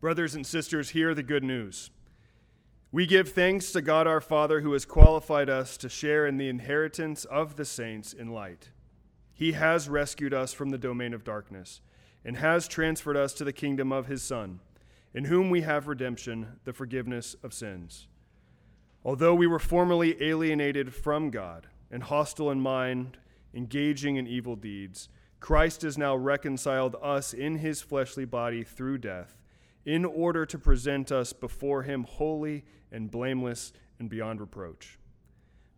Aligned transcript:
Brothers 0.00 0.36
and 0.36 0.46
sisters, 0.46 0.90
hear 0.90 1.12
the 1.12 1.24
good 1.24 1.42
news. 1.42 1.90
We 2.92 3.04
give 3.04 3.30
thanks 3.30 3.72
to 3.72 3.82
God 3.82 4.06
our 4.06 4.20
Father 4.20 4.60
who 4.60 4.72
has 4.74 4.84
qualified 4.84 5.50
us 5.50 5.76
to 5.78 5.88
share 5.88 6.24
in 6.24 6.36
the 6.36 6.48
inheritance 6.48 7.24
of 7.24 7.56
the 7.56 7.64
saints 7.64 8.12
in 8.12 8.28
light. 8.28 8.70
He 9.34 9.52
has 9.52 9.88
rescued 9.88 10.32
us 10.32 10.52
from 10.52 10.70
the 10.70 10.78
domain 10.78 11.12
of 11.12 11.24
darkness 11.24 11.80
and 12.24 12.36
has 12.36 12.68
transferred 12.68 13.16
us 13.16 13.32
to 13.34 13.44
the 13.44 13.52
kingdom 13.52 13.90
of 13.90 14.06
his 14.06 14.22
Son, 14.22 14.60
in 15.12 15.24
whom 15.24 15.50
we 15.50 15.62
have 15.62 15.88
redemption, 15.88 16.60
the 16.62 16.72
forgiveness 16.72 17.34
of 17.42 17.52
sins. 17.52 18.06
Although 19.04 19.34
we 19.34 19.48
were 19.48 19.58
formerly 19.58 20.22
alienated 20.22 20.94
from 20.94 21.30
God 21.30 21.66
and 21.90 22.04
hostile 22.04 22.52
in 22.52 22.60
mind, 22.60 23.18
engaging 23.52 24.14
in 24.14 24.28
evil 24.28 24.54
deeds, 24.54 25.08
Christ 25.40 25.82
has 25.82 25.98
now 25.98 26.14
reconciled 26.14 26.94
us 27.02 27.34
in 27.34 27.56
his 27.58 27.82
fleshly 27.82 28.24
body 28.24 28.62
through 28.62 28.98
death 28.98 29.37
in 29.88 30.04
order 30.04 30.44
to 30.44 30.58
present 30.58 31.10
us 31.10 31.32
before 31.32 31.84
him 31.84 32.04
holy 32.06 32.62
and 32.92 33.10
blameless 33.10 33.72
and 33.98 34.10
beyond 34.10 34.38
reproach. 34.38 34.98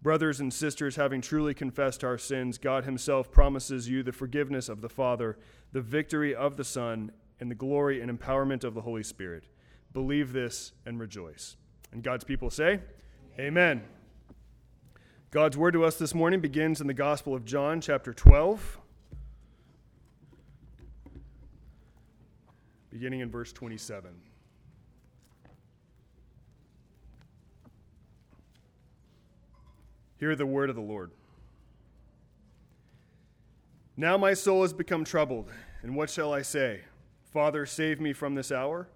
Brothers 0.02 0.40
and 0.40 0.52
sisters, 0.52 0.96
having 0.96 1.20
truly 1.20 1.54
confessed 1.54 2.02
our 2.02 2.18
sins, 2.18 2.58
God 2.58 2.84
himself 2.84 3.30
promises 3.30 3.88
you 3.88 4.02
the 4.02 4.10
forgiveness 4.10 4.68
of 4.68 4.80
the 4.80 4.88
Father, 4.88 5.38
the 5.70 5.80
victory 5.80 6.34
of 6.34 6.56
the 6.56 6.64
Son, 6.64 7.12
and 7.38 7.48
the 7.48 7.54
glory 7.54 8.00
and 8.00 8.10
empowerment 8.10 8.64
of 8.64 8.74
the 8.74 8.80
Holy 8.80 9.04
Spirit. 9.04 9.44
Believe 9.92 10.32
this 10.32 10.72
and 10.84 10.98
rejoice. 10.98 11.56
And 11.92 12.02
God's 12.02 12.24
people 12.24 12.50
say, 12.50 12.80
Amen. 13.38 13.84
God's 15.30 15.56
word 15.56 15.74
to 15.74 15.84
us 15.84 15.94
this 15.94 16.16
morning 16.16 16.40
begins 16.40 16.80
in 16.80 16.88
the 16.88 16.94
Gospel 16.94 17.32
of 17.32 17.44
John, 17.44 17.80
chapter 17.80 18.12
12. 18.12 18.79
Beginning 22.90 23.20
in 23.20 23.30
verse 23.30 23.52
27. 23.52 24.10
Hear 30.18 30.36
the 30.36 30.44
word 30.46 30.68
of 30.68 30.76
the 30.76 30.82
Lord. 30.82 31.12
Now 33.96 34.16
my 34.16 34.34
soul 34.34 34.62
has 34.62 34.72
become 34.72 35.04
troubled, 35.04 35.50
and 35.82 35.94
what 35.94 36.10
shall 36.10 36.32
I 36.32 36.42
say? 36.42 36.82
Father, 37.32 37.64
save 37.64 38.00
me 38.00 38.12
from 38.12 38.34
this 38.34 38.52
hour? 38.52 38.88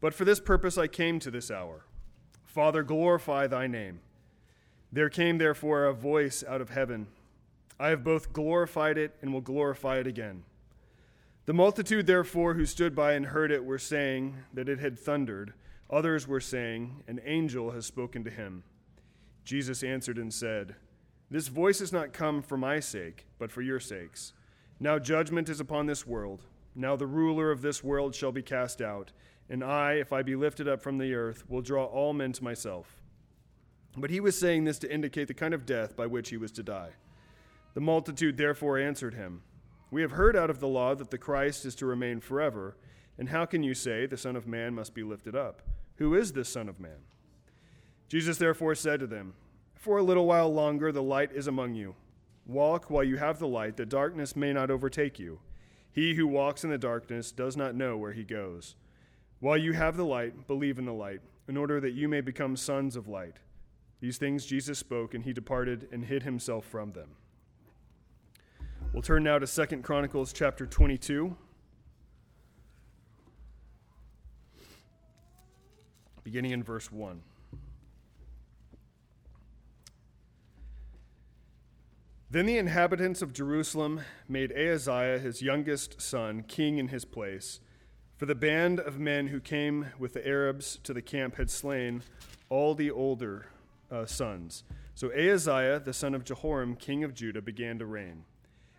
But 0.00 0.14
for 0.14 0.24
this 0.24 0.40
purpose 0.40 0.76
I 0.76 0.88
came 0.88 1.18
to 1.20 1.30
this 1.30 1.50
hour. 1.50 1.86
Father, 2.44 2.82
glorify 2.82 3.46
thy 3.46 3.66
name. 3.66 4.00
There 4.90 5.08
came 5.08 5.38
therefore 5.38 5.86
a 5.86 5.94
voice 5.94 6.44
out 6.46 6.60
of 6.60 6.70
heaven 6.70 7.06
I 7.82 7.88
have 7.88 8.04
both 8.04 8.32
glorified 8.32 8.96
it 8.96 9.16
and 9.20 9.32
will 9.32 9.40
glorify 9.40 9.98
it 9.98 10.06
again. 10.06 10.44
The 11.44 11.52
multitude, 11.52 12.06
therefore, 12.06 12.54
who 12.54 12.64
stood 12.64 12.94
by 12.94 13.14
and 13.14 13.26
heard 13.26 13.50
it 13.50 13.64
were 13.64 13.78
saying 13.78 14.36
that 14.54 14.68
it 14.68 14.78
had 14.78 14.96
thundered. 14.96 15.54
Others 15.90 16.28
were 16.28 16.40
saying, 16.40 17.02
An 17.08 17.20
angel 17.24 17.72
has 17.72 17.84
spoken 17.84 18.22
to 18.24 18.30
him. 18.30 18.62
Jesus 19.44 19.82
answered 19.82 20.18
and 20.18 20.32
said, 20.32 20.76
This 21.30 21.48
voice 21.48 21.80
has 21.80 21.92
not 21.92 22.12
come 22.12 22.42
for 22.42 22.56
my 22.56 22.78
sake, 22.78 23.26
but 23.40 23.50
for 23.50 23.60
your 23.60 23.80
sakes. 23.80 24.32
Now 24.78 25.00
judgment 25.00 25.48
is 25.48 25.58
upon 25.58 25.86
this 25.86 26.06
world. 26.06 26.42
Now 26.76 26.94
the 26.94 27.06
ruler 27.06 27.50
of 27.50 27.60
this 27.60 27.82
world 27.82 28.14
shall 28.14 28.32
be 28.32 28.42
cast 28.42 28.80
out. 28.80 29.10
And 29.50 29.64
I, 29.64 29.94
if 29.94 30.12
I 30.12 30.22
be 30.22 30.36
lifted 30.36 30.68
up 30.68 30.80
from 30.80 30.98
the 30.98 31.12
earth, 31.12 31.42
will 31.50 31.60
draw 31.60 31.84
all 31.86 32.12
men 32.12 32.32
to 32.34 32.44
myself. 32.44 33.02
But 33.96 34.10
he 34.10 34.20
was 34.20 34.38
saying 34.38 34.64
this 34.64 34.78
to 34.78 34.92
indicate 34.92 35.26
the 35.26 35.34
kind 35.34 35.52
of 35.52 35.66
death 35.66 35.96
by 35.96 36.06
which 36.06 36.30
he 36.30 36.36
was 36.36 36.52
to 36.52 36.62
die. 36.62 36.90
The 37.74 37.80
multitude 37.80 38.36
therefore 38.36 38.78
answered 38.78 39.14
him, 39.14 39.42
we 39.92 40.00
have 40.00 40.12
heard 40.12 40.34
out 40.34 40.48
of 40.48 40.58
the 40.58 40.66
law 40.66 40.94
that 40.94 41.10
the 41.10 41.18
Christ 41.18 41.66
is 41.66 41.74
to 41.74 41.86
remain 41.86 42.18
forever. 42.18 42.78
And 43.18 43.28
how 43.28 43.44
can 43.44 43.62
you 43.62 43.74
say 43.74 44.06
the 44.06 44.16
Son 44.16 44.36
of 44.36 44.46
Man 44.46 44.74
must 44.74 44.94
be 44.94 45.02
lifted 45.02 45.36
up? 45.36 45.60
Who 45.96 46.14
is 46.14 46.32
this 46.32 46.48
Son 46.48 46.66
of 46.66 46.80
Man? 46.80 47.04
Jesus 48.08 48.38
therefore 48.38 48.74
said 48.74 49.00
to 49.00 49.06
them, 49.06 49.34
For 49.74 49.98
a 49.98 50.02
little 50.02 50.24
while 50.24 50.52
longer 50.52 50.92
the 50.92 51.02
light 51.02 51.30
is 51.32 51.46
among 51.46 51.74
you. 51.74 51.94
Walk 52.46 52.88
while 52.88 53.04
you 53.04 53.18
have 53.18 53.38
the 53.38 53.46
light, 53.46 53.76
that 53.76 53.90
darkness 53.90 54.34
may 54.34 54.54
not 54.54 54.70
overtake 54.70 55.18
you. 55.18 55.40
He 55.92 56.14
who 56.14 56.26
walks 56.26 56.64
in 56.64 56.70
the 56.70 56.78
darkness 56.78 57.30
does 57.30 57.54
not 57.54 57.74
know 57.74 57.98
where 57.98 58.14
he 58.14 58.24
goes. 58.24 58.76
While 59.40 59.58
you 59.58 59.74
have 59.74 59.98
the 59.98 60.06
light, 60.06 60.46
believe 60.46 60.78
in 60.78 60.86
the 60.86 60.94
light, 60.94 61.20
in 61.46 61.58
order 61.58 61.80
that 61.80 61.92
you 61.92 62.08
may 62.08 62.22
become 62.22 62.56
sons 62.56 62.96
of 62.96 63.08
light. 63.08 63.40
These 64.00 64.16
things 64.16 64.46
Jesus 64.46 64.78
spoke, 64.78 65.12
and 65.12 65.24
he 65.24 65.34
departed 65.34 65.86
and 65.92 66.06
hid 66.06 66.22
himself 66.22 66.64
from 66.64 66.92
them. 66.92 67.10
We'll 68.92 69.00
turn 69.00 69.22
now 69.22 69.38
to 69.38 69.46
Second 69.46 69.84
Chronicles 69.84 70.34
chapter 70.34 70.66
22. 70.66 71.34
Beginning 76.22 76.50
in 76.50 76.62
verse 76.62 76.92
1. 76.92 77.22
Then 82.30 82.44
the 82.44 82.58
inhabitants 82.58 83.22
of 83.22 83.32
Jerusalem 83.32 84.02
made 84.28 84.52
Ahaziah, 84.52 85.18
his 85.18 85.40
youngest 85.40 86.02
son, 86.02 86.42
king 86.42 86.76
in 86.76 86.88
his 86.88 87.06
place, 87.06 87.60
for 88.18 88.26
the 88.26 88.34
band 88.34 88.78
of 88.78 88.98
men 88.98 89.28
who 89.28 89.40
came 89.40 89.86
with 89.98 90.12
the 90.12 90.26
Arabs 90.28 90.78
to 90.82 90.92
the 90.92 91.00
camp 91.00 91.36
had 91.36 91.48
slain 91.48 92.02
all 92.50 92.74
the 92.74 92.90
older 92.90 93.46
uh, 93.90 94.04
sons. 94.04 94.64
So 94.94 95.10
Ahaziah, 95.12 95.80
the 95.80 95.94
son 95.94 96.14
of 96.14 96.24
Jehoram, 96.24 96.76
king 96.76 97.02
of 97.04 97.14
Judah, 97.14 97.40
began 97.40 97.78
to 97.78 97.86
reign. 97.86 98.24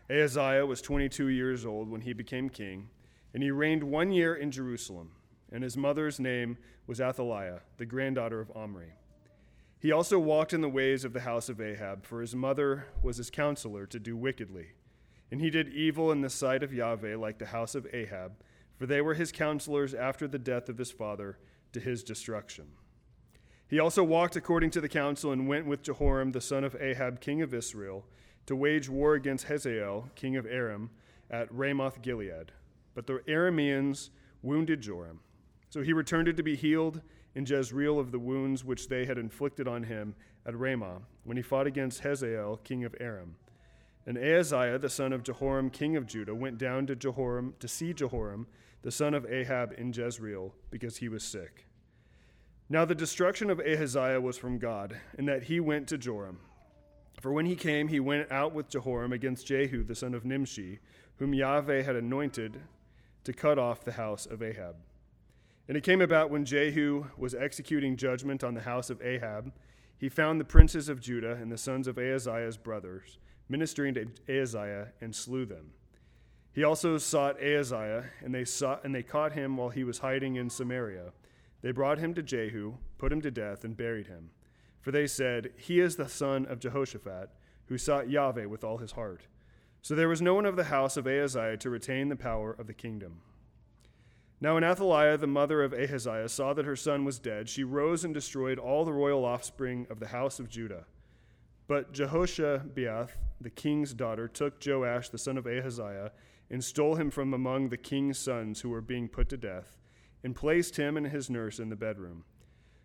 Ahaziah 0.10 0.66
was 0.66 0.82
22 0.82 1.28
years 1.30 1.66
old 1.66 1.90
when 1.90 2.02
he 2.02 2.14
became 2.14 2.50
king, 2.50 2.90
and 3.34 3.42
he 3.42 3.52
reigned 3.52 3.84
one 3.84 4.12
year 4.12 4.36
in 4.36 4.52
Jerusalem, 4.52 5.12
and 5.52 5.64
his 5.64 5.78
mother's 5.78 6.20
name 6.20 6.58
was 6.88 7.00
Athaliah, 7.00 7.62
the 7.78 7.86
granddaughter 7.86 8.42
of 8.42 8.52
Omri. 8.56 8.94
He 9.80 9.92
also 9.92 10.20
walked 10.20 10.54
in 10.54 10.62
the 10.62 10.70
ways 10.70 11.04
of 11.04 11.14
the 11.14 11.22
house 11.22 11.50
of 11.50 11.62
Ahab, 11.62 12.06
for 12.06 12.22
his 12.22 12.36
mother 12.36 12.88
was 13.02 13.18
his 13.18 13.30
counselor 13.30 13.86
to 13.88 14.00
do 14.00 14.16
wickedly. 14.16 14.68
And 15.32 15.42
he 15.42 15.50
did 15.50 15.70
evil 15.70 16.12
in 16.12 16.22
the 16.22 16.30
sight 16.30 16.64
of 16.64 16.74
Yahweh 16.74 17.18
like 17.18 17.40
the 17.40 17.48
house 17.48 17.74
of 17.74 17.88
Ahab, 17.94 18.34
for 18.78 18.86
they 18.86 19.02
were 19.02 19.14
his 19.14 19.32
counselors 19.32 19.94
after 19.94 20.28
the 20.28 20.40
death 20.40 20.70
of 20.70 20.78
his 20.78 20.92
father 20.92 21.38
to 21.72 21.80
his 21.80 22.04
destruction. 22.04 22.68
He 23.68 23.80
also 23.80 24.04
walked 24.04 24.36
according 24.36 24.70
to 24.72 24.82
the 24.82 24.90
counsel 24.90 25.32
and 25.32 25.48
went 25.48 25.66
with 25.66 25.82
Jehoram 25.82 26.32
the 26.32 26.42
son 26.42 26.64
of 26.64 26.76
Ahab, 26.80 27.20
king 27.20 27.42
of 27.42 27.54
Israel 27.54 28.06
to 28.46 28.56
wage 28.56 28.90
war 28.90 29.16
against 29.16 29.46
Hazael, 29.46 30.10
king 30.16 30.36
of 30.36 30.46
Aram, 30.46 30.90
at 31.30 31.54
Ramoth 31.54 32.02
Gilead. 32.02 32.52
But 32.94 33.08
the 33.08 33.20
Arameans 33.28 34.10
wounded 34.42 34.82
Joram. 34.82 35.22
So 35.70 35.82
he 35.82 35.94
returned 35.94 36.36
to 36.36 36.44
be 36.44 36.56
healed 36.56 37.02
in 37.36 37.46
Jezreel 37.46 38.00
of 38.00 38.12
the 38.12 38.20
wounds 38.20 38.64
which 38.64 38.90
they 38.90 39.06
had 39.06 39.18
inflicted 39.18 39.68
on 39.68 39.84
him 39.84 40.16
at 40.46 40.58
Ramah, 40.58 41.02
when 41.24 41.38
he 41.38 41.44
fought 41.44 41.68
against 41.68 42.02
Hazael, 42.02 42.58
king 42.58 42.84
of 42.84 42.96
Aram. 43.00 43.36
And 44.06 44.18
Ahaziah, 44.18 44.78
the 44.78 44.90
son 44.90 45.14
of 45.14 45.24
Jehoram, 45.24 45.70
king 45.70 45.96
of 45.96 46.06
Judah, 46.06 46.36
went 46.36 46.58
down 46.58 46.86
to 46.88 46.96
Jehoram 46.96 47.56
to 47.60 47.68
see 47.68 47.94
Jehoram, 47.94 48.48
the 48.82 48.92
son 48.92 49.14
of 49.14 49.26
Ahab, 49.26 49.74
in 49.78 49.94
Jezreel, 49.94 50.54
because 50.70 50.98
he 50.98 51.08
was 51.08 51.24
sick. 51.24 51.66
Now 52.70 52.84
the 52.84 52.94
destruction 52.94 53.50
of 53.50 53.62
Ahaziah 53.62 54.20
was 54.20 54.38
from 54.38 54.60
God, 54.60 54.98
in 55.18 55.26
that 55.26 55.44
he 55.44 55.62
went 55.62 55.88
to 55.88 55.98
Joram 55.98 56.40
for 57.24 57.32
when 57.32 57.46
he 57.46 57.56
came, 57.56 57.88
he 57.88 58.02
went 58.02 58.30
out 58.34 58.54
with 58.54 58.68
Jehoram 58.68 59.14
against 59.14 59.48
Jehu 59.48 59.86
the 59.86 59.96
son 59.96 60.14
of 60.14 60.26
Nimshi, 60.26 60.80
whom 61.20 61.34
Yahweh 61.34 61.84
had 61.84 61.96
anointed 61.96 62.60
to 63.24 63.32
cut 63.32 63.58
off 63.58 63.86
the 63.86 63.94
house 63.94 64.26
of 64.26 64.44
Ahab. 64.44 64.76
And 65.70 65.78
it 65.78 65.86
came 65.86 66.02
about 66.02 66.32
when 66.32 66.44
Jehu 66.44 67.06
was 67.18 67.34
executing 67.34 67.96
judgment 67.96 68.44
on 68.44 68.56
the 68.56 68.60
house 68.60 68.90
of 68.90 69.02
Ahab, 69.02 69.54
he 69.98 70.10
found 70.10 70.38
the 70.38 70.44
princes 70.44 70.90
of 70.90 71.00
Judah 71.00 71.38
and 71.42 71.50
the 71.50 71.58
sons 71.58 71.88
of 71.88 71.98
Ahaziah's 71.98 72.58
brothers 72.58 73.20
ministering 73.48 73.94
to 73.94 74.08
Ahaziah 74.28 74.90
and 75.00 75.16
slew 75.16 75.46
them. 75.46 75.72
He 76.52 76.66
also 76.66 76.98
sought 76.98 77.42
Ahaziah, 77.42 78.04
and 78.22 78.36
they 78.36 78.44
sought 78.44 78.84
and 78.84 78.94
they 78.94 79.02
caught 79.02 79.32
him 79.32 79.56
while 79.56 79.70
he 79.70 79.86
was 79.86 80.00
hiding 80.00 80.36
in 80.36 80.50
Samaria. 80.50 81.14
They 81.62 81.72
brought 81.72 82.00
him 82.00 82.14
to 82.16 82.22
Jehu, 82.22 82.74
put 82.98 83.14
him 83.14 83.22
to 83.22 83.32
death, 83.32 83.64
and 83.64 83.78
buried 83.78 84.08
him. 84.08 84.32
For 84.84 84.92
they 84.92 85.08
said, 85.08 85.52
He 85.58 85.80
is 85.80 85.96
the 85.96 86.10
son 86.10 86.46
of 86.46 86.60
Jehoshaphat, 86.60 87.30
who 87.68 87.78
sought 87.78 88.10
Yahweh 88.10 88.46
with 88.46 88.66
all 88.66 88.78
his 88.78 88.92
heart. 88.92 89.24
So 89.82 89.96
there 89.96 90.10
was 90.10 90.22
no 90.22 90.36
one 90.36 90.46
of 90.46 90.58
the 90.58 90.66
house 90.66 90.98
of 90.98 91.08
Ahaziah 91.08 91.58
to 91.58 91.70
retain 91.70 92.10
the 92.10 92.16
power 92.18 92.52
of 92.52 92.68
the 92.68 92.74
kingdom. 92.74 93.22
Now, 94.42 94.56
when 94.56 94.64
Athaliah, 94.66 95.18
the 95.18 95.26
mother 95.26 95.64
of 95.64 95.74
Ahaziah, 95.74 96.28
saw 96.28 96.54
that 96.54 96.66
her 96.66 96.76
son 96.76 97.06
was 97.06 97.18
dead, 97.18 97.48
she 97.48 97.64
rose 97.64 98.04
and 98.04 98.14
destroyed 98.14 98.60
all 98.60 98.84
the 98.84 98.92
royal 98.92 99.24
offspring 99.24 99.88
of 99.90 100.02
the 100.02 100.08
house 100.08 100.38
of 100.38 100.50
Judah. 100.50 100.86
But 101.66 101.94
Jehoshabeath, 101.94 103.12
the 103.40 103.50
king's 103.50 103.94
daughter, 103.94 104.28
took 104.28 104.62
Joash, 104.66 105.10
the 105.10 105.18
son 105.18 105.38
of 105.38 105.48
Ahaziah, 105.48 106.12
and 106.50 106.62
stole 106.62 106.96
him 106.96 107.10
from 107.10 107.34
among 107.34 107.70
the 107.70 107.78
king's 107.78 108.20
sons 108.20 108.60
who 108.60 108.70
were 108.70 108.82
being 108.82 109.08
put 109.08 109.30
to 109.30 109.38
death, 109.38 109.78
and 110.26 110.36
placed 110.36 110.76
him 110.76 110.98
and 110.98 111.08
his 111.08 111.30
nurse 111.30 111.58
in 111.58 111.70
the 111.70 111.78
bedroom. 111.78 112.26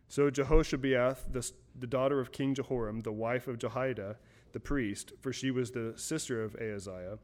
So 0.09 0.31
Jehoshabeath, 0.31 1.33
the, 1.33 1.51
the 1.79 1.87
daughter 1.87 2.21
of 2.21 2.33
King 2.33 2.55
Jehoram, 2.55 3.01
the 3.01 3.13
wife 3.13 3.47
of 3.47 3.59
Jehoiada, 3.59 4.17
the 4.53 4.61
priest, 4.61 5.13
for 5.21 5.33
she 5.33 5.51
was 5.51 5.71
the 5.71 5.93
sister 5.97 6.43
of 6.43 6.57
Ahaziah, 6.57 7.19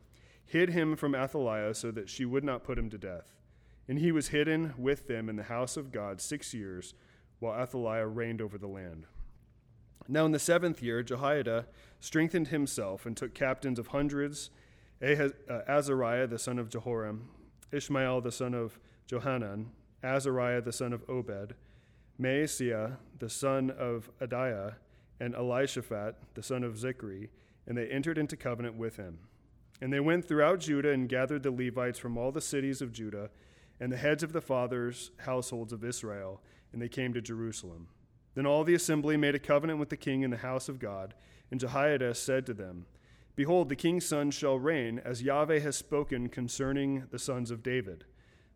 hid 0.46 0.70
him 0.70 0.94
from 0.94 1.14
Athaliah 1.14 1.75
so 1.75 1.90
that 1.90 2.10
she 2.10 2.25
would 2.25 2.44
not 2.44 2.64
put 2.64 2.78
him 2.78 2.90
to 2.90 2.98
death. 2.98 3.34
And 3.88 3.98
he 3.98 4.12
was 4.12 4.28
hidden 4.28 4.75
with 4.76 5.08
them 5.08 5.28
in 5.28 5.36
the 5.36 5.44
house 5.44 5.76
of 5.76 5.92
God 5.92 6.20
six 6.20 6.52
years, 6.52 6.94
while 7.38 7.60
Athaliah 7.60 8.06
reigned 8.06 8.40
over 8.40 8.58
the 8.58 8.66
land. 8.66 9.06
Now 10.06 10.26
in 10.26 10.32
the 10.32 10.38
seventh 10.38 10.82
year, 10.82 11.02
Jehoiada 11.02 11.66
strengthened 12.00 12.48
himself 12.48 13.06
and 13.06 13.16
took 13.16 13.34
captains 13.34 13.78
of 13.78 13.88
hundreds 13.88 14.50
uh, 15.02 15.28
Azariah 15.69 16.26
the 16.26 16.38
son 16.38 16.58
of 16.58 16.69
Jehoram, 16.69 17.28
Ishmael 17.72 18.20
the 18.20 18.32
son 18.32 18.54
of 18.54 18.78
Johanan, 19.06 19.70
Azariah 20.02 20.62
the 20.62 20.72
son 20.72 20.92
of 20.92 21.02
Obed, 21.08 21.54
Maaseiah 22.20 22.96
the 23.19 23.28
son 23.31 23.70
of 23.70 24.11
Adaiah, 24.20 24.75
and 25.20 25.34
Elishaphat 25.34 26.14
the 26.34 26.43
son 26.43 26.62
of 26.62 26.75
Zichri, 26.75 27.28
and 27.66 27.76
they 27.76 27.87
entered 27.87 28.19
into 28.19 28.37
covenant 28.37 28.76
with 28.76 28.96
him. 28.96 29.19
And 29.81 29.93
they 29.93 30.00
went 30.00 30.26
throughout 30.26 30.61
Judah 30.61 30.90
and 30.90 31.08
gathered 31.08 31.43
the 31.43 31.50
Levites 31.50 31.99
from 31.99 32.16
all 32.19 32.32
the 32.32 32.40
cities 32.40 32.82
of 32.82 32.93
Judah 32.93 33.31
and 33.81 33.90
the 33.90 33.96
heads 33.96 34.22
of 34.22 34.32
the 34.32 34.40
fathers' 34.40 35.11
households 35.19 35.72
of 35.72 35.84
Israel, 35.84 36.40
and 36.72 36.81
they 36.81 36.88
came 36.88 37.12
to 37.12 37.20
Jerusalem. 37.20 37.88
Then 38.34 38.46
all 38.46 38.64
the 38.64 38.75
assembly 38.75 39.16
made 39.16 39.34
a 39.34 39.40
covenant 39.40 39.78
with 39.78 39.88
the 39.88 39.96
king 39.96 40.22
in 40.22 40.31
the 40.31 40.37
house 40.37 40.69
of 40.69 40.78
God, 40.78 41.14
and 41.50 41.61
Jehoiada 41.61 42.14
said 42.14 42.46
to 42.46 42.55
them, 42.55 42.87
Behold, 43.37 43.69
the 43.69 43.76
king's 43.76 44.06
son 44.06 44.31
shall 44.31 44.58
reign, 44.58 45.00
as 45.05 45.22
Yahweh 45.22 45.58
has 45.61 45.76
spoken 45.76 46.28
concerning 46.28 47.05
the 47.11 47.19
sons 47.19 47.50
of 47.50 47.62
David. 47.62 48.05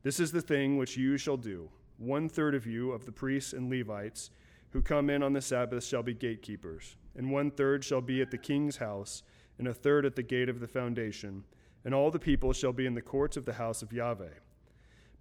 This 0.02 0.20
is 0.20 0.30
the 0.30 0.40
thing 0.40 0.76
which 0.76 0.96
you 0.96 1.16
shall 1.16 1.36
do. 1.36 1.70
One 1.98 2.28
third 2.28 2.54
of 2.54 2.66
you, 2.66 2.92
of 2.92 3.04
the 3.04 3.12
priests 3.12 3.52
and 3.52 3.68
Levites, 3.68 4.30
who 4.70 4.82
come 4.82 5.10
in 5.10 5.22
on 5.22 5.32
the 5.32 5.42
Sabbath, 5.42 5.84
shall 5.84 6.02
be 6.02 6.14
gatekeepers, 6.14 6.96
and 7.16 7.30
one 7.30 7.50
third 7.50 7.84
shall 7.84 8.00
be 8.00 8.22
at 8.22 8.30
the 8.30 8.38
king's 8.38 8.76
house, 8.76 9.22
and 9.58 9.66
a 9.66 9.74
third 9.74 10.06
at 10.06 10.14
the 10.14 10.22
gate 10.22 10.48
of 10.48 10.60
the 10.60 10.68
foundation, 10.68 11.44
and 11.84 11.92
all 11.92 12.10
the 12.10 12.18
people 12.18 12.52
shall 12.52 12.72
be 12.72 12.86
in 12.86 12.94
the 12.94 13.02
courts 13.02 13.36
of 13.36 13.44
the 13.44 13.54
house 13.54 13.82
of 13.82 13.92
Yahweh. 13.92 14.34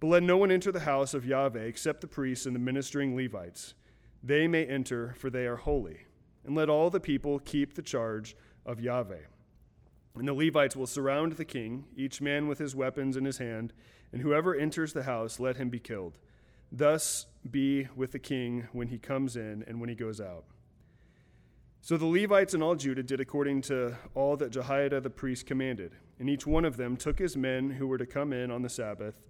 But 0.00 0.06
let 0.06 0.22
no 0.22 0.36
one 0.36 0.52
enter 0.52 0.70
the 0.70 0.80
house 0.80 1.14
of 1.14 1.26
Yahweh 1.26 1.62
except 1.62 2.00
the 2.00 2.06
priests 2.06 2.46
and 2.46 2.54
the 2.54 2.60
ministering 2.60 3.16
Levites. 3.16 3.74
They 4.22 4.46
may 4.46 4.64
enter, 4.64 5.14
for 5.18 5.30
they 5.30 5.46
are 5.46 5.56
holy. 5.56 6.02
And 6.44 6.54
let 6.54 6.68
all 6.68 6.90
the 6.90 7.00
people 7.00 7.40
keep 7.40 7.74
the 7.74 7.82
charge 7.82 8.36
of 8.64 8.80
Yahweh. 8.80 9.26
And 10.14 10.28
the 10.28 10.34
Levites 10.34 10.76
will 10.76 10.86
surround 10.86 11.32
the 11.32 11.44
king, 11.44 11.86
each 11.96 12.20
man 12.20 12.46
with 12.46 12.58
his 12.58 12.76
weapons 12.76 13.16
in 13.16 13.24
his 13.24 13.38
hand, 13.38 13.72
and 14.12 14.22
whoever 14.22 14.54
enters 14.54 14.92
the 14.92 15.02
house, 15.02 15.40
let 15.40 15.56
him 15.56 15.68
be 15.68 15.80
killed. 15.80 16.18
Thus 16.70 17.26
be 17.50 17.88
with 17.96 18.12
the 18.12 18.18
king 18.18 18.68
when 18.72 18.88
he 18.88 18.98
comes 18.98 19.36
in 19.36 19.64
and 19.66 19.80
when 19.80 19.88
he 19.88 19.94
goes 19.94 20.20
out. 20.20 20.44
So 21.80 21.96
the 21.96 22.06
Levites 22.06 22.54
and 22.54 22.62
all 22.62 22.74
Judah 22.74 23.02
did 23.02 23.20
according 23.20 23.62
to 23.62 23.96
all 24.14 24.36
that 24.36 24.50
Jehoiada 24.50 25.00
the 25.00 25.10
priest 25.10 25.46
commanded, 25.46 25.94
and 26.18 26.28
each 26.28 26.46
one 26.46 26.64
of 26.64 26.76
them 26.76 26.96
took 26.96 27.18
his 27.18 27.36
men 27.36 27.70
who 27.70 27.86
were 27.86 27.98
to 27.98 28.06
come 28.06 28.32
in 28.32 28.50
on 28.50 28.62
the 28.62 28.68
Sabbath 28.68 29.22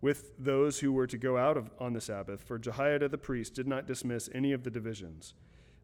with 0.00 0.32
those 0.38 0.80
who 0.80 0.92
were 0.92 1.06
to 1.06 1.16
go 1.16 1.38
out 1.38 1.56
of, 1.56 1.70
on 1.78 1.94
the 1.94 2.00
Sabbath, 2.00 2.42
for 2.42 2.58
Jehoiada 2.58 3.08
the 3.08 3.18
priest 3.18 3.54
did 3.54 3.66
not 3.66 3.86
dismiss 3.86 4.28
any 4.34 4.52
of 4.52 4.62
the 4.62 4.70
divisions. 4.70 5.32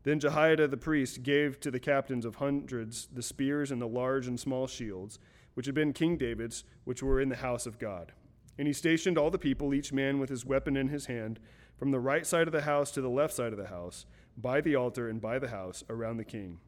Then 0.02 0.20
Jehoiada 0.20 0.68
the 0.68 0.76
priest 0.76 1.22
gave 1.22 1.58
to 1.60 1.70
the 1.70 1.80
captains 1.80 2.24
of 2.24 2.36
hundreds 2.36 3.08
the 3.12 3.22
spears 3.22 3.70
and 3.70 3.80
the 3.80 3.88
large 3.88 4.26
and 4.26 4.38
small 4.38 4.66
shields, 4.66 5.18
which 5.54 5.66
had 5.66 5.74
been 5.74 5.92
King 5.92 6.16
David's, 6.16 6.64
which 6.84 7.02
were 7.02 7.20
in 7.20 7.30
the 7.30 7.36
house 7.36 7.66
of 7.66 7.78
God. 7.78 8.12
And 8.60 8.66
he 8.66 8.74
stationed 8.74 9.16
all 9.16 9.30
the 9.30 9.38
people, 9.38 9.72
each 9.72 9.90
man 9.90 10.18
with 10.20 10.28
his 10.28 10.44
weapon 10.44 10.76
in 10.76 10.88
his 10.88 11.06
hand, 11.06 11.40
from 11.78 11.92
the 11.92 11.98
right 11.98 12.26
side 12.26 12.46
of 12.46 12.52
the 12.52 12.60
house 12.60 12.90
to 12.90 13.00
the 13.00 13.08
left 13.08 13.32
side 13.32 13.52
of 13.52 13.58
the 13.58 13.68
house, 13.68 14.04
by 14.36 14.60
the 14.60 14.76
altar 14.76 15.08
and 15.08 15.18
by 15.18 15.38
the 15.38 15.48
house, 15.48 15.82
around 15.88 16.18
the 16.18 16.26
king. 16.26 16.58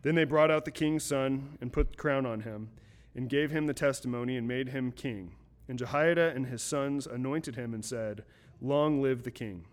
Then 0.00 0.14
they 0.14 0.24
brought 0.24 0.50
out 0.50 0.64
the 0.64 0.70
king's 0.70 1.04
son 1.04 1.58
and 1.60 1.74
put 1.74 1.90
the 1.90 1.96
crown 1.98 2.24
on 2.24 2.40
him, 2.40 2.70
and 3.14 3.28
gave 3.28 3.50
him 3.50 3.66
the 3.66 3.74
testimony 3.74 4.38
and 4.38 4.48
made 4.48 4.70
him 4.70 4.90
king. 4.90 5.34
And 5.68 5.78
Jehoiada 5.78 6.32
and 6.34 6.46
his 6.46 6.62
sons 6.62 7.06
anointed 7.06 7.54
him 7.54 7.74
and 7.74 7.84
said, 7.84 8.24
Long 8.62 9.02
live 9.02 9.22
the 9.22 9.30
king. 9.30 9.66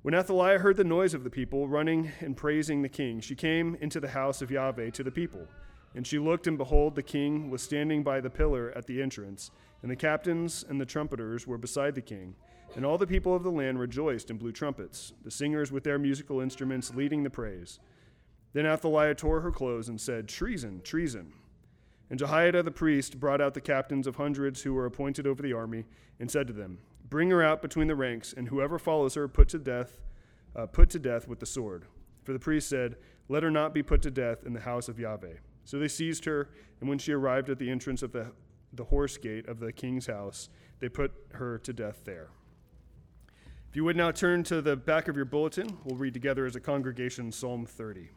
When 0.00 0.14
Athaliah 0.14 0.60
heard 0.60 0.78
the 0.78 0.82
noise 0.82 1.12
of 1.12 1.24
the 1.24 1.30
people 1.30 1.68
running 1.68 2.10
and 2.20 2.38
praising 2.38 2.80
the 2.80 2.88
king, 2.88 3.20
she 3.20 3.34
came 3.34 3.76
into 3.82 4.00
the 4.00 4.08
house 4.08 4.40
of 4.40 4.50
Yahweh 4.50 4.92
to 4.92 5.02
the 5.02 5.10
people. 5.10 5.46
And 5.94 6.06
she 6.06 6.18
looked, 6.18 6.46
and 6.46 6.56
behold, 6.56 6.94
the 6.94 7.02
king 7.02 7.50
was 7.50 7.60
standing 7.60 8.02
by 8.02 8.22
the 8.22 8.30
pillar 8.30 8.72
at 8.74 8.86
the 8.86 9.02
entrance, 9.02 9.50
and 9.82 9.90
the 9.90 9.96
captains 9.96 10.64
and 10.68 10.80
the 10.80 10.86
trumpeters 10.86 11.46
were 11.46 11.58
beside 11.58 11.94
the 11.94 12.00
king. 12.00 12.34
And 12.74 12.86
all 12.86 12.96
the 12.96 13.06
people 13.06 13.34
of 13.34 13.42
the 13.42 13.50
land 13.50 13.78
rejoiced 13.78 14.30
and 14.30 14.38
blew 14.38 14.52
trumpets, 14.52 15.12
the 15.24 15.30
singers 15.30 15.70
with 15.70 15.84
their 15.84 15.98
musical 15.98 16.40
instruments 16.40 16.94
leading 16.94 17.22
the 17.22 17.30
praise. 17.30 17.80
Then 18.52 18.66
Athaliah 18.66 19.14
tore 19.14 19.40
her 19.40 19.50
clothes 19.50 19.88
and 19.88 20.00
said, 20.00 20.28
Treason, 20.28 20.80
treason. 20.82 21.32
And 22.08 22.18
Jehoiada 22.18 22.62
the 22.62 22.70
priest 22.70 23.18
brought 23.18 23.40
out 23.40 23.54
the 23.54 23.60
captains 23.60 24.06
of 24.06 24.16
hundreds 24.16 24.62
who 24.62 24.74
were 24.74 24.86
appointed 24.86 25.26
over 25.26 25.42
the 25.42 25.54
army, 25.54 25.84
and 26.20 26.30
said 26.30 26.46
to 26.46 26.52
them, 26.52 26.78
Bring 27.08 27.30
her 27.30 27.42
out 27.42 27.62
between 27.62 27.88
the 27.88 27.96
ranks, 27.96 28.34
and 28.34 28.48
whoever 28.48 28.78
follows 28.78 29.14
her 29.14 29.28
put 29.28 29.48
to 29.50 29.58
death, 29.58 29.98
uh, 30.54 30.66
put 30.66 30.90
to 30.90 30.98
death 30.98 31.26
with 31.26 31.40
the 31.40 31.46
sword. 31.46 31.86
For 32.24 32.32
the 32.32 32.38
priest 32.38 32.68
said, 32.68 32.96
Let 33.28 33.42
her 33.42 33.50
not 33.50 33.74
be 33.74 33.82
put 33.82 34.02
to 34.02 34.10
death 34.10 34.44
in 34.44 34.52
the 34.52 34.60
house 34.60 34.88
of 34.88 34.98
Yahweh. 34.98 35.36
So 35.64 35.78
they 35.78 35.88
seized 35.88 36.24
her, 36.26 36.50
and 36.80 36.88
when 36.88 36.98
she 36.98 37.12
arrived 37.12 37.48
at 37.48 37.58
the 37.58 37.70
entrance 37.70 38.02
of 38.02 38.12
the, 38.12 38.32
the 38.72 38.84
horse 38.84 39.16
gate 39.16 39.48
of 39.48 39.60
the 39.60 39.72
king's 39.72 40.06
house, 40.06 40.48
they 40.80 40.88
put 40.88 41.12
her 41.32 41.58
to 41.58 41.72
death 41.72 42.02
there. 42.04 42.28
If 43.68 43.76
you 43.76 43.84
would 43.84 43.96
now 43.96 44.10
turn 44.10 44.42
to 44.44 44.60
the 44.60 44.76
back 44.76 45.08
of 45.08 45.16
your 45.16 45.24
bulletin, 45.24 45.78
we'll 45.84 45.96
read 45.96 46.12
together 46.12 46.44
as 46.44 46.56
a 46.56 46.60
congregation 46.60 47.32
Psalm 47.32 47.64
30. 47.64 48.10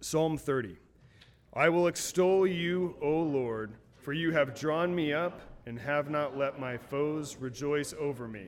Psalm 0.00 0.38
30. 0.38 0.76
I 1.52 1.68
will 1.68 1.88
extol 1.88 2.46
you, 2.46 2.96
O 3.02 3.20
Lord, 3.20 3.72
for 3.98 4.14
you 4.14 4.30
have 4.32 4.58
drawn 4.58 4.94
me 4.94 5.12
up 5.12 5.42
and 5.66 5.78
have 5.78 6.08
not 6.08 6.38
let 6.38 6.58
my 6.58 6.78
foes 6.78 7.36
rejoice 7.36 7.92
over 7.98 8.26
me. 8.26 8.46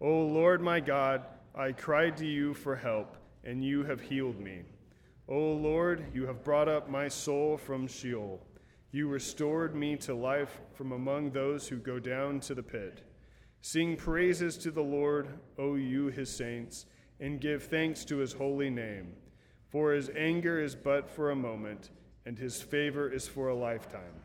O 0.00 0.22
Lord 0.22 0.60
my 0.60 0.80
God, 0.80 1.22
I 1.54 1.70
cried 1.70 2.16
to 2.16 2.26
you 2.26 2.54
for 2.54 2.74
help, 2.74 3.16
and 3.44 3.64
you 3.64 3.84
have 3.84 4.00
healed 4.00 4.38
me. 4.40 4.62
O 5.28 5.52
Lord, 5.52 6.04
you 6.12 6.26
have 6.26 6.44
brought 6.44 6.68
up 6.68 6.90
my 6.90 7.08
soul 7.08 7.56
from 7.56 7.86
Sheol. 7.86 8.44
You 8.92 9.08
restored 9.08 9.74
me 9.74 9.96
to 9.98 10.14
life 10.14 10.60
from 10.74 10.92
among 10.92 11.30
those 11.30 11.68
who 11.68 11.76
go 11.76 11.98
down 11.98 12.40
to 12.40 12.54
the 12.54 12.62
pit. 12.62 13.02
Sing 13.62 13.96
praises 13.96 14.56
to 14.58 14.70
the 14.70 14.82
Lord, 14.82 15.28
O 15.58 15.76
you 15.76 16.06
his 16.06 16.34
saints, 16.34 16.86
and 17.20 17.40
give 17.40 17.64
thanks 17.64 18.04
to 18.06 18.16
his 18.16 18.32
holy 18.32 18.70
name. 18.70 19.12
For 19.68 19.92
his 19.92 20.10
anger 20.16 20.60
is 20.60 20.74
but 20.74 21.08
for 21.08 21.30
a 21.30 21.36
moment, 21.36 21.90
and 22.26 22.38
his 22.38 22.60
favor 22.60 23.08
is 23.08 23.28
for 23.28 23.48
a 23.48 23.54
lifetime. 23.54 24.24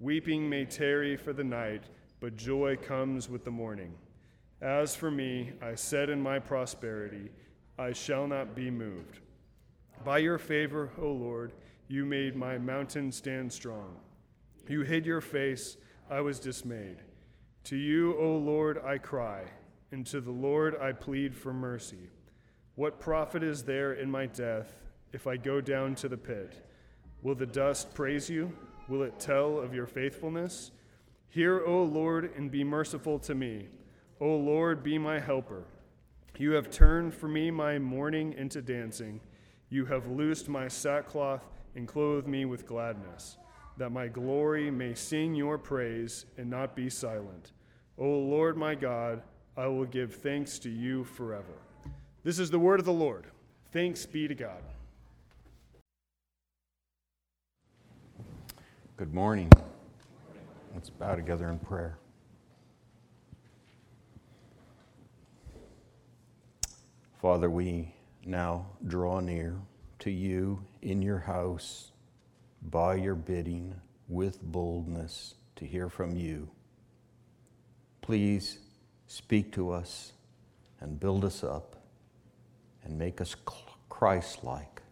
Weeping 0.00 0.48
may 0.48 0.64
tarry 0.64 1.16
for 1.16 1.32
the 1.32 1.44
night, 1.44 1.84
but 2.18 2.36
joy 2.36 2.76
comes 2.76 3.28
with 3.28 3.44
the 3.44 3.50
morning. 3.50 3.94
As 4.60 4.96
for 4.96 5.10
me, 5.10 5.52
I 5.62 5.76
said 5.76 6.10
in 6.10 6.20
my 6.20 6.40
prosperity, 6.40 7.30
I 7.82 7.92
shall 7.92 8.28
not 8.28 8.54
be 8.54 8.70
moved. 8.70 9.18
By 10.04 10.18
your 10.18 10.38
favor, 10.38 10.90
O 11.00 11.08
Lord, 11.08 11.52
you 11.88 12.04
made 12.04 12.36
my 12.36 12.56
mountain 12.56 13.10
stand 13.10 13.52
strong. 13.52 13.96
You 14.68 14.82
hid 14.82 15.04
your 15.04 15.20
face, 15.20 15.76
I 16.08 16.20
was 16.20 16.38
dismayed. 16.38 16.98
To 17.64 17.76
you, 17.76 18.16
O 18.20 18.36
Lord, 18.36 18.80
I 18.84 18.98
cry, 18.98 19.42
and 19.90 20.06
to 20.06 20.20
the 20.20 20.30
Lord 20.30 20.76
I 20.80 20.92
plead 20.92 21.34
for 21.34 21.52
mercy. 21.52 22.08
What 22.76 23.00
profit 23.00 23.42
is 23.42 23.64
there 23.64 23.94
in 23.94 24.08
my 24.08 24.26
death 24.26 24.76
if 25.12 25.26
I 25.26 25.36
go 25.36 25.60
down 25.60 25.96
to 25.96 26.08
the 26.08 26.16
pit? 26.16 26.64
Will 27.24 27.34
the 27.34 27.46
dust 27.46 27.94
praise 27.94 28.30
you? 28.30 28.52
Will 28.88 29.02
it 29.02 29.18
tell 29.18 29.58
of 29.58 29.74
your 29.74 29.88
faithfulness? 29.88 30.70
Hear, 31.30 31.66
O 31.66 31.82
Lord, 31.82 32.30
and 32.36 32.48
be 32.48 32.62
merciful 32.62 33.18
to 33.18 33.34
me. 33.34 33.66
O 34.20 34.36
Lord, 34.36 34.84
be 34.84 34.98
my 34.98 35.18
helper. 35.18 35.64
You 36.38 36.52
have 36.52 36.70
turned 36.70 37.14
for 37.14 37.28
me 37.28 37.50
my 37.50 37.78
mourning 37.78 38.32
into 38.32 38.62
dancing. 38.62 39.20
You 39.68 39.84
have 39.86 40.06
loosed 40.08 40.48
my 40.48 40.66
sackcloth 40.66 41.46
and 41.76 41.86
clothed 41.86 42.26
me 42.26 42.44
with 42.44 42.66
gladness, 42.66 43.36
that 43.76 43.90
my 43.90 44.08
glory 44.08 44.70
may 44.70 44.94
sing 44.94 45.34
your 45.34 45.58
praise 45.58 46.26
and 46.36 46.50
not 46.50 46.74
be 46.74 46.90
silent. 46.90 47.52
O 47.98 48.06
Lord 48.06 48.56
my 48.56 48.74
God, 48.74 49.22
I 49.56 49.66
will 49.66 49.84
give 49.84 50.14
thanks 50.14 50.58
to 50.60 50.70
you 50.70 51.04
forever. 51.04 51.54
This 52.24 52.38
is 52.38 52.50
the 52.50 52.58
word 52.58 52.80
of 52.80 52.86
the 52.86 52.92
Lord. 52.92 53.26
Thanks 53.72 54.06
be 54.06 54.26
to 54.26 54.34
God. 54.34 54.62
Good 58.96 59.12
morning. 59.12 59.50
Let's 60.74 60.90
bow 60.90 61.14
together 61.14 61.48
in 61.48 61.58
prayer. 61.58 61.98
Father, 67.22 67.48
we 67.48 67.94
now 68.26 68.66
draw 68.86 69.20
near 69.20 69.56
to 70.00 70.10
you 70.10 70.62
in 70.82 71.00
your 71.00 71.20
house 71.20 71.92
by 72.60 72.96
your 72.96 73.14
bidding 73.14 73.74
with 74.08 74.42
boldness 74.42 75.36
to 75.56 75.64
hear 75.64 75.88
from 75.88 76.16
you. 76.16 76.50
Please 78.00 78.58
speak 79.06 79.52
to 79.52 79.70
us 79.70 80.12
and 80.80 80.98
build 80.98 81.24
us 81.24 81.44
up 81.44 81.76
and 82.84 82.98
make 82.98 83.20
us 83.20 83.36
Christ 83.88 84.42
like 84.42 84.82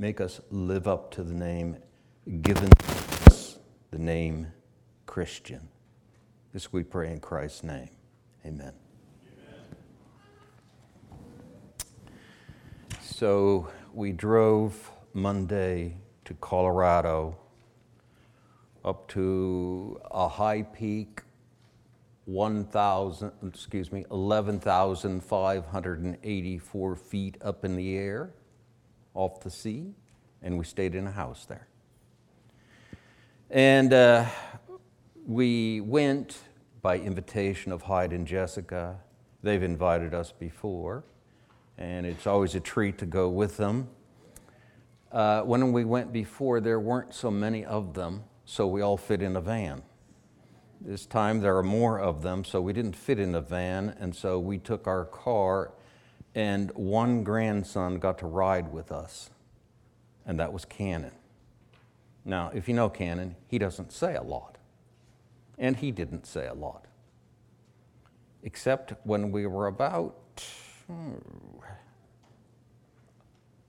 make 0.00 0.20
us 0.20 0.40
live 0.50 0.88
up 0.88 1.10
to 1.10 1.22
the 1.22 1.34
name 1.34 1.76
given 2.40 2.70
us, 3.26 3.58
the 3.90 3.98
name 3.98 4.46
Christian. 5.04 5.68
This 6.52 6.72
we 6.72 6.84
pray 6.84 7.12
in 7.12 7.20
Christ's 7.20 7.64
name. 7.64 7.90
Amen. 8.46 8.72
So 13.20 13.68
we 13.92 14.12
drove 14.12 14.90
Monday 15.12 15.98
to 16.24 16.32
Colorado 16.32 17.36
up 18.82 19.08
to 19.08 20.00
a 20.10 20.26
high 20.26 20.62
peak 20.62 21.20
1,000, 22.24 23.30
excuse 23.46 23.92
me, 23.92 24.06
11,584 24.10 26.96
feet 26.96 27.36
up 27.42 27.62
in 27.62 27.76
the 27.76 27.94
air 27.94 28.32
off 29.12 29.42
the 29.42 29.50
sea, 29.50 29.92
and 30.40 30.56
we 30.56 30.64
stayed 30.64 30.94
in 30.94 31.06
a 31.06 31.12
house 31.12 31.44
there. 31.44 31.68
And 33.50 33.92
uh, 33.92 34.24
we 35.26 35.82
went 35.82 36.38
by 36.80 36.98
invitation 36.98 37.70
of 37.70 37.82
Hyde 37.82 38.14
and 38.14 38.26
Jessica. 38.26 39.00
They've 39.42 39.62
invited 39.62 40.14
us 40.14 40.32
before, 40.32 41.04
and 41.80 42.04
it's 42.04 42.26
always 42.26 42.54
a 42.54 42.60
treat 42.60 42.98
to 42.98 43.06
go 43.06 43.28
with 43.28 43.56
them. 43.56 43.88
Uh, 45.10 45.40
when 45.40 45.72
we 45.72 45.84
went 45.84 46.12
before, 46.12 46.60
there 46.60 46.78
weren't 46.78 47.14
so 47.14 47.30
many 47.30 47.64
of 47.64 47.94
them, 47.94 48.22
so 48.44 48.66
we 48.66 48.82
all 48.82 48.98
fit 48.98 49.22
in 49.22 49.34
a 49.34 49.40
van. 49.40 49.82
This 50.80 51.06
time 51.06 51.40
there 51.40 51.56
are 51.56 51.62
more 51.62 51.98
of 51.98 52.22
them, 52.22 52.44
so 52.44 52.60
we 52.60 52.72
didn't 52.72 52.94
fit 52.94 53.18
in 53.18 53.34
a 53.34 53.40
van, 53.40 53.96
and 53.98 54.14
so 54.14 54.38
we 54.38 54.58
took 54.58 54.86
our 54.86 55.06
car, 55.06 55.72
and 56.34 56.70
one 56.72 57.24
grandson 57.24 57.98
got 57.98 58.18
to 58.18 58.26
ride 58.26 58.72
with 58.72 58.92
us, 58.92 59.30
and 60.26 60.38
that 60.38 60.52
was 60.52 60.64
Cannon. 60.64 61.12
Now, 62.24 62.50
if 62.54 62.68
you 62.68 62.74
know 62.74 62.90
Cannon, 62.90 63.36
he 63.48 63.58
doesn't 63.58 63.90
say 63.90 64.14
a 64.14 64.22
lot, 64.22 64.58
and 65.58 65.76
he 65.76 65.90
didn't 65.90 66.26
say 66.26 66.46
a 66.46 66.54
lot, 66.54 66.84
except 68.42 68.92
when 69.04 69.32
we 69.32 69.46
were 69.46 69.66
about 69.66 70.19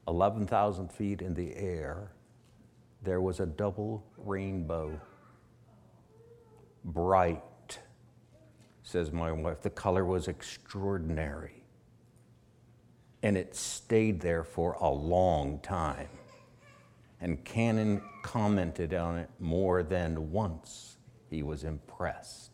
11,000 0.08 0.92
feet 0.92 1.22
in 1.22 1.34
the 1.34 1.56
air, 1.56 2.12
there 3.04 3.22
was 3.22 3.40
a 3.40 3.46
double 3.46 4.04
rainbow 4.18 5.00
bright, 6.84 7.80
says 8.84 9.12
my 9.12 9.32
wife. 9.32 9.62
The 9.62 9.70
color 9.70 10.06
was 10.06 10.28
extraordinary. 10.28 11.64
And 13.24 13.38
it 13.38 13.56
stayed 13.56 14.20
there 14.20 14.44
for 14.44 14.74
a 14.74 14.90
long 14.90 15.60
time. 15.60 16.10
And 17.22 17.44
Cannon 17.46 18.02
commented 18.24 18.94
on 18.94 19.18
it 19.20 19.30
more 19.40 19.84
than 19.84 20.32
once. 20.32 20.98
He 21.30 21.44
was 21.44 21.64
impressed. 21.64 22.51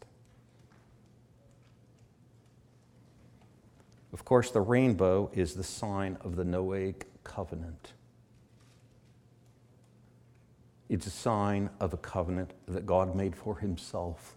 Of 4.17 4.25
course, 4.25 4.49
the 4.49 4.61
rainbow 4.61 5.29
is 5.31 5.53
the 5.53 5.63
sign 5.63 6.17
of 6.21 6.35
the 6.35 6.43
Noahic 6.43 7.03
covenant. 7.23 7.93
It's 10.89 11.05
a 11.05 11.11
sign 11.11 11.69
of 11.79 11.93
a 11.93 11.97
covenant 11.97 12.55
that 12.67 12.87
God 12.87 13.15
made 13.15 13.35
for 13.35 13.59
himself. 13.59 14.35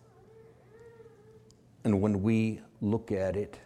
And 1.82 2.02
when 2.02 2.20
we 2.20 2.60
look 2.82 3.10
at 3.10 3.36
it, 3.36 3.58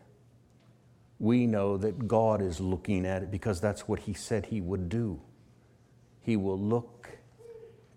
we 1.19 1.49
know 1.49 1.77
that 1.79 2.07
God 2.07 2.41
is 2.41 2.61
looking 2.61 3.07
at 3.07 3.25
it 3.25 3.33
because 3.33 3.61
that's 3.61 3.89
what 3.89 3.99
he 3.99 4.15
said 4.15 4.47
he 4.47 4.61
would 4.61 4.89
do. 4.89 5.21
He 6.21 6.37
will 6.37 6.61
look 6.61 7.09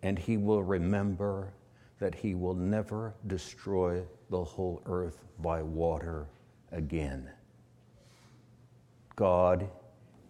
and 0.01 0.17
he 0.17 0.37
will 0.37 0.63
remember 0.63 1.53
that 1.99 2.15
he 2.15 2.33
will 2.33 2.55
never 2.55 3.13
destroy 3.27 4.01
the 4.31 4.43
whole 4.43 4.81
earth 4.87 5.23
by 5.37 5.61
water 5.61 6.25
again. 6.71 7.29
God 9.17 9.69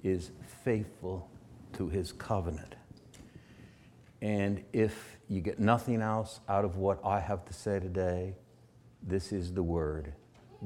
is 0.01 0.31
faithful 0.63 1.29
to 1.73 1.89
his 1.89 2.11
covenant. 2.13 2.75
And 4.21 4.63
if 4.73 5.17
you 5.27 5.41
get 5.41 5.59
nothing 5.59 6.01
else 6.01 6.39
out 6.49 6.65
of 6.65 6.77
what 6.77 6.99
I 7.05 7.19
have 7.19 7.45
to 7.45 7.53
say 7.53 7.79
today, 7.79 8.33
this 9.03 9.31
is 9.31 9.53
the 9.53 9.61
word 9.61 10.13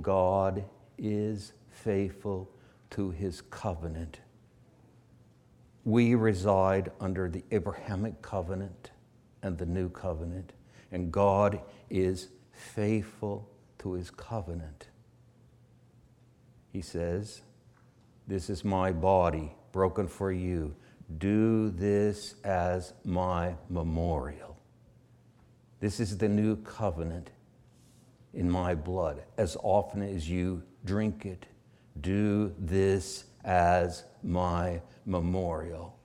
God 0.01 0.63
is 0.97 1.51
faithful 1.69 2.49
to 2.91 3.09
his 3.09 3.41
covenant. 3.41 4.19
We 5.83 6.15
reside 6.15 6.91
under 7.01 7.27
the 7.27 7.43
Abrahamic 7.51 8.21
covenant 8.21 8.91
and 9.41 9.57
the 9.57 9.65
new 9.65 9.89
covenant, 9.89 10.53
and 10.91 11.11
God 11.11 11.59
is 11.89 12.29
faithful 12.51 13.49
to 13.79 13.93
his 13.93 14.11
covenant. 14.11 14.87
He 16.71 16.81
says, 16.81 17.41
This 18.27 18.49
is 18.49 18.63
my 18.63 18.91
body 18.91 19.53
broken 19.71 20.07
for 20.07 20.31
you. 20.31 20.75
Do 21.17 21.69
this 21.71 22.35
as 22.43 22.93
my 23.03 23.55
memorial. 23.69 24.57
This 25.79 25.99
is 25.99 26.17
the 26.17 26.29
new 26.29 26.57
covenant 26.57 27.31
in 28.33 28.49
my 28.49 28.75
blood. 28.75 29.23
As 29.37 29.57
often 29.63 30.01
as 30.01 30.29
you 30.29 30.63
drink 30.85 31.25
it, 31.25 31.45
do 31.99 32.53
this 32.57 33.25
as 33.43 34.03
my 34.23 34.81
memorial. 35.05 35.97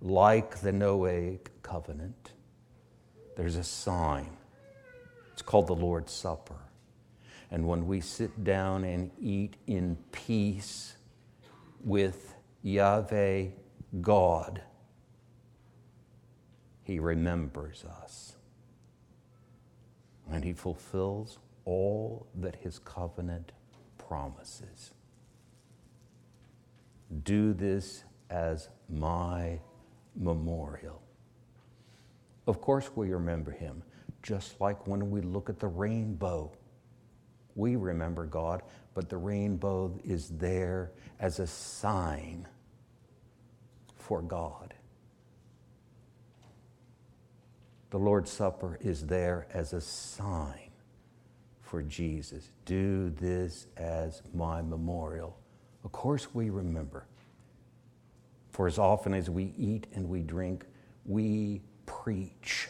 Like 0.00 0.60
the 0.60 0.72
Noahic 0.72 1.46
covenant, 1.62 2.32
there's 3.36 3.56
a 3.56 3.64
sign. 3.64 4.36
It's 5.32 5.42
called 5.42 5.68
the 5.68 5.74
Lord's 5.74 6.12
Supper. 6.12 6.58
And 7.50 7.66
when 7.68 7.86
we 7.86 8.00
sit 8.00 8.44
down 8.44 8.84
and 8.84 9.10
eat 9.20 9.56
in 9.66 9.96
peace 10.10 10.96
with 11.84 12.34
Yahweh 12.62 13.46
God, 14.00 14.62
He 16.84 16.98
remembers 16.98 17.84
us. 17.84 18.36
And 20.30 20.44
He 20.44 20.52
fulfills 20.52 21.38
all 21.64 22.26
that 22.36 22.56
His 22.56 22.78
covenant 22.78 23.52
promises. 23.98 24.92
Do 27.24 27.52
this 27.52 28.04
as 28.30 28.68
my 28.88 29.60
memorial. 30.16 31.02
Of 32.46 32.60
course, 32.60 32.90
we 32.94 33.10
remember 33.10 33.50
Him, 33.50 33.82
just 34.22 34.60
like 34.60 34.86
when 34.86 35.10
we 35.10 35.20
look 35.20 35.50
at 35.50 35.60
the 35.60 35.66
rainbow. 35.66 36.52
We 37.54 37.76
remember 37.76 38.24
God, 38.24 38.62
but 38.94 39.08
the 39.08 39.16
rainbow 39.16 39.98
is 40.04 40.28
there 40.30 40.92
as 41.20 41.38
a 41.38 41.46
sign 41.46 42.46
for 43.96 44.22
God. 44.22 44.74
The 47.90 47.98
Lord's 47.98 48.30
Supper 48.30 48.78
is 48.80 49.06
there 49.06 49.46
as 49.52 49.72
a 49.72 49.80
sign 49.80 50.70
for 51.60 51.82
Jesus. 51.82 52.50
Do 52.64 53.10
this 53.10 53.66
as 53.76 54.22
my 54.34 54.62
memorial. 54.62 55.38
Of 55.84 55.92
course, 55.92 56.34
we 56.34 56.50
remember. 56.50 57.06
For 58.50 58.66
as 58.66 58.78
often 58.78 59.14
as 59.14 59.30
we 59.30 59.54
eat 59.56 59.86
and 59.94 60.08
we 60.08 60.22
drink, 60.22 60.66
we 61.06 61.62
preach 61.86 62.68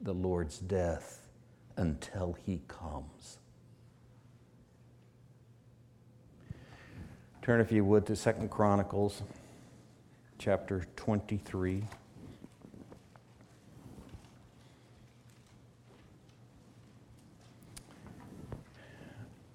the 0.00 0.12
Lord's 0.12 0.58
death 0.58 1.28
until 1.76 2.36
he 2.44 2.62
comes. 2.68 3.38
Turn, 7.46 7.60
if 7.60 7.70
you 7.70 7.84
would, 7.84 8.04
to 8.06 8.16
Second 8.16 8.50
Chronicles 8.50 9.22
chapter 10.36 10.84
23. 10.96 11.84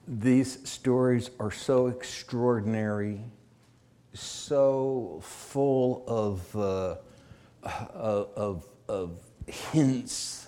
These 0.07 0.69
stories 0.69 1.31
are 1.37 1.51
so 1.51 1.87
extraordinary, 1.87 3.19
so 4.13 5.19
full 5.21 6.05
of, 6.07 6.55
uh, 6.55 6.95
of, 7.93 8.69
of 8.87 9.17
hints 9.47 10.47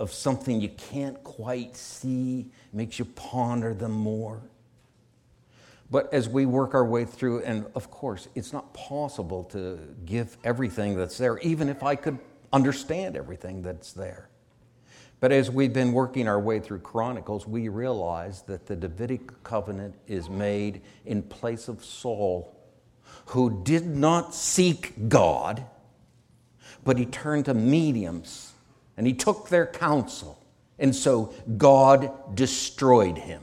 of 0.00 0.12
something 0.12 0.60
you 0.60 0.70
can't 0.70 1.22
quite 1.22 1.76
see, 1.76 2.50
makes 2.72 2.98
you 2.98 3.04
ponder 3.04 3.74
them 3.74 3.92
more. 3.92 4.42
But 5.90 6.12
as 6.12 6.28
we 6.28 6.46
work 6.46 6.74
our 6.74 6.84
way 6.84 7.04
through, 7.04 7.42
and 7.42 7.66
of 7.74 7.90
course, 7.90 8.28
it's 8.34 8.52
not 8.52 8.72
possible 8.74 9.44
to 9.44 9.78
give 10.04 10.36
everything 10.42 10.96
that's 10.96 11.18
there, 11.18 11.38
even 11.38 11.68
if 11.68 11.82
I 11.82 11.94
could 11.94 12.18
understand 12.52 13.16
everything 13.16 13.62
that's 13.62 13.92
there. 13.92 14.28
But 15.20 15.32
as 15.32 15.50
we've 15.50 15.72
been 15.72 15.92
working 15.92 16.28
our 16.28 16.40
way 16.40 16.60
through 16.60 16.80
Chronicles, 16.80 17.46
we 17.46 17.68
realize 17.68 18.42
that 18.42 18.66
the 18.66 18.76
Davidic 18.76 19.42
covenant 19.42 19.94
is 20.06 20.28
made 20.28 20.82
in 21.06 21.22
place 21.22 21.68
of 21.68 21.84
Saul, 21.84 22.54
who 23.26 23.62
did 23.62 23.86
not 23.86 24.34
seek 24.34 25.08
God, 25.08 25.64
but 26.84 26.98
he 26.98 27.06
turned 27.06 27.46
to 27.46 27.54
mediums 27.54 28.52
and 28.96 29.06
he 29.06 29.14
took 29.14 29.48
their 29.48 29.66
counsel. 29.66 30.38
And 30.78 30.94
so 30.94 31.32
God 31.56 32.36
destroyed 32.36 33.16
him. 33.16 33.42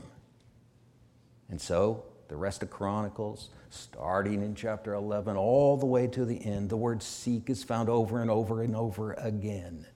And 1.48 1.60
so 1.60 2.04
the 2.32 2.38
rest 2.38 2.62
of 2.62 2.70
Chronicles, 2.70 3.50
starting 3.68 4.40
in 4.42 4.54
chapter 4.54 4.94
11, 4.94 5.36
all 5.36 5.76
the 5.76 5.84
way 5.84 6.06
to 6.06 6.24
the 6.24 6.42
end, 6.42 6.70
the 6.70 6.78
word 6.78 7.02
seek 7.02 7.50
is 7.50 7.62
found 7.62 7.90
over 7.90 8.22
and 8.22 8.30
over 8.30 8.62
and 8.62 8.74
over 8.74 9.12
again. 9.12 9.86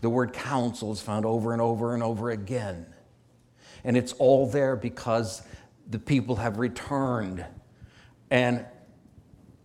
The 0.00 0.10
word 0.10 0.32
counsel 0.32 0.90
is 0.90 1.00
found 1.00 1.24
over 1.24 1.52
and 1.52 1.62
over 1.62 1.94
and 1.94 2.02
over 2.02 2.30
again. 2.30 2.86
And 3.84 3.96
it's 3.96 4.12
all 4.14 4.48
there 4.48 4.74
because 4.74 5.42
the 5.88 6.00
people 6.00 6.34
have 6.34 6.58
returned. 6.58 7.46
And 8.32 8.66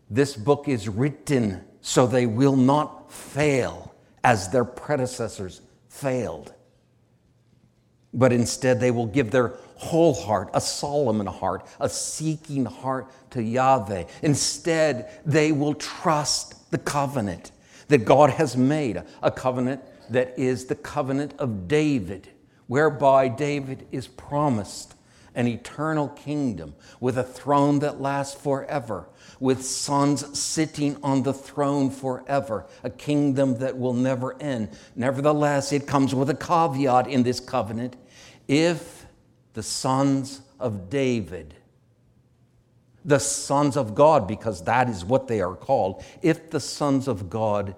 this 0.07 0.35
book 0.35 0.67
is 0.67 0.87
written 0.87 1.65
so 1.81 2.05
they 2.05 2.27
will 2.27 2.55
not 2.55 3.11
fail 3.11 3.95
as 4.23 4.49
their 4.49 4.63
predecessors 4.63 5.59
failed. 5.89 6.53
But 8.13 8.31
instead, 8.31 8.79
they 8.79 8.91
will 8.91 9.07
give 9.07 9.31
their 9.31 9.55
whole 9.77 10.13
heart, 10.13 10.49
a 10.53 10.61
Solomon 10.61 11.27
heart, 11.27 11.67
a 11.79 11.89
seeking 11.89 12.65
heart 12.65 13.11
to 13.31 13.41
Yahweh. 13.41 14.05
Instead, 14.21 15.21
they 15.25 15.51
will 15.51 15.73
trust 15.73 16.71
the 16.71 16.77
covenant 16.77 17.51
that 17.87 18.05
God 18.05 18.31
has 18.31 18.57
made, 18.57 19.01
a 19.21 19.31
covenant 19.31 19.81
that 20.09 20.33
is 20.37 20.65
the 20.65 20.75
covenant 20.75 21.33
of 21.39 21.67
David, 21.67 22.29
whereby 22.67 23.27
David 23.27 23.87
is 23.91 24.07
promised 24.07 24.95
an 25.35 25.47
eternal 25.47 26.07
kingdom 26.07 26.73
with 26.99 27.17
a 27.17 27.23
throne 27.23 27.79
that 27.79 27.99
lasts 27.99 28.39
forever, 28.41 29.07
with 29.39 29.65
sons 29.65 30.39
sitting 30.39 30.97
on 31.03 31.23
the 31.23 31.33
throne 31.33 31.89
forever, 31.89 32.65
a 32.83 32.89
kingdom 32.89 33.57
that 33.59 33.77
will 33.77 33.93
never 33.93 34.41
end. 34.41 34.69
Nevertheless, 34.95 35.73
it 35.73 35.85
comes 35.85 36.15
with 36.15 36.29
a 36.29 36.35
caveat 36.35 37.07
in 37.07 37.23
this 37.23 37.41
covenant. 37.41 37.97
If 38.47 39.04
the 39.55 39.63
sons 39.63 40.41
of 40.59 40.89
David, 40.89 41.55
the 43.03 43.19
sons 43.19 43.77
of 43.77 43.95
God, 43.95 44.27
because 44.27 44.63
that 44.65 44.89
is 44.89 45.03
what 45.03 45.27
they 45.27 45.41
are 45.41 45.55
called, 45.55 46.03
if 46.21 46.49
the 46.51 46.59
sons 46.59 47.07
of 47.07 47.29
God 47.29 47.73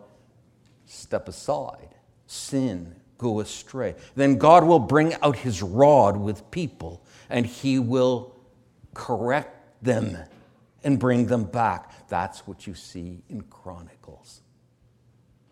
step 0.85 1.29
aside, 1.29 1.89
sin, 2.25 2.95
go 3.19 3.39
astray, 3.39 3.95
then 4.15 4.37
God 4.37 4.63
will 4.63 4.79
bring 4.79 5.13
out 5.21 5.37
his 5.37 5.61
rod 5.61 6.17
with 6.17 6.49
people 6.51 7.05
and 7.29 7.45
he 7.45 7.77
will 7.77 8.35
correct 8.93 9.83
them 9.83 10.17
and 10.83 10.99
bring 10.99 11.27
them 11.27 11.43
back. 11.43 12.07
That's 12.09 12.47
what 12.47 12.65
you 12.65 12.73
see 12.73 13.21
in 13.29 13.41
Chronicles. 13.43 14.41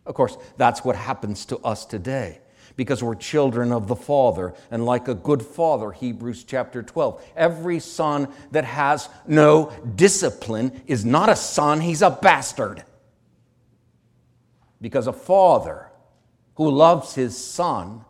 Of 0.07 0.15
course, 0.15 0.37
that's 0.57 0.83
what 0.83 0.95
happens 0.95 1.45
to 1.47 1.59
us 1.59 1.85
today 1.85 2.39
because 2.75 3.03
we're 3.03 3.15
children 3.15 3.71
of 3.71 3.87
the 3.87 3.95
Father. 3.95 4.53
And 4.71 4.85
like 4.85 5.07
a 5.07 5.13
good 5.13 5.41
father, 5.41 5.91
Hebrews 5.91 6.43
chapter 6.43 6.83
12, 6.83 7.23
every 7.35 7.79
son 7.79 8.27
that 8.51 8.65
has 8.65 9.09
no 9.27 9.71
discipline 9.95 10.81
is 10.87 11.05
not 11.05 11.29
a 11.29 11.35
son, 11.35 11.81
he's 11.81 12.01
a 12.01 12.09
bastard. 12.09 12.83
Because 14.81 15.07
a 15.07 15.13
father 15.13 15.89
who 16.55 16.69
loves 16.69 17.15
his 17.15 17.37
son 17.37 18.03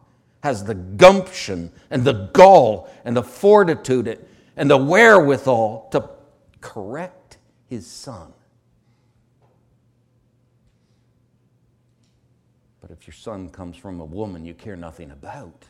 has 0.43 0.63
the 0.63 0.75
gumption 0.75 1.71
and 1.89 2.03
the 2.03 2.29
gall 2.33 2.89
and 3.03 3.15
the 3.15 3.23
fortitude 3.23 4.25
and 4.55 4.69
the 4.69 4.77
wherewithal 4.77 5.89
to 5.91 6.09
correct 6.61 7.37
his 7.67 7.87
son. 7.87 8.31
But 12.81 12.84
if 12.99 13.07
your 13.07 13.13
son 13.13 13.49
comes 13.49 13.75
from 13.77 13.99
a 13.99 14.05
woman 14.05 14.45
you 14.45 14.53
care 14.53 14.75
nothing 14.75 15.11
about, 15.11 15.65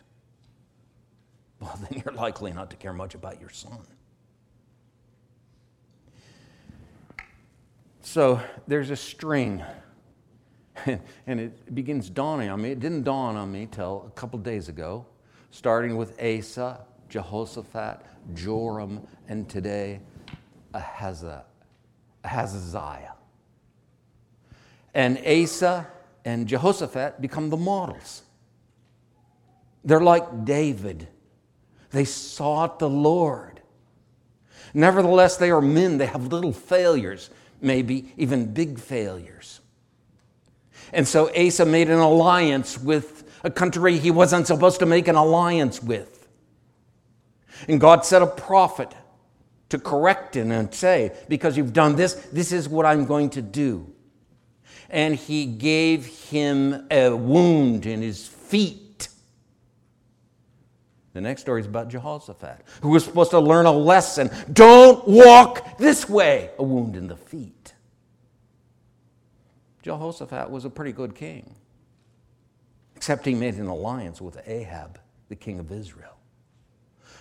well, 1.59 1.79
then 1.89 2.01
you're 2.03 2.13
likely 2.13 2.51
not 2.51 2.69
to 2.69 2.75
care 2.75 2.93
much 2.93 3.15
about 3.15 3.39
your 3.39 3.49
son. 3.49 3.79
So 8.01 8.39
there's 8.67 8.91
a 8.91 8.95
string 8.95 9.63
and 10.85 11.39
it 11.39 11.73
begins 11.73 12.09
dawning 12.09 12.49
on 12.49 12.61
me. 12.61 12.71
It 12.71 12.79
didn't 12.79 13.03
dawn 13.03 13.35
on 13.35 13.51
me 13.51 13.67
till 13.71 14.05
a 14.07 14.11
couple 14.11 14.37
days 14.39 14.69
ago, 14.69 15.05
starting 15.49 15.97
with 15.97 16.21
Asa, 16.21 16.85
Jehoshaphat, 17.09 18.01
Joram, 18.35 19.05
and 19.27 19.49
today 19.49 19.99
Ahaziah. 20.73 21.43
And 24.93 25.17
Asa 25.25 25.87
and 26.25 26.47
Jehoshaphat 26.47 27.21
become 27.21 27.49
the 27.49 27.57
models. 27.57 28.23
They're 29.85 30.01
like 30.01 30.43
David. 30.43 31.07
They 31.91 32.03
sought 32.03 32.79
the 32.79 32.89
Lord. 32.89 33.61
Nevertheless, 34.73 35.37
they 35.37 35.51
are 35.51 35.61
men. 35.61 35.99
They 35.99 36.07
have 36.07 36.33
little 36.33 36.51
failures, 36.51 37.29
maybe 37.61 38.11
even 38.17 38.51
big 38.51 38.79
failures. 38.79 39.61
And 40.91 41.07
so 41.07 41.29
Asa 41.35 41.65
made 41.65 41.89
an 41.89 41.99
alliance 41.99 42.77
with 42.77 43.23
a 43.43 43.51
country 43.51 43.97
he 43.97 44.11
wasn't 44.11 44.47
supposed 44.47 44.79
to 44.79 44.85
make 44.87 45.07
an 45.07 45.15
alliance 45.15 45.81
with. 45.81 46.27
And 47.67 47.79
God 47.79 48.03
set 48.03 48.21
a 48.23 48.27
prophet 48.27 48.93
to 49.69 49.77
correct 49.79 50.35
him 50.35 50.51
and 50.51 50.73
say, 50.73 51.13
Because 51.29 51.55
you've 51.55 51.73
done 51.73 51.95
this, 51.95 52.13
this 52.33 52.51
is 52.51 52.67
what 52.67 52.85
I'm 52.85 53.05
going 53.05 53.29
to 53.31 53.41
do. 53.41 53.93
And 54.95 55.13
he 55.13 55.45
gave 55.45 56.05
him 56.05 56.87
a 56.89 57.09
wound 57.09 57.85
in 57.85 58.01
his 58.01 58.25
feet. 58.25 59.09
The 61.11 61.19
next 61.19 61.41
story 61.41 61.59
is 61.59 61.67
about 61.67 61.89
Jehoshaphat, 61.89 62.63
who 62.81 62.89
was 62.89 63.03
supposed 63.03 63.31
to 63.31 63.39
learn 63.41 63.65
a 63.65 63.73
lesson. 63.73 64.29
Don't 64.53 65.05
walk 65.05 65.77
this 65.77 66.07
way, 66.07 66.51
a 66.57 66.63
wound 66.63 66.95
in 66.95 67.07
the 67.07 67.17
feet. 67.17 67.73
Jehoshaphat 69.81 70.49
was 70.49 70.63
a 70.63 70.69
pretty 70.69 70.93
good 70.93 71.13
king, 71.13 71.55
except 72.95 73.25
he 73.25 73.35
made 73.35 73.55
an 73.55 73.67
alliance 73.67 74.21
with 74.21 74.39
Ahab, 74.47 74.97
the 75.27 75.35
king 75.35 75.59
of 75.59 75.73
Israel, 75.73 76.15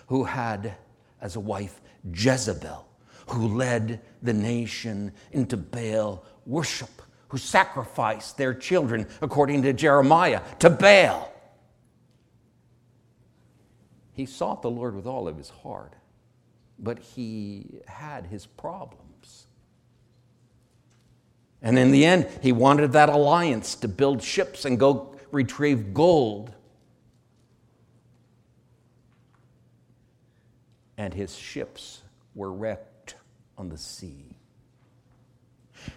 who 0.06 0.22
had 0.22 0.76
as 1.20 1.34
a 1.34 1.40
wife 1.40 1.80
Jezebel, 2.12 2.87
who 3.30 3.48
led 3.48 4.00
the 4.22 4.32
nation 4.32 5.12
into 5.32 5.56
Baal 5.56 6.24
worship, 6.46 7.02
who 7.34 7.38
sacrificed 7.38 8.36
their 8.36 8.54
children, 8.54 9.08
according 9.20 9.62
to 9.62 9.72
Jeremiah, 9.72 10.40
to 10.60 10.70
Baal. 10.70 11.32
He 14.12 14.24
sought 14.24 14.62
the 14.62 14.70
Lord 14.70 14.94
with 14.94 15.04
all 15.04 15.26
of 15.26 15.36
his 15.36 15.50
heart, 15.50 15.94
but 16.78 17.00
he 17.00 17.80
had 17.88 18.26
his 18.26 18.46
problems. 18.46 19.48
And 21.60 21.76
in 21.76 21.90
the 21.90 22.04
end, 22.04 22.28
he 22.40 22.52
wanted 22.52 22.92
that 22.92 23.08
alliance 23.08 23.74
to 23.74 23.88
build 23.88 24.22
ships 24.22 24.64
and 24.64 24.78
go 24.78 25.16
retrieve 25.32 25.92
gold. 25.92 26.52
And 30.96 31.12
his 31.12 31.34
ships 31.34 32.02
were 32.36 32.52
wrecked 32.52 33.16
on 33.58 33.70
the 33.70 33.78
sea. 33.78 34.33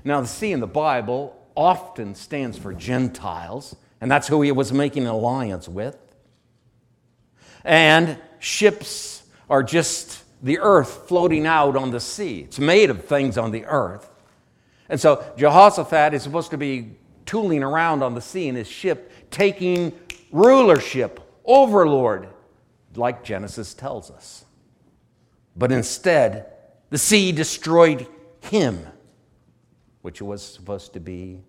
Now, 0.04 0.22
the 0.22 0.28
sea 0.28 0.52
in 0.52 0.60
the 0.60 0.68
Bible 0.68 1.36
often 1.56 2.16
stands 2.16 2.58
for 2.58 2.74
Gentiles, 2.74 3.76
and 4.00 4.10
that's 4.10 4.28
who 4.28 4.42
he 4.42 4.52
was 4.52 4.72
making 4.72 5.04
an 5.04 5.10
alliance 5.10 5.68
with. 5.68 5.98
And 7.64 8.18
ships 8.40 9.24
are 9.50 9.64
just 9.64 10.24
the 10.44 10.60
earth 10.60 11.08
floating 11.08 11.48
out 11.48 11.76
on 11.76 11.92
the 11.92 12.00
sea. 12.00 12.42
It's 12.42 12.60
made 12.60 12.90
of 12.90 13.06
things 13.06 13.38
on 13.38 13.52
the 13.52 13.66
earth. 13.66 14.10
And 14.90 15.00
so 15.00 15.24
Jehoshaphat 15.38 16.14
is 16.14 16.24
supposed 16.24 16.52
to 16.52 16.58
be 16.58 16.96
tooling 17.26 17.64
around 17.64 18.04
on 18.04 18.14
the 18.14 18.22
sea 18.22 18.48
in 18.48 18.56
his 18.56 18.68
ship, 18.68 19.12
taking 19.32 19.92
rulership, 20.32 21.20
overlord, 21.44 22.30
like 22.96 23.24
Genesis 23.24 23.74
tells 23.74 24.10
us. 24.10 24.46
But 25.56 25.72
instead, 25.72 26.54
the 26.90 26.98
sea 26.98 27.32
destroyed 27.32 28.08
him, 28.42 28.86
which 30.08 30.22
was 30.22 30.42
supposed 30.42 30.94
to 30.94 31.02
be 31.02 31.44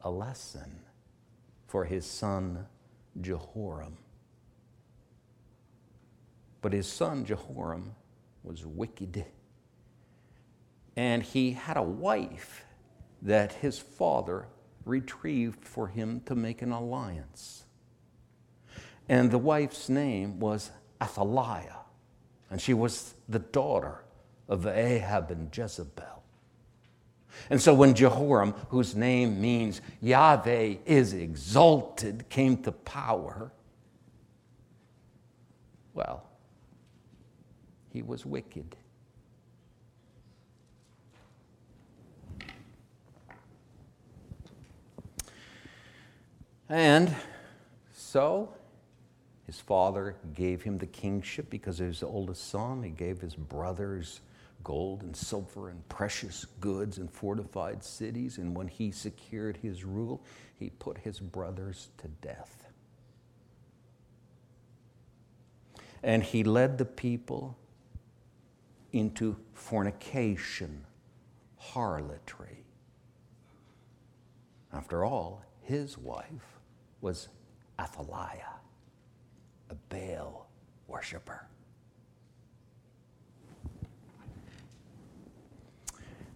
a 0.00 0.10
lesson 0.10 0.80
for 1.66 1.84
his 1.84 2.06
son 2.06 2.64
Jehoram. 3.20 3.98
But 6.62 6.72
his 6.72 6.86
son 6.86 7.26
Jehoram 7.26 7.94
was 8.42 8.64
wicked 8.64 9.26
and 10.96 11.22
he 11.22 11.52
had 11.52 11.76
a 11.76 11.82
wife 11.82 12.64
that 13.20 13.52
his 13.52 13.78
father 13.78 14.46
retrieved 14.86 15.62
for 15.62 15.88
him 15.88 16.22
to 16.24 16.34
make 16.34 16.62
an 16.62 16.72
alliance. 16.72 17.64
And 19.06 19.30
the 19.30 19.36
wife's 19.36 19.90
name 19.90 20.40
was 20.40 20.70
Athaliah, 21.02 21.80
and 22.48 22.58
she 22.58 22.72
was 22.72 23.16
the 23.28 23.38
daughter 23.38 24.02
of 24.48 24.66
Ahab 24.66 25.30
and 25.30 25.54
Jezebel. 25.54 26.21
And 27.50 27.60
so 27.60 27.74
when 27.74 27.94
Jehoram, 27.94 28.54
whose 28.68 28.94
name 28.94 29.40
means 29.40 29.80
Yahweh 30.00 30.76
is 30.86 31.12
exalted, 31.12 32.28
came 32.28 32.62
to 32.64 32.72
power, 32.72 33.52
well, 35.94 36.24
he 37.90 38.02
was 38.02 38.24
wicked. 38.24 38.76
And 46.68 47.14
so 47.92 48.48
his 49.46 49.60
father 49.60 50.16
gave 50.32 50.62
him 50.62 50.78
the 50.78 50.86
kingship 50.86 51.50
because 51.50 51.78
he 51.78 51.84
was 51.84 52.00
the 52.00 52.06
oldest 52.06 52.48
son. 52.48 52.82
He 52.82 52.88
gave 52.88 53.20
his 53.20 53.34
brothers 53.34 54.22
gold 54.64 55.02
and 55.02 55.16
silver 55.16 55.68
and 55.68 55.88
precious 55.88 56.46
goods 56.60 56.98
and 56.98 57.10
fortified 57.10 57.82
cities. 57.82 58.38
And 58.38 58.56
when 58.56 58.68
he 58.68 58.90
secured 58.90 59.58
his 59.58 59.84
rule, 59.84 60.22
he 60.54 60.70
put 60.70 60.98
his 60.98 61.20
brothers 61.20 61.90
to 61.98 62.08
death. 62.08 62.64
And 66.02 66.22
he 66.22 66.42
led 66.42 66.78
the 66.78 66.84
people 66.84 67.56
into 68.92 69.36
fornication, 69.54 70.84
harlotry. 71.56 72.64
After 74.72 75.04
all, 75.04 75.42
his 75.60 75.96
wife 75.96 76.58
was 77.00 77.28
Athaliah, 77.78 78.58
a 79.70 79.74
Baal 79.88 80.48
worshiper. 80.88 81.46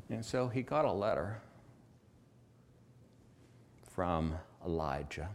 And 0.09 0.25
so 0.25 0.49
he 0.49 0.63
got 0.63 0.85
a 0.85 0.93
letter 0.93 1.41
from 3.93 4.35
Elijah 4.65 5.29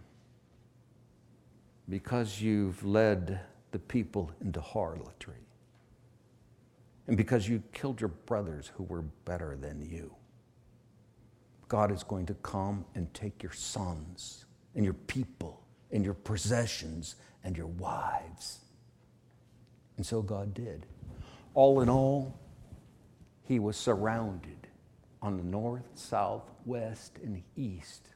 because 1.89 2.41
you've 2.41 2.83
led 2.85 3.41
the 3.71 3.79
people 3.79 4.31
into 4.41 4.61
harlotry 4.61 5.47
and 7.07 7.17
because 7.17 7.49
you 7.49 7.61
killed 7.73 7.99
your 7.99 8.09
brothers 8.09 8.71
who 8.75 8.83
were 8.83 9.01
better 9.25 9.57
than 9.59 9.81
you. 9.81 10.13
God 11.67 11.91
is 11.91 12.03
going 12.03 12.25
to 12.27 12.33
come 12.35 12.85
and 12.95 13.13
take 13.13 13.41
your 13.41 13.51
sons 13.51 14.45
and 14.75 14.85
your 14.85 14.93
people 14.93 15.61
and 15.91 16.05
your 16.05 16.13
possessions 16.13 17.15
and 17.43 17.57
your 17.57 17.67
wives. 17.67 18.59
And 19.97 20.05
so 20.05 20.21
God 20.21 20.53
did. 20.53 20.85
All 21.53 21.81
in 21.81 21.89
all, 21.89 22.39
he 23.43 23.59
was 23.59 23.75
surrounded 23.75 24.60
on 25.21 25.37
the 25.37 25.43
north, 25.43 25.83
south, 25.95 26.49
west, 26.65 27.19
and 27.23 27.43
east. 27.55 28.07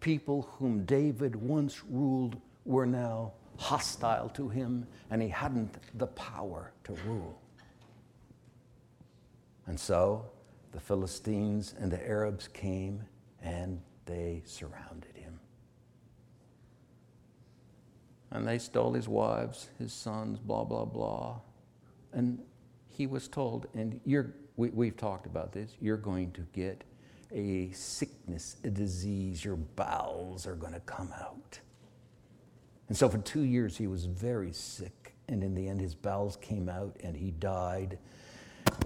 People 0.00 0.48
whom 0.58 0.84
David 0.84 1.36
once 1.36 1.82
ruled 1.88 2.40
were 2.64 2.86
now 2.86 3.32
hostile 3.56 4.28
to 4.30 4.48
him, 4.48 4.86
and 5.10 5.20
he 5.20 5.28
hadn't 5.28 5.76
the 5.98 6.06
power 6.08 6.72
to 6.84 6.94
rule. 7.06 7.40
And 9.66 9.78
so 9.78 10.24
the 10.72 10.80
Philistines 10.80 11.74
and 11.78 11.90
the 11.90 12.06
Arabs 12.06 12.48
came 12.48 13.02
and 13.42 13.80
they 14.06 14.42
surrounded 14.44 15.14
him. 15.14 15.38
And 18.30 18.46
they 18.46 18.58
stole 18.58 18.92
his 18.92 19.08
wives, 19.08 19.68
his 19.78 19.92
sons, 19.92 20.38
blah, 20.38 20.64
blah, 20.64 20.84
blah. 20.84 21.40
And 22.12 22.40
he 22.88 23.06
was 23.06 23.28
told, 23.28 23.66
and 23.74 24.00
you're 24.04 24.34
we, 24.68 24.86
have 24.86 24.96
talked 24.96 25.26
about 25.26 25.52
this, 25.52 25.76
you're 25.80 25.96
going 25.96 26.32
to 26.32 26.42
get 26.52 26.84
a 27.32 27.70
sickness, 27.72 28.56
a 28.64 28.70
disease, 28.70 29.44
your 29.44 29.56
bowels 29.56 30.46
are 30.46 30.56
going 30.56 30.72
to 30.72 30.80
come 30.80 31.12
out. 31.20 31.58
And 32.88 32.96
so 32.96 33.08
for 33.08 33.18
two 33.18 33.42
years 33.42 33.76
he 33.76 33.86
was 33.86 34.04
very 34.04 34.52
sick, 34.52 35.14
and 35.28 35.42
in 35.42 35.54
the 35.54 35.68
end 35.68 35.80
his 35.80 35.94
bowels 35.94 36.36
came 36.36 36.68
out 36.68 36.96
and 37.02 37.16
he 37.16 37.30
died, 37.30 37.98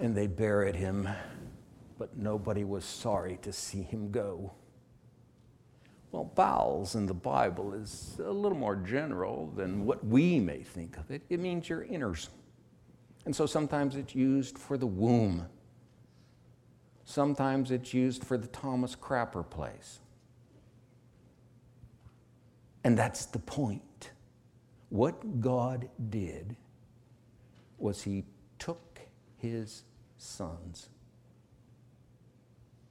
and 0.01 0.15
they 0.15 0.27
buried 0.27 0.75
him, 0.75 1.09
but 1.97 2.15
nobody 2.17 2.63
was 2.63 2.85
sorry 2.85 3.39
to 3.41 3.51
see 3.51 3.81
him 3.81 4.11
go. 4.11 4.53
Well, 6.11 6.31
bowels 6.35 6.95
in 6.95 7.07
the 7.07 7.13
Bible 7.13 7.73
is 7.73 8.21
a 8.23 8.31
little 8.31 8.57
more 8.57 8.75
general 8.75 9.51
than 9.55 9.85
what 9.85 10.05
we 10.05 10.39
may 10.39 10.61
think 10.61 10.97
of 10.97 11.11
it. 11.11 11.23
It 11.29 11.39
means 11.39 11.67
your 11.67 11.83
inners. 11.83 12.29
And 13.25 13.35
so 13.35 13.45
sometimes 13.45 13.95
it's 13.95 14.15
used 14.15 14.57
for 14.57 14.77
the 14.77 14.87
womb. 14.87 15.45
Sometimes 17.05 17.69
it's 17.69 17.93
used 17.93 18.23
for 18.23 18.37
the 18.37 18.47
Thomas 18.47 18.95
Crapper 18.95 19.47
place. 19.47 19.99
And 22.83 22.97
that's 22.97 23.25
the 23.27 23.39
point. 23.39 24.11
What 24.89 25.39
God 25.39 25.87
did 26.09 26.55
was 27.77 28.01
He 28.03 28.25
took 28.57 28.99
His 29.37 29.83
sons 30.17 30.89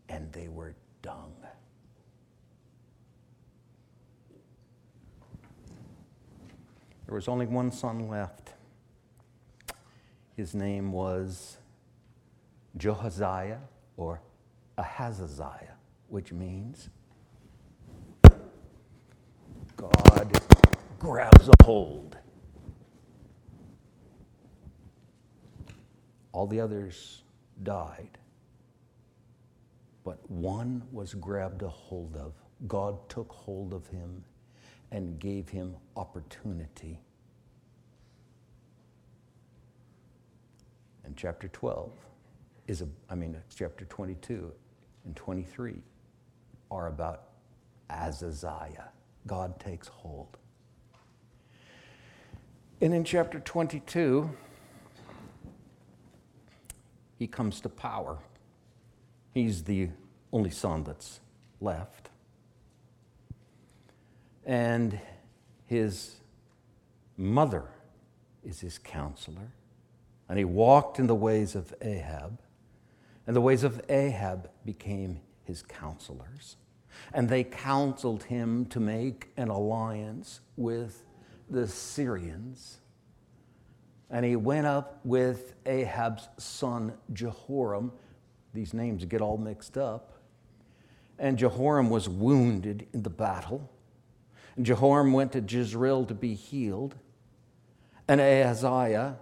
and 0.08 0.32
they 0.32 0.48
were 0.48 0.76
dung. 1.02 1.34
There 7.06 7.14
was 7.14 7.28
only 7.28 7.46
one 7.46 7.72
son 7.72 8.08
left. 8.08 8.52
His 10.36 10.54
name 10.54 10.92
was 10.92 11.58
Jehoziah 12.76 13.60
or 13.96 14.20
Ahazaziah, 14.78 15.76
which 16.08 16.32
means 16.32 16.88
God 19.76 20.40
grabs 20.98 21.48
a 21.48 21.64
hold. 21.64 22.16
All 26.32 26.46
the 26.46 26.60
others 26.60 27.22
died, 27.62 28.18
but 30.02 30.18
one 30.30 30.82
was 30.90 31.14
grabbed 31.14 31.62
a 31.62 31.68
hold 31.68 32.16
of. 32.16 32.32
God 32.66 33.08
took 33.08 33.30
hold 33.30 33.72
of 33.72 33.86
him 33.86 34.24
and 34.90 35.18
gave 35.18 35.48
him 35.48 35.76
opportunity. 35.96 37.00
In 41.06 41.14
chapter 41.14 41.48
12, 41.48 41.92
is, 42.66 42.82
a, 42.82 42.88
I 43.10 43.14
mean, 43.14 43.36
chapter 43.54 43.84
22 43.84 44.50
and 45.04 45.16
23 45.16 45.74
are 46.70 46.86
about 46.88 47.24
Ahaziah. 47.90 48.90
God 49.26 49.58
takes 49.60 49.88
hold. 49.88 50.36
And 52.80 52.92
in 52.92 53.04
chapter 53.04 53.40
22, 53.40 54.30
he 57.18 57.26
comes 57.26 57.60
to 57.60 57.68
power. 57.68 58.18
He's 59.32 59.64
the 59.64 59.88
only 60.32 60.50
son 60.50 60.84
that's 60.84 61.20
left. 61.60 62.10
And 64.44 64.98
his 65.66 66.16
mother 67.16 67.64
is 68.44 68.60
his 68.60 68.78
counselor. 68.78 69.52
And 70.28 70.38
he 70.38 70.44
walked 70.44 70.98
in 70.98 71.06
the 71.06 71.14
ways 71.14 71.54
of 71.54 71.72
Ahab 71.80 72.38
and 73.26 73.34
the 73.34 73.40
ways 73.40 73.64
of 73.64 73.80
Ahab 73.88 74.50
became 74.64 75.20
his 75.44 75.62
counselors. 75.62 76.56
And 77.12 77.28
they 77.28 77.44
counseled 77.44 78.24
him 78.24 78.66
to 78.66 78.80
make 78.80 79.30
an 79.36 79.48
alliance 79.48 80.40
with 80.56 81.02
the 81.50 81.66
Syrians. 81.66 82.78
And 84.10 84.24
he 84.24 84.36
went 84.36 84.66
up 84.66 85.00
with 85.04 85.54
Ahab's 85.66 86.28
son 86.38 86.92
Jehoram. 87.12 87.92
These 88.52 88.74
names 88.74 89.04
get 89.04 89.20
all 89.20 89.38
mixed 89.38 89.76
up. 89.76 90.12
And 91.18 91.38
Jehoram 91.38 91.90
was 91.90 92.08
wounded 92.08 92.86
in 92.92 93.02
the 93.02 93.10
battle. 93.10 93.70
And 94.56 94.64
Jehoram 94.64 95.12
went 95.12 95.32
to 95.32 95.40
Jezreel 95.40 96.04
to 96.06 96.14
be 96.14 96.34
healed. 96.34 96.94
And 98.06 98.20
Ahaziah, 98.20 99.16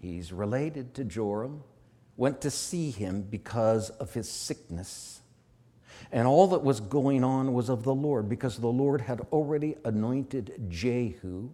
he's 0.00 0.32
related 0.32 0.94
to 0.94 1.04
Joram, 1.04 1.62
went 2.18 2.42
to 2.42 2.50
see 2.50 2.90
him 2.90 3.22
because 3.22 3.88
of 3.88 4.12
his 4.12 4.28
sickness. 4.28 5.20
And 6.12 6.26
all 6.28 6.48
that 6.48 6.62
was 6.62 6.80
going 6.80 7.24
on 7.24 7.54
was 7.54 7.68
of 7.68 7.84
the 7.84 7.94
Lord, 7.94 8.28
because 8.28 8.58
the 8.58 8.66
Lord 8.66 9.00
had 9.00 9.20
already 9.32 9.76
anointed 9.84 10.66
Jehu 10.68 11.50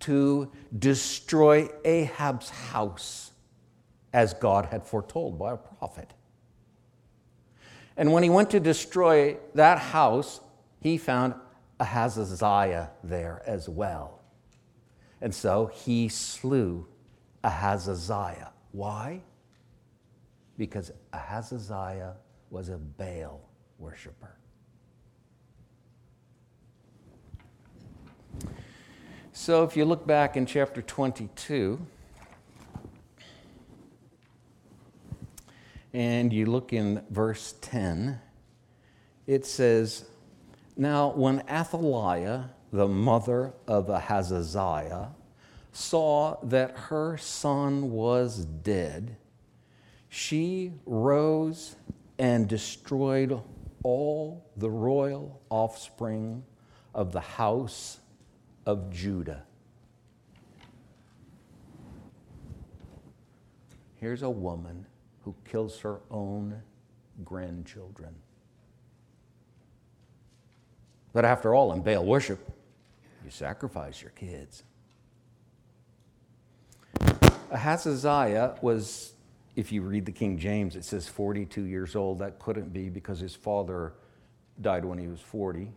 to 0.00 0.52
destroy 0.78 1.68
Ahab's 1.84 2.48
house, 2.50 3.32
as 4.12 4.32
God 4.32 4.66
had 4.66 4.86
foretold 4.86 5.38
by 5.38 5.52
a 5.52 5.56
prophet. 5.56 6.14
And 7.96 8.12
when 8.12 8.22
he 8.22 8.30
went 8.30 8.50
to 8.50 8.60
destroy 8.60 9.36
that 9.54 9.78
house, 9.78 10.40
he 10.80 10.96
found 10.98 11.34
Ahaziah 11.80 12.90
there 13.02 13.42
as 13.44 13.68
well. 13.68 14.20
And 15.20 15.34
so 15.34 15.66
he 15.66 16.08
slew 16.08 16.86
Ahaziah. 17.42 18.52
Why? 18.70 19.22
Because 20.58 20.92
Ahaziah 21.14 22.16
was 22.50 22.68
a 22.68 22.76
Baal 22.76 23.40
worshiper. 23.78 24.34
So 29.32 29.62
if 29.62 29.76
you 29.76 29.84
look 29.84 30.06
back 30.06 30.36
in 30.36 30.46
chapter 30.46 30.82
22, 30.82 31.78
and 35.94 36.32
you 36.32 36.46
look 36.46 36.72
in 36.72 37.02
verse 37.08 37.54
10, 37.60 38.20
it 39.26 39.46
says, 39.46 40.04
Now 40.76 41.12
when 41.12 41.42
Athaliah, 41.48 42.50
the 42.72 42.88
mother 42.88 43.52
of 43.66 43.88
Ahaziah, 43.88 45.10
saw 45.72 46.36
that 46.42 46.76
her 46.76 47.16
son 47.16 47.92
was 47.92 48.44
dead, 48.44 49.16
she 50.08 50.72
rose 50.86 51.76
and 52.18 52.48
destroyed 52.48 53.40
all 53.82 54.44
the 54.56 54.70
royal 54.70 55.40
offspring 55.50 56.42
of 56.94 57.12
the 57.12 57.20
house 57.20 58.00
of 58.66 58.90
Judah. 58.90 59.44
Here's 63.96 64.22
a 64.22 64.30
woman 64.30 64.86
who 65.24 65.34
kills 65.44 65.80
her 65.80 66.00
own 66.10 66.62
grandchildren. 67.24 68.14
But 71.12 71.24
after 71.24 71.54
all, 71.54 71.72
in 71.72 71.82
Baal 71.82 72.04
worship, 72.04 72.38
you 73.24 73.30
sacrifice 73.30 74.00
your 74.00 74.12
kids. 74.12 74.62
Ahaziah 77.50 78.56
was, 78.62 79.14
if 79.58 79.72
you 79.72 79.82
read 79.82 80.06
the 80.06 80.12
King 80.12 80.38
James, 80.38 80.76
it 80.76 80.84
says 80.84 81.08
42 81.08 81.62
years 81.62 81.96
old. 81.96 82.20
That 82.20 82.38
couldn't 82.38 82.72
be 82.72 82.88
because 82.88 83.18
his 83.18 83.34
father 83.34 83.92
died 84.60 84.84
when 84.84 84.98
he 84.98 85.08
was 85.08 85.20
40. 85.20 85.72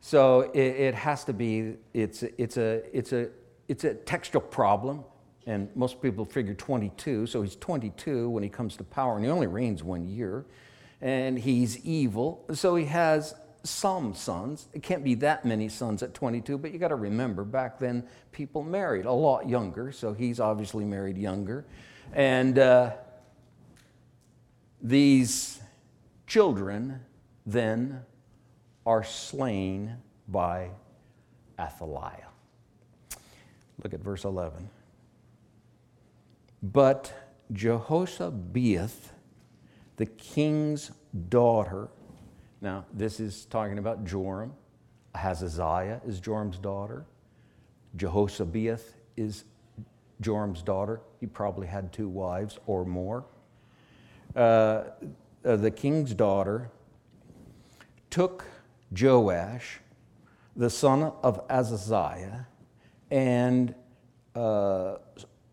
So 0.00 0.50
it, 0.52 0.58
it 0.58 0.94
has 0.96 1.22
to 1.26 1.32
be, 1.32 1.76
it's, 1.94 2.24
it's, 2.24 2.56
a, 2.56 2.82
it's, 2.92 3.12
a, 3.12 3.28
it's 3.68 3.84
a 3.84 3.94
textual 3.94 4.42
problem. 4.42 5.04
And 5.46 5.68
most 5.76 6.02
people 6.02 6.24
figure 6.24 6.54
22, 6.54 7.28
so 7.28 7.42
he's 7.42 7.54
22 7.54 8.28
when 8.28 8.42
he 8.42 8.48
comes 8.48 8.76
to 8.78 8.84
power, 8.84 9.14
and 9.14 9.24
he 9.24 9.30
only 9.30 9.46
reigns 9.46 9.84
one 9.84 10.08
year. 10.08 10.44
And 11.00 11.38
he's 11.38 11.78
evil, 11.84 12.44
so 12.52 12.74
he 12.74 12.86
has 12.86 13.36
some 13.62 14.12
sons. 14.12 14.66
It 14.72 14.82
can't 14.82 15.04
be 15.04 15.14
that 15.16 15.44
many 15.44 15.68
sons 15.68 16.02
at 16.02 16.14
22, 16.14 16.58
but 16.58 16.72
you 16.72 16.80
got 16.80 16.88
to 16.88 16.96
remember 16.96 17.44
back 17.44 17.78
then 17.78 18.02
people 18.32 18.64
married 18.64 19.06
a 19.06 19.12
lot 19.12 19.48
younger, 19.48 19.92
so 19.92 20.12
he's 20.12 20.40
obviously 20.40 20.84
married 20.84 21.16
younger. 21.16 21.64
And 22.12 22.58
uh, 22.58 22.92
these 24.82 25.60
children 26.26 27.00
then 27.46 28.02
are 28.84 29.04
slain 29.04 29.96
by 30.28 30.70
Athaliah. 31.58 32.28
Look 33.82 33.94
at 33.94 34.00
verse 34.00 34.24
11. 34.24 34.68
But 36.62 37.12
Jehoshabeath, 37.52 39.10
the 39.96 40.06
king's 40.06 40.90
daughter, 41.28 41.88
now, 42.62 42.84
this 42.94 43.18
is 43.18 43.44
talking 43.46 43.78
about 43.78 44.04
Joram. 44.04 44.52
Ahaziah 45.16 46.00
is 46.06 46.20
Joram's 46.20 46.58
daughter. 46.58 47.04
Jehoshabeath 47.96 48.94
is 49.16 49.44
Joram's 50.20 50.62
daughter. 50.62 51.00
He 51.20 51.26
probably 51.26 51.66
had 51.66 51.92
two 51.92 52.08
wives 52.08 52.58
or 52.66 52.84
more. 52.84 53.24
Uh, 54.34 54.84
uh, 55.44 55.56
the 55.56 55.70
king's 55.70 56.14
daughter 56.14 56.70
took 58.10 58.44
Joash, 58.98 59.80
the 60.54 60.70
son 60.70 61.12
of 61.22 61.40
Ahaziah, 61.48 62.46
and, 63.10 63.74
uh, 64.34 64.96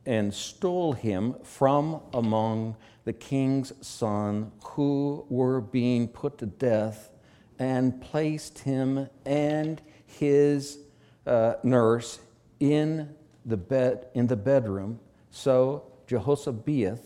and 0.06 0.34
stole 0.34 0.94
him 0.94 1.36
from 1.44 2.02
among 2.14 2.76
the 3.06 3.14
king's 3.14 3.74
son 3.82 4.52
who 4.64 5.26
were 5.30 5.62
being 5.62 6.08
put 6.08 6.38
to 6.38 6.46
death 6.46 7.12
and 7.58 8.02
placed 8.02 8.60
him 8.60 9.10
and 9.26 9.82
his 10.06 10.80
uh, 11.26 11.54
nurse 11.64 12.20
in 12.60 13.16
the, 13.50 13.58
bed, 13.58 14.08
in 14.14 14.28
the 14.28 14.36
bedroom. 14.36 15.00
So 15.32 15.84
Jehoshabeath, 16.08 17.02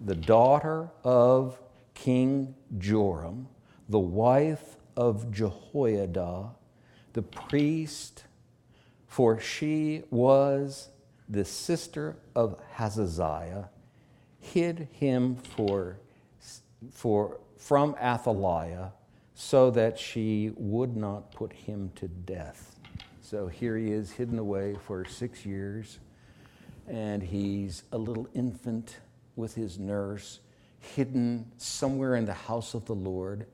the 0.00 0.14
daughter 0.14 0.90
of 1.04 1.60
King 1.94 2.54
Joram, 2.78 3.48
the 3.88 3.98
wife 3.98 4.76
of 4.96 5.32
Jehoiada, 5.32 6.50
the 7.12 7.22
priest, 7.22 8.24
for 9.06 9.40
she 9.40 10.02
was 10.10 10.90
the 11.28 11.44
sister 11.44 12.16
of 12.34 12.60
Ahaziah, 12.78 13.70
hid 14.40 14.88
him 14.92 15.36
for, 15.36 15.98
for, 16.92 17.40
from 17.56 17.96
Athaliah 18.00 18.92
so 19.34 19.70
that 19.70 19.98
she 19.98 20.52
would 20.56 20.96
not 20.96 21.32
put 21.32 21.52
him 21.52 21.90
to 21.96 22.08
death. 22.08 22.77
So 23.30 23.46
here 23.46 23.76
he 23.76 23.92
is 23.92 24.10
hidden 24.10 24.38
away 24.38 24.74
for 24.86 25.04
six 25.04 25.44
years, 25.44 25.98
and 26.86 27.22
he's 27.22 27.82
a 27.92 27.98
little 27.98 28.26
infant 28.32 28.96
with 29.36 29.54
his 29.54 29.78
nurse, 29.78 30.40
hidden 30.78 31.52
somewhere 31.58 32.16
in 32.16 32.24
the 32.24 32.32
house 32.32 32.72
of 32.72 32.86
the 32.86 32.94
Lord 32.94 33.44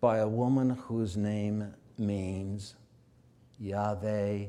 by 0.00 0.18
a 0.18 0.26
woman 0.26 0.70
whose 0.70 1.16
name 1.16 1.72
means 1.96 2.74
Yahweh 3.60 4.46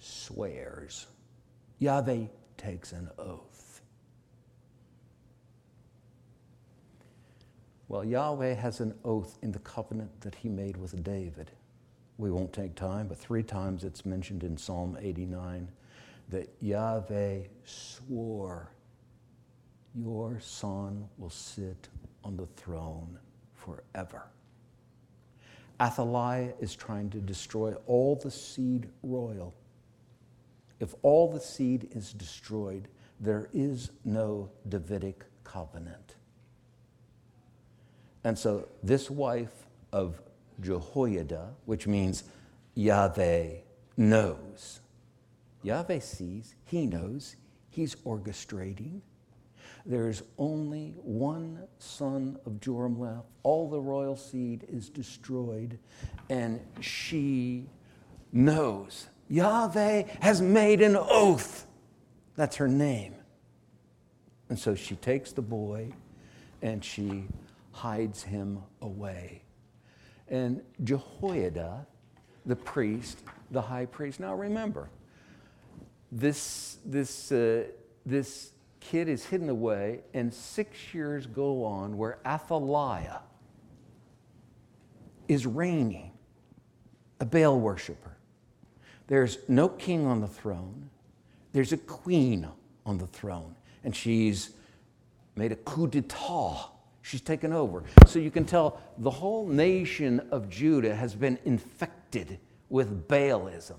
swears. 0.00 1.06
Yahweh 1.78 2.24
takes 2.56 2.90
an 2.90 3.08
oath. 3.16 3.80
Well, 7.86 8.04
Yahweh 8.04 8.54
has 8.54 8.80
an 8.80 8.98
oath 9.04 9.38
in 9.40 9.52
the 9.52 9.60
covenant 9.60 10.20
that 10.22 10.34
he 10.34 10.48
made 10.48 10.76
with 10.76 11.04
David. 11.04 11.52
We 12.18 12.32
won't 12.32 12.52
take 12.52 12.74
time, 12.74 13.06
but 13.06 13.16
three 13.16 13.44
times 13.44 13.84
it's 13.84 14.04
mentioned 14.04 14.42
in 14.42 14.56
Psalm 14.56 14.98
89 15.00 15.68
that 16.28 16.52
Yahweh 16.60 17.42
swore, 17.64 18.70
Your 19.94 20.40
son 20.40 21.08
will 21.16 21.30
sit 21.30 21.88
on 22.24 22.36
the 22.36 22.46
throne 22.46 23.18
forever. 23.54 24.26
Athaliah 25.80 26.52
is 26.60 26.74
trying 26.74 27.08
to 27.10 27.18
destroy 27.18 27.74
all 27.86 28.16
the 28.16 28.30
seed 28.30 28.88
royal. 29.02 29.54
If 30.80 30.94
all 31.02 31.30
the 31.30 31.40
seed 31.40 31.88
is 31.92 32.12
destroyed, 32.12 32.88
there 33.20 33.48
is 33.52 33.90
no 34.04 34.50
Davidic 34.68 35.24
covenant. 35.44 36.16
And 38.24 38.36
so, 38.36 38.68
this 38.82 39.08
wife 39.08 39.66
of 39.92 40.20
Jehoiada, 40.60 41.54
which 41.64 41.86
means 41.86 42.24
Yahweh 42.74 43.58
knows, 43.96 44.80
Yahweh 45.62 45.98
sees, 46.00 46.54
he 46.64 46.86
knows, 46.86 47.36
he's 47.70 47.94
orchestrating, 47.96 49.00
there's 49.86 50.22
only 50.36 50.94
one 51.02 51.66
son 51.78 52.38
of 52.44 52.60
Joram 52.60 53.00
left. 53.00 53.26
All 53.42 53.70
the 53.70 53.80
royal 53.80 54.16
seed 54.16 54.66
is 54.68 54.90
destroyed, 54.90 55.78
and 56.28 56.60
she 56.80 57.66
knows 58.32 59.08
Yahweh 59.28 60.02
has 60.20 60.40
made 60.40 60.82
an 60.82 60.96
oath. 60.96 61.66
That's 62.36 62.56
her 62.56 62.68
name. 62.68 63.14
And 64.48 64.58
so 64.58 64.74
she 64.74 64.96
takes 64.96 65.32
the 65.32 65.42
boy 65.42 65.92
and 66.62 66.84
she 66.84 67.24
hides 67.72 68.22
him 68.22 68.62
away. 68.80 69.42
And 70.30 70.62
Jehoiada, 70.84 71.86
the 72.44 72.56
priest, 72.56 73.18
the 73.50 73.62
high 73.62 73.86
priest, 73.86 74.20
now 74.20 74.34
remember, 74.34 74.90
this, 76.12 76.78
this, 76.84 77.32
uh, 77.32 77.64
this 78.04 78.52
kid 78.80 79.08
is 79.08 79.24
hidden 79.24 79.48
away, 79.48 80.00
and 80.14 80.32
six 80.32 80.94
years 80.94 81.26
go 81.26 81.64
on 81.64 81.96
where 81.96 82.18
Athaliah 82.26 83.20
is 85.28 85.46
reigning, 85.46 86.12
a 87.20 87.24
Baal 87.24 87.58
worshiper. 87.58 88.16
There's 89.06 89.38
no 89.48 89.68
king 89.68 90.06
on 90.06 90.20
the 90.20 90.28
throne, 90.28 90.90
there's 91.52 91.72
a 91.72 91.78
queen 91.78 92.46
on 92.84 92.98
the 92.98 93.06
throne, 93.06 93.54
and 93.84 93.94
she's 93.94 94.50
made 95.36 95.52
a 95.52 95.56
coup 95.56 95.86
d'etat. 95.86 96.70
She's 97.08 97.22
taken 97.22 97.54
over. 97.54 97.84
So 98.06 98.18
you 98.18 98.30
can 98.30 98.44
tell 98.44 98.82
the 98.98 99.08
whole 99.08 99.48
nation 99.48 100.28
of 100.30 100.50
Judah 100.50 100.94
has 100.94 101.14
been 101.14 101.38
infected 101.46 102.38
with 102.68 103.08
Baalism. 103.08 103.78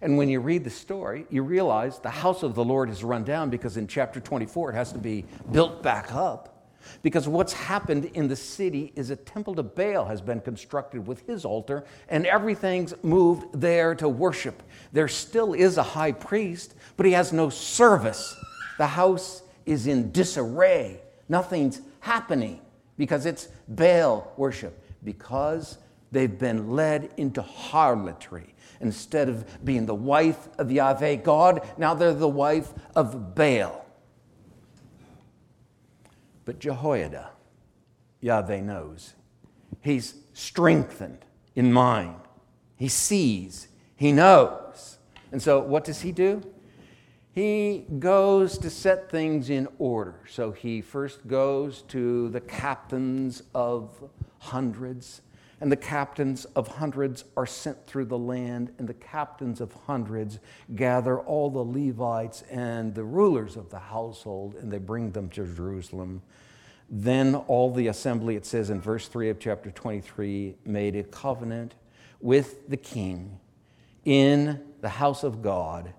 And 0.00 0.16
when 0.16 0.30
you 0.30 0.40
read 0.40 0.64
the 0.64 0.70
story, 0.70 1.26
you 1.28 1.42
realize 1.42 1.98
the 1.98 2.08
house 2.08 2.42
of 2.42 2.54
the 2.54 2.64
Lord 2.64 2.88
is 2.88 3.04
run 3.04 3.22
down 3.22 3.50
because 3.50 3.76
in 3.76 3.86
chapter 3.86 4.18
24 4.18 4.70
it 4.70 4.74
has 4.74 4.92
to 4.92 4.98
be 4.98 5.26
built 5.52 5.82
back 5.82 6.14
up. 6.14 6.70
Because 7.02 7.28
what's 7.28 7.52
happened 7.52 8.06
in 8.14 8.28
the 8.28 8.36
city 8.36 8.94
is 8.96 9.10
a 9.10 9.16
temple 9.16 9.54
to 9.56 9.62
Baal 9.62 10.06
has 10.06 10.22
been 10.22 10.40
constructed 10.40 11.06
with 11.06 11.26
his 11.26 11.44
altar, 11.44 11.84
and 12.08 12.26
everything's 12.26 12.94
moved 13.02 13.60
there 13.60 13.94
to 13.96 14.08
worship. 14.08 14.62
There 14.90 15.06
still 15.06 15.52
is 15.52 15.76
a 15.76 15.82
high 15.82 16.12
priest, 16.12 16.76
but 16.96 17.04
he 17.04 17.12
has 17.12 17.30
no 17.30 17.50
service. 17.50 18.34
The 18.78 18.86
house 18.86 19.42
is 19.66 19.86
in 19.86 20.12
disarray. 20.12 21.02
Nothing's 21.28 21.82
happening 22.02 22.60
because 22.98 23.26
it's 23.26 23.48
Baal 23.68 24.32
worship, 24.36 24.84
because 25.02 25.78
they've 26.10 26.38
been 26.38 26.72
led 26.72 27.10
into 27.16 27.40
harlotry. 27.40 28.54
Instead 28.80 29.28
of 29.28 29.64
being 29.64 29.86
the 29.86 29.94
wife 29.94 30.48
of 30.58 30.70
Yahweh 30.70 31.16
God, 31.16 31.66
now 31.78 31.94
they're 31.94 32.12
the 32.12 32.28
wife 32.28 32.72
of 32.96 33.34
Baal. 33.34 33.86
But 36.44 36.58
Jehoiada, 36.58 37.30
Yahweh 38.20 38.60
knows. 38.60 39.14
He's 39.80 40.14
strengthened 40.34 41.24
in 41.54 41.72
mind. 41.72 42.16
He 42.76 42.88
sees, 42.88 43.68
he 43.94 44.10
knows. 44.10 44.98
And 45.30 45.40
so, 45.40 45.60
what 45.60 45.84
does 45.84 46.00
he 46.00 46.10
do? 46.10 46.42
He 47.32 47.86
goes 47.98 48.58
to 48.58 48.70
set 48.70 49.10
things 49.10 49.48
in 49.48 49.68
order. 49.78 50.14
So, 50.28 50.52
he 50.52 50.80
first 50.82 51.26
goes 51.26 51.82
to 51.88 52.28
the 52.28 52.40
captains 52.40 53.42
of 53.54 53.90
hundreds 54.38 55.22
and 55.62 55.70
the 55.70 55.76
captains 55.76 56.44
of 56.56 56.66
hundreds 56.66 57.24
are 57.36 57.46
sent 57.46 57.86
through 57.86 58.06
the 58.06 58.18
land, 58.18 58.74
and 58.78 58.88
the 58.88 58.94
captains 58.94 59.60
of 59.60 59.72
hundreds 59.86 60.40
gather 60.74 61.20
all 61.20 61.50
the 61.50 61.60
Levites 61.60 62.42
and 62.50 62.92
the 62.96 63.04
rulers 63.04 63.56
of 63.56 63.70
the 63.70 63.78
household, 63.78 64.56
and 64.56 64.72
they 64.72 64.78
bring 64.78 65.12
them 65.12 65.28
to 65.28 65.46
Jerusalem. 65.46 66.20
Then 66.90 67.36
all 67.36 67.72
the 67.72 67.86
assembly, 67.86 68.34
it 68.34 68.44
says 68.44 68.70
in 68.70 68.80
verse 68.80 69.06
3 69.06 69.30
of 69.30 69.38
chapter 69.38 69.70
23, 69.70 70.56
made 70.64 70.96
a 70.96 71.04
covenant 71.04 71.76
with 72.20 72.68
the 72.68 72.76
king 72.76 73.38
in 74.04 74.60
the 74.80 74.88
house 74.88 75.22
of 75.22 75.42
God. 75.42 75.94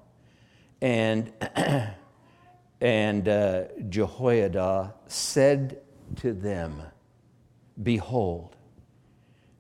And, 0.83 1.31
and 2.81 3.27
uh, 3.29 3.63
Jehoiada 3.87 4.93
said 5.07 5.79
to 6.17 6.33
them, 6.33 6.81
Behold, 7.81 8.57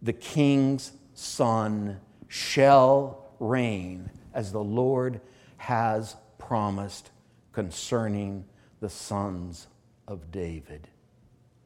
the 0.01 0.11
king's 0.11 0.91
son 1.13 2.01
shall 2.27 3.31
reign 3.39 4.09
as 4.33 4.51
the 4.51 4.63
Lord 4.63 5.21
has 5.55 6.17
promised 6.37 7.11
concerning 7.53 8.43
the 8.81 8.89
sons 8.89 9.67
of 10.09 10.29
David. 10.29 10.89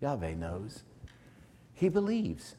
Yahweh 0.02 0.36
knows. 0.36 0.84
He 1.74 1.89
believes 1.89 2.56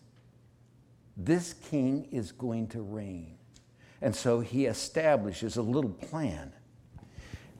this 1.16 1.52
king 1.52 2.08
is 2.10 2.32
going 2.32 2.66
to 2.68 2.82
reign. 2.82 3.38
And 4.02 4.16
so 4.16 4.40
he 4.40 4.66
establishes 4.66 5.56
a 5.56 5.62
little 5.62 5.90
plan. 5.90 6.52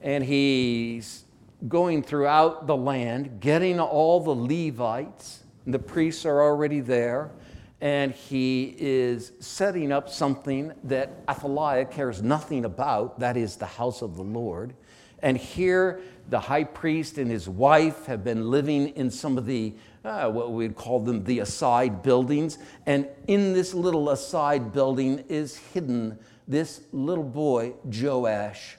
And 0.01 0.23
he's 0.23 1.25
going 1.67 2.03
throughout 2.03 2.67
the 2.67 2.75
land, 2.75 3.39
getting 3.39 3.79
all 3.79 4.21
the 4.21 4.31
Levites, 4.31 5.43
the 5.67 5.79
priests 5.79 6.25
are 6.25 6.41
already 6.41 6.79
there 6.79 7.31
and 7.81 8.11
he 8.11 8.75
is 8.77 9.31
setting 9.39 9.91
up 9.91 10.09
something 10.09 10.73
that 10.83 11.23
Athaliah 11.29 11.85
cares 11.85 12.21
nothing 12.21 12.65
about, 12.65 13.19
that 13.19 13.37
is 13.37 13.55
the 13.55 13.65
house 13.65 14.01
of 14.01 14.17
the 14.17 14.23
Lord. 14.23 14.73
And 15.21 15.37
here, 15.37 16.01
the 16.29 16.39
high 16.39 16.65
priest 16.65 17.17
and 17.17 17.31
his 17.31 17.47
wife 17.47 18.05
have 18.05 18.23
been 18.23 18.49
living 18.49 18.89
in 18.89 19.09
some 19.09 19.37
of 19.37 19.45
the, 19.45 19.73
uh, 20.03 20.29
what 20.29 20.51
we'd 20.51 20.75
call 20.75 20.99
them, 20.99 21.23
the 21.23 21.39
aside 21.39 22.03
buildings. 22.03 22.57
And 22.85 23.07
in 23.27 23.53
this 23.53 23.73
little 23.73 24.09
aside 24.09 24.73
building 24.73 25.23
is 25.29 25.55
hidden 25.55 26.19
this 26.47 26.81
little 26.91 27.23
boy, 27.23 27.73
Joash, 27.85 28.78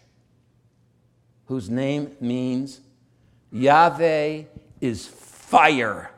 whose 1.50 1.68
name 1.68 2.16
means 2.20 2.80
Yahweh 3.50 4.44
is 4.80 5.08
fire, 5.08 6.12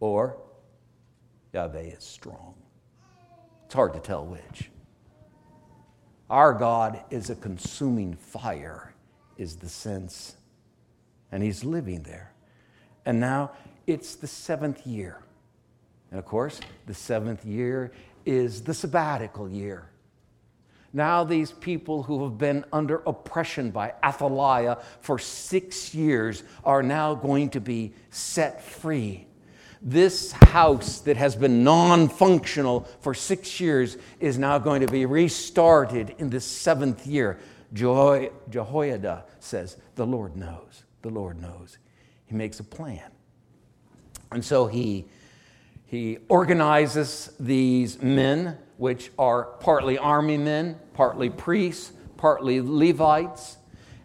or 0.00 0.36
Yahweh 1.54 1.94
is 1.96 2.04
strong. 2.04 2.52
It's 3.64 3.72
hard 3.72 3.94
to 3.94 4.00
tell 4.00 4.26
which. 4.26 4.70
Our 6.28 6.52
God 6.52 7.02
is 7.10 7.30
a 7.30 7.34
consuming 7.34 8.12
fire, 8.12 8.92
is 9.38 9.56
the 9.56 9.70
sense. 9.70 10.36
And 11.32 11.42
He's 11.42 11.64
living 11.64 12.02
there. 12.02 12.34
And 13.06 13.18
now 13.18 13.52
it's 13.86 14.16
the 14.16 14.26
seventh 14.26 14.86
year. 14.86 15.22
And 16.10 16.18
of 16.18 16.26
course, 16.26 16.60
the 16.84 16.92
seventh 16.92 17.46
year 17.46 17.92
is 18.26 18.60
the 18.60 18.74
sabbatical 18.74 19.48
year. 19.48 19.88
Now, 20.92 21.24
these 21.24 21.52
people 21.52 22.02
who 22.02 22.24
have 22.24 22.36
been 22.36 22.64
under 22.72 22.96
oppression 23.06 23.70
by 23.70 23.94
Athaliah 24.04 24.78
for 25.00 25.18
six 25.18 25.94
years 25.94 26.42
are 26.64 26.82
now 26.82 27.14
going 27.14 27.50
to 27.50 27.60
be 27.60 27.94
set 28.10 28.62
free 28.62 29.26
this 29.82 30.30
house 30.30 31.00
that 31.00 31.16
has 31.16 31.34
been 31.34 31.64
non 31.64 32.08
functional 32.08 32.88
for 33.00 33.14
six 33.14 33.58
years 33.58 33.98
is 34.20 34.38
now 34.38 34.58
going 34.58 34.80
to 34.80 34.86
be 34.86 35.06
restarted 35.06 36.14
in 36.18 36.30
the 36.30 36.40
seventh 36.40 37.06
year. 37.06 37.40
Jehoiada 37.74 39.24
says, 39.40 39.76
The 39.96 40.06
Lord 40.06 40.36
knows. 40.36 40.84
The 41.02 41.10
Lord 41.10 41.40
knows. 41.40 41.78
He 42.26 42.34
makes 42.34 42.60
a 42.60 42.64
plan. 42.64 43.10
And 44.30 44.44
so 44.44 44.66
he, 44.66 45.06
he 45.86 46.18
organizes 46.28 47.34
these 47.40 48.00
men, 48.00 48.58
which 48.76 49.10
are 49.18 49.44
partly 49.60 49.98
army 49.98 50.36
men, 50.36 50.78
partly 50.94 51.30
priests, 51.30 51.92
partly 52.16 52.60
Levites, 52.60 53.56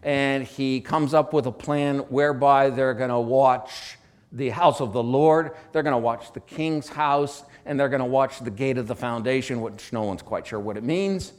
and 0.02 0.44
he 0.44 0.80
comes 0.80 1.14
up 1.14 1.32
with 1.32 1.46
a 1.46 1.52
plan 1.52 1.98
whereby 1.98 2.70
they're 2.70 2.94
going 2.94 3.10
to 3.10 3.18
watch 3.18 3.98
the 4.32 4.50
house 4.50 4.80
of 4.80 4.92
the 4.92 5.02
Lord, 5.02 5.52
they're 5.72 5.82
going 5.82 5.92
to 5.92 5.98
watch 5.98 6.32
the 6.32 6.40
king's 6.40 6.88
house, 6.88 7.42
and 7.64 7.78
they're 7.78 7.88
going 7.88 8.00
to 8.00 8.06
watch 8.06 8.40
the 8.40 8.50
gate 8.50 8.78
of 8.78 8.86
the 8.86 8.94
foundation, 8.94 9.60
which 9.60 9.92
no 9.92 10.02
one's 10.02 10.22
quite 10.22 10.46
sure 10.46 10.60
what 10.60 10.76
it 10.76 10.84
means. 10.84 11.32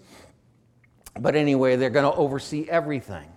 But 1.20 1.36
anyway, 1.36 1.76
they're 1.76 1.89
going 1.89 2.12
to 2.12 2.18
oversee 2.18 2.68
everything. 2.70 3.28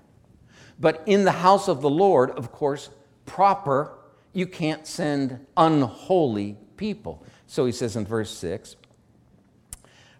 But 0.79 1.03
in 1.07 1.25
the 1.25 1.33
house 1.33 1.69
of 1.69 1.81
the 1.81 1.91
Lord, 1.91 2.31
of 2.31 2.51
course, 2.51 2.91
proper, 3.27 3.99
you 4.33 4.47
can't 4.47 4.87
send 4.87 5.45
unholy 5.57 6.57
people. 6.77 7.25
So 7.47 7.67
he 7.67 7.73
says 7.73 7.97
in 7.97 8.07
verse 8.07 8.31
6 8.31 8.77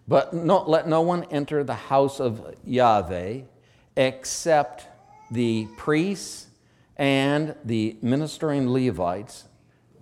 But 0.07 0.33
no, 0.33 0.63
let 0.63 0.87
no 0.87 1.01
one 1.01 1.23
enter 1.25 1.63
the 1.63 1.75
house 1.75 2.19
of 2.19 2.55
Yahweh 2.65 3.41
except 3.95 4.87
the 5.31 5.67
priests 5.77 6.47
and 6.97 7.55
the 7.63 7.97
ministering 8.01 8.69
Levites, 8.69 9.45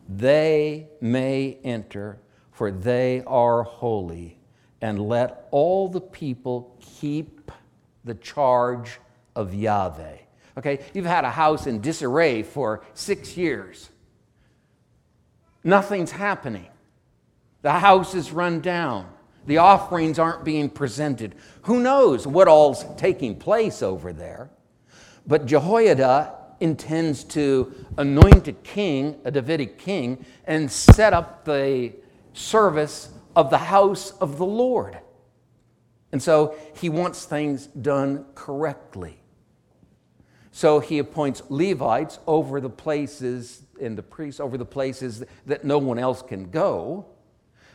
they 0.10 0.88
may 1.00 1.58
enter, 1.64 2.20
for 2.52 2.72
they 2.72 3.24
are 3.26 3.64
holy. 3.64 4.38
And 4.82 5.08
let 5.08 5.48
all 5.52 5.88
the 5.88 6.02
people 6.02 6.76
keep 6.80 7.52
the 8.04 8.16
charge 8.16 9.00
of 9.36 9.54
Yahweh. 9.54 10.18
Okay, 10.58 10.80
you've 10.94 11.06
had 11.06 11.24
a 11.24 11.30
house 11.30 11.68
in 11.68 11.80
disarray 11.82 12.44
for 12.44 12.84
six 12.94 13.38
years. 13.38 13.90
Nothing's 15.64 16.12
happening. 16.12 16.68
The 17.62 17.72
house 17.72 18.16
is 18.16 18.32
run 18.32 18.60
down. 18.60 19.08
The 19.46 19.58
offerings 19.58 20.20
aren't 20.20 20.44
being 20.44 20.70
presented. 20.70 21.36
Who 21.64 21.80
knows 21.80 22.28
what 22.28 22.48
all's 22.48 22.86
taking 22.96 23.38
place 23.38 23.82
over 23.82 24.14
there? 24.14 24.50
But 25.26 25.46
Jehoiada 25.46 26.36
intends 26.60 27.24
to 27.24 27.74
anoint 27.98 28.48
a 28.48 28.54
king, 28.54 29.20
a 29.26 29.32
Davidic 29.32 29.78
king, 29.78 30.26
and 30.46 30.72
set 30.72 31.14
up 31.14 31.44
the 31.44 31.94
service 32.34 33.10
of 33.36 33.50
the 33.50 33.58
house 33.58 34.12
of 34.20 34.38
the 34.38 34.46
Lord. 34.46 35.00
And 36.12 36.22
so 36.22 36.56
he 36.76 36.90
wants 36.90 37.26
things 37.26 37.68
done 37.68 38.26
correctly. 38.36 39.18
So 40.52 40.80
he 40.80 41.00
appoints 41.00 41.42
Levites 41.50 42.20
over 42.28 42.60
the 42.60 42.70
places, 42.70 43.64
and 43.82 43.98
the 43.98 44.04
priests 44.04 44.40
over 44.40 44.58
the 44.58 44.66
places 44.66 45.24
that 45.46 45.64
no 45.64 45.78
one 45.78 45.98
else 45.98 46.22
can 46.22 46.52
go. 46.52 47.06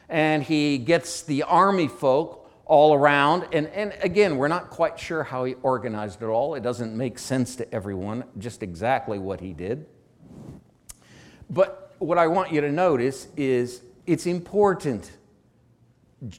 And 0.09 0.43
he 0.43 0.79
gets 0.79 1.23
the 1.23 1.43
army 1.43 1.89
folk 1.89 2.51
all 2.65 2.95
around. 2.95 3.47
And, 3.53 3.69
and 3.69 3.95
again, 4.01 4.37
we're 4.37 4.49
not 4.49 4.71
quite 4.71 4.99
sure 4.99 5.23
how 5.23 5.45
he 5.45 5.55
organized 5.63 6.23
it 6.23 6.27
all. 6.27 6.55
It 6.55 6.63
doesn't 6.63 6.97
make 6.97 7.19
sense 7.19 7.57
to 7.57 7.75
everyone, 7.75 8.25
just 8.39 8.63
exactly 8.63 9.19
what 9.19 9.41
he 9.41 9.53
did. 9.53 9.87
But 11.49 11.95
what 11.99 12.19
I 12.19 12.27
want 12.27 12.53
you 12.53 12.61
to 12.61 12.71
notice 12.71 13.29
is 13.37 13.83
it's 14.07 14.27
important 14.27 15.11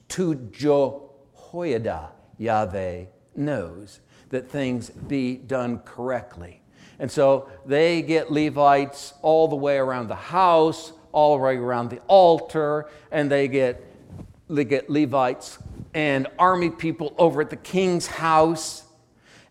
to 0.09 0.35
Jehoiada, 0.51 2.11
Yahweh 2.37 3.05
knows 3.35 3.99
that 4.29 4.49
things 4.49 4.89
be 4.89 5.35
done 5.35 5.79
correctly. 5.79 6.61
And 6.99 7.11
so 7.11 7.49
they 7.65 8.01
get 8.01 8.31
Levites 8.31 9.13
all 9.21 9.47
the 9.47 9.55
way 9.55 9.77
around 9.77 10.07
the 10.07 10.15
house, 10.15 10.91
all 11.17 11.35
the 11.35 11.43
way 11.43 11.57
around 11.57 11.89
the 11.89 11.99
altar, 12.07 12.87
and 13.11 13.31
they 13.31 13.47
get, 13.47 13.83
they 14.47 14.63
get 14.63 14.87
Levites 14.87 15.57
and 15.95 16.27
army 16.37 16.69
people 16.69 17.15
over 17.17 17.41
at 17.41 17.49
the 17.49 17.55
king's 17.55 18.05
house, 18.05 18.83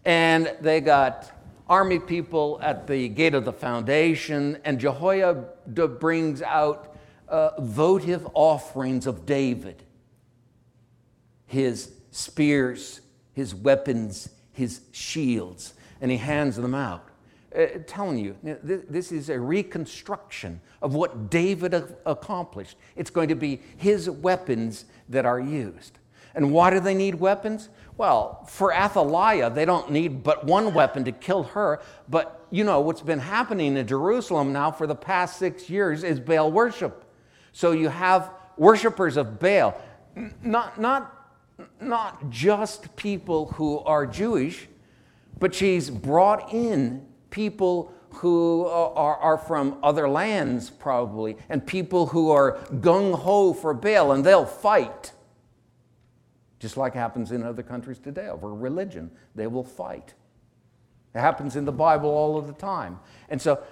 and 0.05 0.55
they 0.61 0.81
got 0.81 1.29
army 1.69 1.99
people 1.99 2.61
at 2.63 2.87
the 2.87 3.09
gate 3.09 3.35
of 3.35 3.45
the 3.45 3.53
foundation, 3.53 4.57
and 4.65 4.79
Jehoiada 4.79 5.89
brings 5.99 6.41
out 6.41 6.97
uh, 7.29 7.61
votive 7.61 8.25
offerings 8.35 9.09
of 9.09 9.27
David. 9.27 9.83
His 11.47 11.91
spears, 12.13 13.01
his 13.33 13.57
weapons, 13.57 14.29
his 14.53 14.83
shields, 14.93 15.75
and 16.01 16.13
he 16.13 16.17
hands 16.19 16.55
them 16.55 16.77
out. 16.77 17.09
Uh, 17.57 17.79
telling 17.87 18.19
you, 18.19 18.37
this 18.43 19.11
is 19.11 19.31
a 19.31 19.41
reconstruction 19.41 20.61
of 20.83 20.95
what 20.95 21.31
David 21.31 21.97
accomplished. 22.05 22.77
It's 22.97 23.09
going 23.09 23.31
to 23.31 23.35
be 23.35 23.63
his 23.79 24.11
weapons 24.11 24.85
that 25.09 25.25
are 25.25 25.41
used. 25.41 25.99
And 26.35 26.53
why 26.53 26.69
do 26.69 26.81
they 26.81 26.93
need 26.93 27.15
weapons? 27.15 27.71
Well, 27.97 28.45
for 28.47 28.75
Athaliah, 28.75 29.49
they 29.49 29.65
don't 29.65 29.91
need 29.91 30.23
but 30.23 30.45
one 30.45 30.75
weapon 30.75 31.05
to 31.05 31.13
kill 31.13 31.45
her. 31.45 31.81
But 32.11 32.47
you 32.51 32.63
know, 32.63 32.81
what's 32.81 33.01
been 33.01 33.21
happening 33.21 33.79
in 33.79 33.87
Jerusalem 33.87 34.53
now 34.53 34.71
for 34.71 34.87
the 34.87 34.95
past 34.95 35.39
six 35.39 35.71
years 35.71 36.05
is 36.05 36.21
Baal 36.21 36.53
worship. 36.53 37.07
So 37.53 37.73
you 37.73 37.89
have 37.89 38.33
worshipers 38.59 39.17
of 39.17 39.39
Baal, 39.39 39.81
not, 40.43 40.79
not, 40.79 41.33
not 41.81 42.29
just 42.29 42.95
people 42.97 43.47
who 43.53 43.79
are 43.79 44.07
Jewish, 44.07 44.69
but 45.39 45.55
she's 45.55 45.89
brought 45.89 46.53
in 46.53 47.07
people 47.31 47.93
who 48.11 48.67
are, 48.67 49.17
are 49.17 49.39
from 49.39 49.79
other 49.83 50.09
lands, 50.09 50.71
probably, 50.71 51.37
and 51.49 51.67
people 51.67 52.07
who 52.07 52.31
are 52.31 52.59
gung 52.81 53.15
ho 53.15 53.53
for 53.53 53.75
Baal, 53.75 54.13
and 54.13 54.25
they'll 54.25 54.47
fight. 54.47 55.13
Just 56.59 56.77
like 56.77 56.95
happens 56.95 57.33
in 57.33 57.43
other 57.43 57.63
countries 57.63 57.99
today 57.99 58.29
over 58.29 58.55
religion, 58.55 59.11
they 59.35 59.47
will 59.47 59.65
fight. 59.65 60.15
It 61.15 61.21
happens 61.21 61.57
in 61.57 61.65
the 61.65 61.73
Bible 61.73 62.11
all 62.11 62.37
of 62.37 62.47
the 62.47 62.53
time. 62.53 62.99
And 63.29 63.41
so 63.41 63.63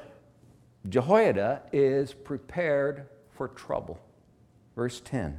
Jehoiada 0.89 1.63
is 1.73 2.13
prepared 2.13 3.07
for 3.31 3.49
trouble. 3.49 3.99
Verse 4.77 5.01
10. 5.01 5.39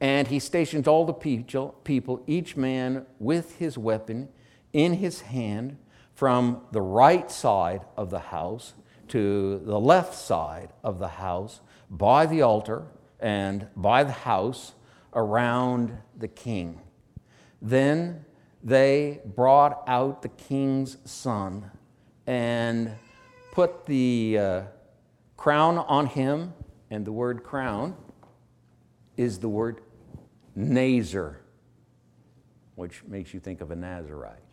And 0.00 0.28
he 0.28 0.38
stations 0.38 0.86
all 0.86 1.04
the 1.04 1.12
people, 1.12 2.22
each 2.26 2.56
man 2.56 3.04
with 3.18 3.58
his 3.58 3.76
weapon 3.76 4.28
in 4.72 4.94
his 4.94 5.22
hand, 5.22 5.76
from 6.18 6.60
the 6.72 6.80
right 6.80 7.30
side 7.30 7.80
of 7.96 8.10
the 8.10 8.18
house 8.18 8.74
to 9.06 9.60
the 9.60 9.78
left 9.78 10.12
side 10.12 10.68
of 10.82 10.98
the 10.98 11.06
house, 11.06 11.60
by 11.88 12.26
the 12.26 12.42
altar 12.42 12.84
and 13.20 13.68
by 13.76 14.02
the 14.02 14.10
house 14.10 14.72
around 15.14 15.96
the 16.16 16.26
king. 16.26 16.80
Then 17.62 18.24
they 18.64 19.20
brought 19.24 19.84
out 19.86 20.22
the 20.22 20.28
king's 20.30 20.96
son 21.04 21.70
and 22.26 22.90
put 23.52 23.86
the 23.86 24.38
uh, 24.40 24.62
crown 25.36 25.78
on 25.78 26.06
him, 26.06 26.52
and 26.90 27.04
the 27.04 27.12
word 27.12 27.44
crown 27.44 27.96
is 29.16 29.38
the 29.38 29.48
word 29.48 29.82
Nazar, 30.56 31.38
which 32.74 33.04
makes 33.04 33.32
you 33.32 33.38
think 33.38 33.60
of 33.60 33.70
a 33.70 33.76
Nazarite. 33.76 34.47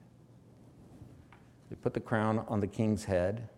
Put 1.81 1.93
the 1.93 1.99
crown 1.99 2.43
on 2.47 2.59
the 2.59 2.67
king's 2.67 3.05
head 3.05 3.49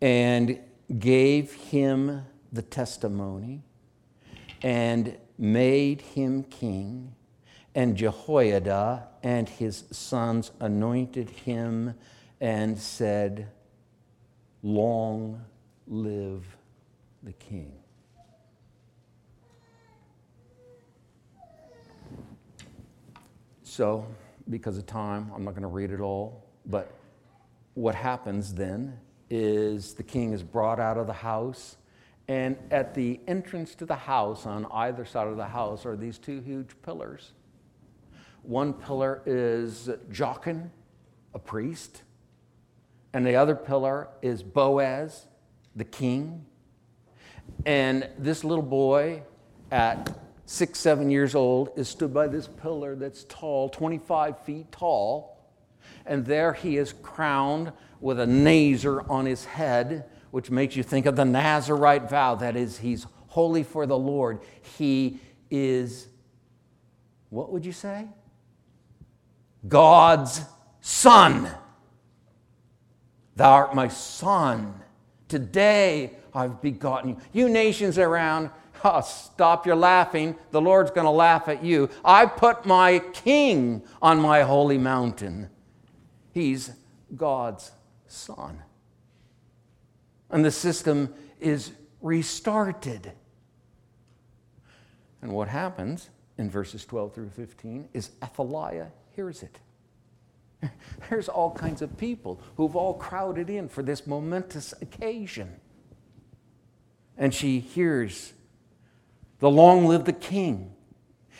and 0.00 0.58
gave 0.98 1.52
him 1.52 2.22
the 2.52 2.62
testimony 2.62 3.62
and 4.62 5.16
made 5.38 6.00
him 6.00 6.44
king. 6.44 7.14
And 7.74 7.96
Jehoiada 7.96 9.08
and 9.22 9.48
his 9.48 9.84
sons 9.90 10.50
anointed 10.60 11.30
him 11.30 11.94
and 12.40 12.78
said, 12.78 13.48
Long 14.62 15.44
live 15.86 16.44
the 17.22 17.32
king. 17.32 17.72
So, 23.62 24.06
because 24.50 24.76
of 24.76 24.86
time, 24.86 25.30
I'm 25.34 25.44
not 25.44 25.52
going 25.52 25.62
to 25.62 25.68
read 25.68 25.92
it 25.92 26.00
all. 26.00 26.47
But 26.68 26.92
what 27.74 27.94
happens 27.94 28.54
then 28.54 28.98
is 29.30 29.94
the 29.94 30.02
king 30.02 30.32
is 30.32 30.42
brought 30.42 30.78
out 30.78 30.98
of 30.98 31.06
the 31.06 31.12
house, 31.12 31.76
and 32.28 32.56
at 32.70 32.94
the 32.94 33.20
entrance 33.26 33.74
to 33.76 33.86
the 33.86 33.96
house, 33.96 34.44
on 34.44 34.66
either 34.70 35.06
side 35.06 35.28
of 35.28 35.38
the 35.38 35.46
house, 35.46 35.86
are 35.86 35.96
these 35.96 36.18
two 36.18 36.40
huge 36.40 36.70
pillars. 36.82 37.32
One 38.42 38.74
pillar 38.74 39.22
is 39.24 39.88
Jachin, 40.10 40.70
a 41.34 41.38
priest, 41.38 42.02
and 43.14 43.26
the 43.26 43.36
other 43.36 43.54
pillar 43.54 44.08
is 44.20 44.42
Boaz, 44.42 45.26
the 45.74 45.84
king. 45.84 46.44
And 47.64 48.08
this 48.18 48.44
little 48.44 48.62
boy 48.62 49.22
at 49.70 50.18
six, 50.44 50.78
seven 50.78 51.10
years 51.10 51.34
old 51.34 51.70
is 51.76 51.88
stood 51.88 52.12
by 52.12 52.28
this 52.28 52.46
pillar 52.46 52.94
that's 52.94 53.24
tall, 53.24 53.70
25 53.70 54.38
feet 54.40 54.70
tall 54.70 55.37
and 56.06 56.24
there 56.24 56.52
he 56.52 56.76
is 56.76 56.92
crowned 57.02 57.72
with 58.00 58.20
a 58.20 58.26
nazar 58.26 59.08
on 59.10 59.26
his 59.26 59.44
head, 59.44 60.04
which 60.30 60.50
makes 60.50 60.76
you 60.76 60.82
think 60.82 61.06
of 61.06 61.16
the 61.16 61.24
Nazarite 61.24 62.08
vow. 62.08 62.34
That 62.34 62.56
is, 62.56 62.78
he's 62.78 63.06
holy 63.28 63.62
for 63.62 63.86
the 63.86 63.98
Lord. 63.98 64.40
He 64.78 65.20
is, 65.50 66.08
what 67.30 67.50
would 67.50 67.64
you 67.64 67.72
say? 67.72 68.06
God's 69.66 70.42
son. 70.80 71.50
Thou 73.36 73.52
art 73.52 73.74
my 73.74 73.88
son. 73.88 74.74
Today 75.28 76.12
I've 76.34 76.60
begotten 76.60 77.10
you. 77.10 77.16
You 77.32 77.48
nations 77.48 77.98
around, 77.98 78.50
oh, 78.84 79.00
stop 79.00 79.66
your 79.66 79.76
laughing. 79.76 80.36
The 80.50 80.60
Lord's 80.60 80.90
going 80.90 81.04
to 81.04 81.10
laugh 81.10 81.48
at 81.48 81.64
you. 81.64 81.88
I 82.04 82.26
put 82.26 82.66
my 82.66 83.00
king 83.12 83.82
on 84.00 84.20
my 84.20 84.42
holy 84.42 84.78
mountain. 84.78 85.50
He's 86.38 86.70
God's 87.16 87.72
son. 88.06 88.62
And 90.30 90.44
the 90.44 90.52
system 90.52 91.12
is 91.40 91.72
restarted. 92.00 93.10
And 95.20 95.32
what 95.32 95.48
happens 95.48 96.10
in 96.36 96.48
verses 96.48 96.84
12 96.84 97.12
through 97.12 97.30
15 97.30 97.88
is 97.92 98.10
Athaliah 98.22 98.92
hears 99.16 99.42
it. 99.42 99.58
There's 101.10 101.28
all 101.28 101.50
kinds 101.50 101.82
of 101.82 101.98
people 101.98 102.40
who've 102.56 102.76
all 102.76 102.94
crowded 102.94 103.50
in 103.50 103.68
for 103.68 103.82
this 103.82 104.06
momentous 104.06 104.72
occasion. 104.80 105.56
And 107.16 107.34
she 107.34 107.58
hears 107.58 108.32
the 109.40 109.50
long 109.50 109.86
live 109.86 110.04
the 110.04 110.12
king. 110.12 110.72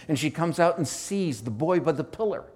And 0.08 0.18
she 0.18 0.32
comes 0.32 0.58
out 0.58 0.76
and 0.76 0.88
sees 0.88 1.42
the 1.42 1.52
boy 1.52 1.78
by 1.78 1.92
the 1.92 2.02
pillar 2.02 2.46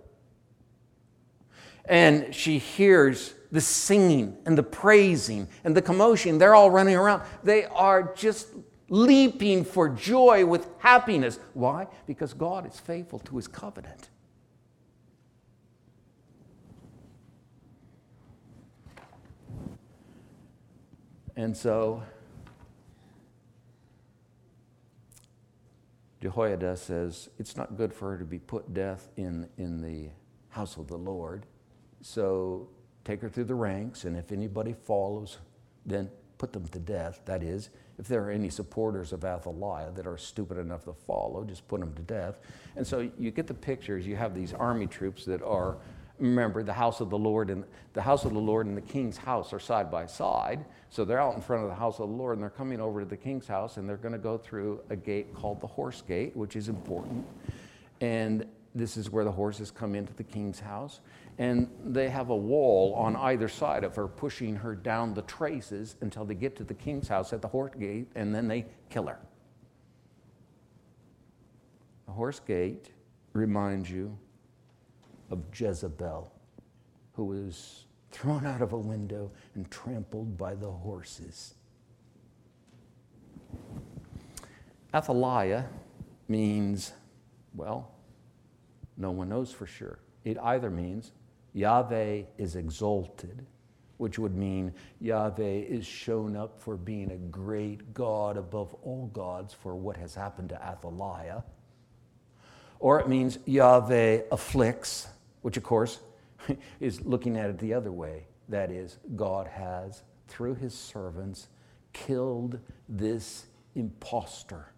and 1.86 2.34
she 2.34 2.58
hears 2.58 3.34
the 3.50 3.60
singing 3.60 4.36
and 4.46 4.56
the 4.56 4.62
praising 4.62 5.48
and 5.64 5.76
the 5.76 5.82
commotion. 5.82 6.38
They're 6.38 6.54
all 6.54 6.70
running 6.70 6.96
around. 6.96 7.22
They 7.42 7.64
are 7.66 8.14
just 8.14 8.48
leaping 8.88 9.64
for 9.64 9.88
joy 9.88 10.44
with 10.46 10.66
happiness. 10.78 11.38
Why? 11.54 11.86
Because 12.06 12.34
God 12.34 12.66
is 12.66 12.78
faithful 12.78 13.18
to 13.20 13.36
his 13.36 13.48
covenant. 13.48 14.08
And 21.36 21.56
so 21.56 22.02
Jehoiada 26.20 26.76
says 26.76 27.30
it's 27.38 27.56
not 27.56 27.76
good 27.76 27.92
for 27.92 28.12
her 28.12 28.18
to 28.18 28.24
be 28.24 28.38
put 28.38 28.72
death 28.72 29.08
in, 29.16 29.48
in 29.56 29.80
the 29.80 30.10
house 30.50 30.76
of 30.76 30.86
the 30.86 30.98
Lord. 30.98 31.46
So 32.02 32.68
take 33.04 33.22
her 33.22 33.28
through 33.28 33.44
the 33.44 33.54
ranks, 33.54 34.04
and 34.04 34.16
if 34.16 34.32
anybody 34.32 34.74
follows, 34.74 35.38
then 35.86 36.10
put 36.38 36.52
them 36.52 36.66
to 36.66 36.78
death. 36.78 37.20
That 37.24 37.42
is, 37.42 37.70
if 37.98 38.08
there 38.08 38.22
are 38.24 38.30
any 38.30 38.50
supporters 38.50 39.12
of 39.12 39.24
Athaliah 39.24 39.92
that 39.92 40.06
are 40.08 40.18
stupid 40.18 40.58
enough 40.58 40.84
to 40.84 40.92
follow, 40.92 41.44
just 41.44 41.66
put 41.68 41.80
them 41.80 41.94
to 41.94 42.02
death. 42.02 42.40
And 42.74 42.84
so 42.84 43.08
you 43.16 43.30
get 43.30 43.46
the 43.46 43.54
pictures. 43.54 44.06
You 44.06 44.16
have 44.16 44.34
these 44.34 44.52
army 44.52 44.88
troops 44.88 45.24
that 45.26 45.40
are, 45.42 45.76
remember, 46.18 46.64
the 46.64 46.72
house 46.72 47.00
of 47.00 47.10
the 47.10 47.18
Lord 47.18 47.48
and 47.50 47.64
the 47.92 48.02
house 48.02 48.24
of 48.24 48.32
the 48.32 48.40
Lord 48.40 48.66
and 48.66 48.76
the 48.76 48.82
king's 48.82 49.16
house 49.16 49.52
are 49.52 49.60
side 49.60 49.88
by 49.88 50.06
side. 50.06 50.64
So 50.90 51.04
they're 51.04 51.20
out 51.20 51.36
in 51.36 51.42
front 51.42 51.62
of 51.62 51.68
the 51.68 51.76
house 51.76 52.00
of 52.00 52.08
the 52.08 52.14
Lord 52.16 52.34
and 52.34 52.42
they're 52.42 52.50
coming 52.50 52.80
over 52.80 53.00
to 53.00 53.06
the 53.06 53.16
king's 53.16 53.46
house 53.46 53.76
and 53.76 53.88
they're 53.88 53.96
going 53.96 54.12
to 54.12 54.18
go 54.18 54.36
through 54.36 54.80
a 54.90 54.96
gate 54.96 55.32
called 55.34 55.60
the 55.60 55.68
horse 55.68 56.02
gate, 56.02 56.36
which 56.36 56.56
is 56.56 56.68
important. 56.68 57.24
And 58.00 58.46
this 58.74 58.96
is 58.96 59.10
where 59.10 59.24
the 59.24 59.32
horses 59.32 59.70
come 59.70 59.94
into 59.94 60.12
the 60.14 60.24
king's 60.24 60.60
house. 60.60 61.00
And 61.38 61.68
they 61.84 62.08
have 62.08 62.30
a 62.30 62.36
wall 62.36 62.94
on 62.94 63.16
either 63.16 63.48
side 63.48 63.84
of 63.84 63.94
her, 63.96 64.06
pushing 64.06 64.54
her 64.56 64.74
down 64.74 65.14
the 65.14 65.22
traces 65.22 65.96
until 66.00 66.24
they 66.24 66.34
get 66.34 66.56
to 66.56 66.64
the 66.64 66.74
king's 66.74 67.08
house 67.08 67.32
at 67.32 67.42
the 67.42 67.48
horse 67.48 67.72
gate, 67.78 68.08
and 68.14 68.34
then 68.34 68.48
they 68.48 68.66
kill 68.90 69.06
her. 69.06 69.18
The 72.06 72.12
horse 72.12 72.40
gate 72.40 72.90
reminds 73.32 73.90
you 73.90 74.16
of 75.30 75.42
Jezebel, 75.54 76.30
who 77.14 77.24
was 77.24 77.86
thrown 78.10 78.44
out 78.44 78.60
of 78.60 78.74
a 78.74 78.78
window 78.78 79.30
and 79.54 79.70
trampled 79.70 80.36
by 80.36 80.54
the 80.54 80.70
horses. 80.70 81.54
Athaliah 84.94 85.66
means, 86.28 86.92
well, 87.54 87.90
no 88.96 89.10
one 89.10 89.28
knows 89.28 89.52
for 89.52 89.66
sure. 89.66 89.98
It 90.24 90.38
either 90.38 90.70
means 90.70 91.12
Yahweh 91.52 92.22
is 92.38 92.56
exalted, 92.56 93.46
which 93.96 94.18
would 94.18 94.34
mean 94.34 94.74
Yahweh 95.00 95.64
is 95.68 95.86
shown 95.86 96.36
up 96.36 96.60
for 96.60 96.76
being 96.76 97.10
a 97.10 97.16
great 97.16 97.94
God 97.94 98.36
above 98.36 98.74
all 98.82 99.10
gods 99.12 99.54
for 99.54 99.74
what 99.74 99.96
has 99.96 100.14
happened 100.14 100.50
to 100.50 100.62
Athaliah. 100.62 101.42
Or 102.78 103.00
it 103.00 103.08
means 103.08 103.38
Yahweh 103.46 104.22
afflicts, 104.32 105.08
which 105.42 105.56
of 105.56 105.62
course 105.62 106.00
is 106.80 107.00
looking 107.02 107.36
at 107.36 107.50
it 107.50 107.58
the 107.58 107.74
other 107.74 107.92
way. 107.92 108.26
That 108.48 108.70
is, 108.70 108.98
God 109.14 109.46
has, 109.46 110.02
through 110.28 110.56
his 110.56 110.74
servants, 110.74 111.48
killed 111.92 112.58
this 112.88 113.46
impostor 113.74 114.72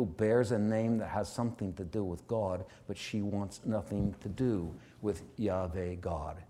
who 0.00 0.06
bears 0.06 0.50
a 0.50 0.58
name 0.58 0.96
that 0.96 1.08
has 1.08 1.30
something 1.30 1.74
to 1.74 1.84
do 1.84 2.02
with 2.02 2.26
God, 2.26 2.64
but 2.86 2.96
she 2.96 3.20
wants 3.20 3.60
nothing 3.66 4.14
to 4.20 4.30
do 4.30 4.74
with 5.02 5.20
Yahweh 5.36 5.96
God. 5.96 6.42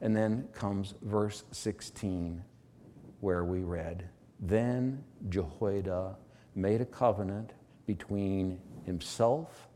And 0.00 0.16
then 0.16 0.48
comes 0.52 0.94
verse 1.02 1.44
16, 1.52 2.42
where 3.20 3.44
we 3.44 3.60
read, 3.60 4.08
Then 4.40 5.04
Jehoiada 5.28 6.16
made 6.56 6.80
a 6.80 6.84
covenant 6.84 7.52
between 7.86 8.58
himself 8.84 9.68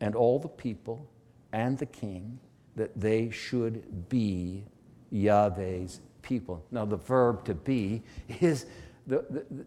and 0.00 0.14
all 0.14 0.38
the 0.38 0.48
people 0.48 1.06
and 1.52 1.76
the 1.76 1.84
king 1.84 2.38
that 2.76 2.98
they 2.98 3.28
should 3.28 4.08
be 4.08 4.64
Yahweh's 5.10 6.00
people. 6.22 6.64
Now, 6.70 6.86
the 6.86 6.96
verb 6.96 7.44
to 7.44 7.54
be 7.54 8.02
is 8.40 8.64
the, 9.06 9.24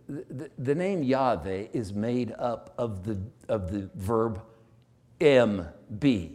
the, 0.08 0.24
the, 0.34 0.52
the, 0.58 0.76
name 0.76 1.04
Yahweh 1.04 1.68
is 1.74 1.94
made 1.94 2.34
up 2.38 2.74
of 2.78 3.04
the, 3.04 3.20
of 3.50 3.72
the 3.72 3.90
verb 3.96 4.42
MB. 5.20 6.32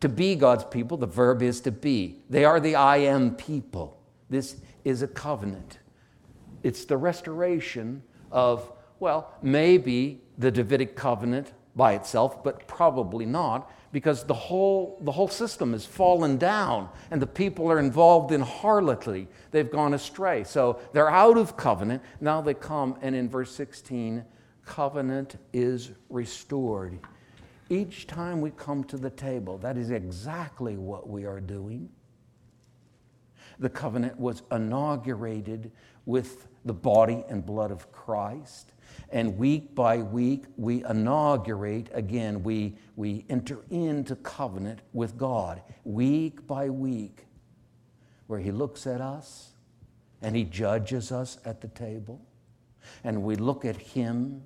To 0.00 0.08
be 0.08 0.34
God's 0.34 0.64
people, 0.64 0.96
the 0.96 1.06
verb 1.06 1.42
is 1.42 1.60
to 1.62 1.72
be. 1.72 2.22
They 2.28 2.44
are 2.44 2.60
the 2.60 2.76
I 2.76 2.98
am 2.98 3.34
people. 3.34 4.00
This 4.28 4.60
is 4.84 5.02
a 5.02 5.08
covenant. 5.08 5.78
It's 6.62 6.84
the 6.84 6.96
restoration 6.96 8.02
of, 8.30 8.70
well, 9.00 9.32
maybe 9.42 10.20
the 10.36 10.50
Davidic 10.50 10.96
covenant 10.96 11.52
by 11.76 11.92
itself, 11.92 12.42
but 12.42 12.66
probably 12.66 13.26
not 13.26 13.70
because 13.92 14.24
the 14.24 14.34
whole, 14.34 14.98
the 15.02 15.12
whole 15.12 15.28
system 15.28 15.72
has 15.72 15.86
fallen 15.86 16.36
down 16.36 16.88
and 17.10 17.22
the 17.22 17.26
people 17.26 17.70
are 17.70 17.78
involved 17.78 18.32
in 18.32 18.40
harlotry. 18.40 19.28
They've 19.52 19.70
gone 19.70 19.94
astray. 19.94 20.44
So 20.44 20.80
they're 20.92 21.10
out 21.10 21.38
of 21.38 21.56
covenant. 21.56 22.02
Now 22.20 22.40
they 22.40 22.54
come, 22.54 22.98
and 23.00 23.14
in 23.14 23.28
verse 23.28 23.54
16, 23.54 24.24
covenant 24.64 25.36
is 25.52 25.92
restored. 26.10 26.98
Each 27.68 28.06
time 28.06 28.40
we 28.40 28.50
come 28.50 28.84
to 28.84 28.96
the 28.96 29.10
table, 29.10 29.58
that 29.58 29.76
is 29.76 29.90
exactly 29.90 30.76
what 30.76 31.08
we 31.08 31.24
are 31.24 31.40
doing. 31.40 31.88
The 33.58 33.70
covenant 33.70 34.18
was 34.18 34.42
inaugurated 34.52 35.72
with 36.04 36.48
the 36.64 36.74
body 36.74 37.24
and 37.28 37.44
blood 37.44 37.70
of 37.70 37.90
Christ. 37.92 38.72
And 39.10 39.38
week 39.38 39.74
by 39.74 39.98
week, 39.98 40.44
we 40.56 40.84
inaugurate 40.84 41.88
again, 41.92 42.42
we, 42.42 42.76
we 42.96 43.24
enter 43.28 43.60
into 43.70 44.16
covenant 44.16 44.80
with 44.92 45.16
God, 45.16 45.62
week 45.84 46.46
by 46.46 46.68
week, 46.70 47.26
where 48.26 48.40
He 48.40 48.50
looks 48.50 48.86
at 48.86 49.00
us 49.00 49.52
and 50.22 50.34
He 50.34 50.44
judges 50.44 51.12
us 51.12 51.38
at 51.44 51.60
the 51.60 51.68
table. 51.68 52.20
And 53.04 53.22
we 53.22 53.36
look 53.36 53.64
at 53.64 53.76
Him 53.76 54.42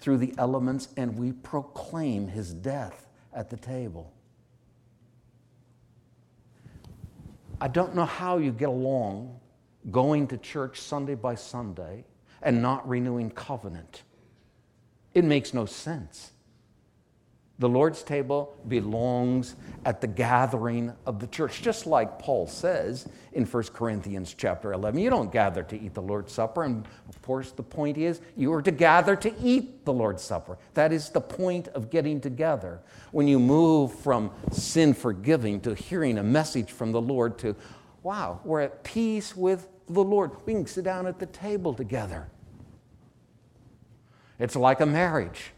through 0.00 0.18
the 0.18 0.34
elements 0.38 0.88
and 0.96 1.16
we 1.16 1.32
proclaim 1.32 2.26
His 2.26 2.52
death 2.52 3.06
at 3.32 3.48
the 3.48 3.56
table. 3.56 4.12
I 7.60 7.68
don't 7.68 7.94
know 7.94 8.06
how 8.06 8.38
you 8.38 8.50
get 8.50 8.70
along 8.70 9.38
going 9.90 10.26
to 10.28 10.38
church 10.38 10.80
Sunday 10.80 11.14
by 11.14 11.34
Sunday 11.36 12.04
and 12.42 12.62
not 12.62 12.88
renewing 12.88 13.30
covenant. 13.30 14.02
It 15.14 15.24
makes 15.24 15.52
no 15.52 15.66
sense. 15.66 16.32
The 17.60 17.68
Lord's 17.68 18.02
table 18.02 18.56
belongs 18.68 19.54
at 19.84 20.00
the 20.00 20.06
gathering 20.06 20.94
of 21.04 21.20
the 21.20 21.26
church, 21.26 21.60
just 21.60 21.86
like 21.86 22.18
Paul 22.18 22.46
says 22.46 23.06
in 23.34 23.44
1 23.44 23.62
Corinthians 23.74 24.34
chapter 24.34 24.72
11. 24.72 24.98
You 24.98 25.10
don't 25.10 25.30
gather 25.30 25.62
to 25.64 25.78
eat 25.78 25.92
the 25.92 26.00
Lord's 26.00 26.32
Supper. 26.32 26.64
And 26.64 26.86
of 27.10 27.20
course, 27.20 27.52
the 27.52 27.62
point 27.62 27.98
is 27.98 28.22
you 28.34 28.50
are 28.54 28.62
to 28.62 28.70
gather 28.70 29.14
to 29.16 29.34
eat 29.42 29.84
the 29.84 29.92
Lord's 29.92 30.22
Supper. 30.22 30.56
That 30.72 30.90
is 30.90 31.10
the 31.10 31.20
point 31.20 31.68
of 31.68 31.90
getting 31.90 32.18
together. 32.22 32.80
When 33.10 33.28
you 33.28 33.38
move 33.38 33.92
from 33.92 34.30
sin 34.50 34.94
forgiving 34.94 35.60
to 35.60 35.74
hearing 35.74 36.16
a 36.16 36.22
message 36.22 36.72
from 36.72 36.92
the 36.92 37.02
Lord 37.02 37.36
to, 37.40 37.54
wow, 38.02 38.40
we're 38.42 38.62
at 38.62 38.84
peace 38.84 39.36
with 39.36 39.68
the 39.94 40.04
Lord. 40.04 40.32
We 40.46 40.54
can 40.54 40.66
sit 40.66 40.84
down 40.84 41.06
at 41.06 41.18
the 41.18 41.26
table 41.26 41.74
together. 41.74 42.28
It's 44.38 44.56
like 44.56 44.80
a 44.80 44.86
marriage. 44.86 45.52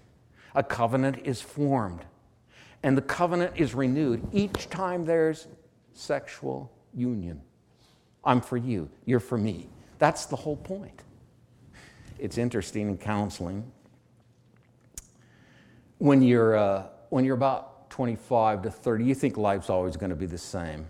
A 0.54 0.62
covenant 0.62 1.20
is 1.24 1.40
formed, 1.40 2.04
and 2.82 2.96
the 2.96 3.02
covenant 3.02 3.54
is 3.56 3.74
renewed 3.74 4.26
each 4.32 4.68
time 4.68 5.06
there's 5.06 5.48
sexual 5.94 6.70
union. 6.92 7.40
I'm 8.24 8.40
for 8.40 8.56
you, 8.56 8.90
you're 9.06 9.20
for 9.20 9.38
me. 9.38 9.68
That's 9.98 10.26
the 10.26 10.36
whole 10.36 10.56
point. 10.56 11.02
It's 12.18 12.38
interesting 12.38 12.88
in 12.88 12.98
counseling. 12.98 13.70
When 15.98 16.20
you're, 16.22 16.56
uh, 16.56 16.86
when 17.08 17.24
you're 17.24 17.36
about 17.36 17.88
25 17.90 18.62
to 18.62 18.70
30, 18.70 19.04
you 19.04 19.14
think 19.14 19.36
life's 19.36 19.70
always 19.70 19.96
going 19.96 20.10
to 20.10 20.16
be 20.16 20.26
the 20.26 20.38
same, 20.38 20.86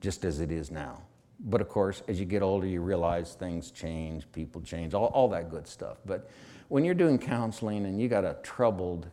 just 0.00 0.24
as 0.24 0.40
it 0.40 0.50
is 0.50 0.70
now. 0.70 1.02
But 1.40 1.60
of 1.60 1.68
course, 1.68 2.02
as 2.08 2.18
you 2.18 2.26
get 2.26 2.42
older, 2.42 2.66
you 2.66 2.80
realize 2.80 3.34
things 3.34 3.70
change, 3.70 4.30
people 4.32 4.60
change, 4.62 4.94
all, 4.94 5.06
all 5.06 5.28
that 5.28 5.50
good 5.50 5.66
stuff. 5.66 5.98
But 6.06 6.30
when 6.68 6.84
you're 6.84 6.94
doing 6.94 7.18
counseling 7.18 7.84
and 7.84 8.00
you 8.00 8.08
got 8.08 8.24
a 8.24 8.36
troubled 8.42 9.08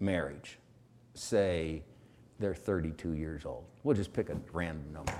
marriage, 0.00 0.58
say 1.14 1.82
they're 2.38 2.54
32 2.54 3.12
years 3.12 3.44
old, 3.44 3.64
we'll 3.84 3.96
just 3.96 4.12
pick 4.12 4.30
a 4.30 4.36
random 4.52 4.92
number. 4.92 5.14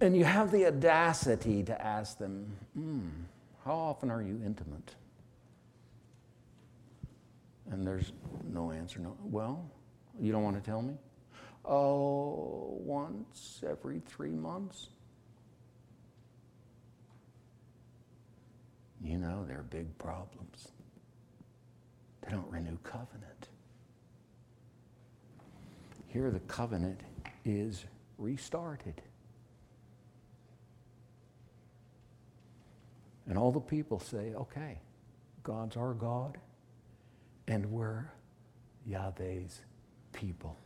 And 0.00 0.16
you 0.16 0.24
have 0.24 0.50
the 0.50 0.66
audacity 0.66 1.62
to 1.64 1.84
ask 1.84 2.16
them, 2.18 2.46
hmm, 2.74 3.08
how 3.64 3.74
often 3.74 4.10
are 4.10 4.22
you 4.22 4.40
intimate? 4.44 4.94
And 7.70 7.86
there's 7.86 8.12
no 8.50 8.72
answer. 8.72 8.98
No. 8.98 9.16
Well, 9.22 9.70
you 10.18 10.32
don't 10.32 10.42
want 10.42 10.56
to 10.56 10.62
tell 10.62 10.80
me? 10.82 10.94
Oh, 11.64 12.78
once 12.80 13.62
every 13.66 14.00
three 14.00 14.30
months. 14.30 14.88
you 19.10 19.18
know 19.18 19.44
there 19.46 19.58
are 19.58 19.64
big 19.64 19.96
problems. 19.98 20.68
They 22.22 22.30
don't 22.30 22.48
renew 22.50 22.76
covenant. 22.82 23.48
Here, 26.08 26.30
the 26.30 26.40
covenant 26.40 27.00
is 27.44 27.84
restarted. 28.18 29.00
And 33.26 33.38
all 33.38 33.52
the 33.52 33.60
people 33.60 33.98
say, 34.00 34.32
okay, 34.34 34.78
God's 35.42 35.76
our 35.76 35.94
God, 35.94 36.38
and 37.48 37.66
we're 37.66 38.10
Yahweh's 38.86 39.62
people. 40.12 40.56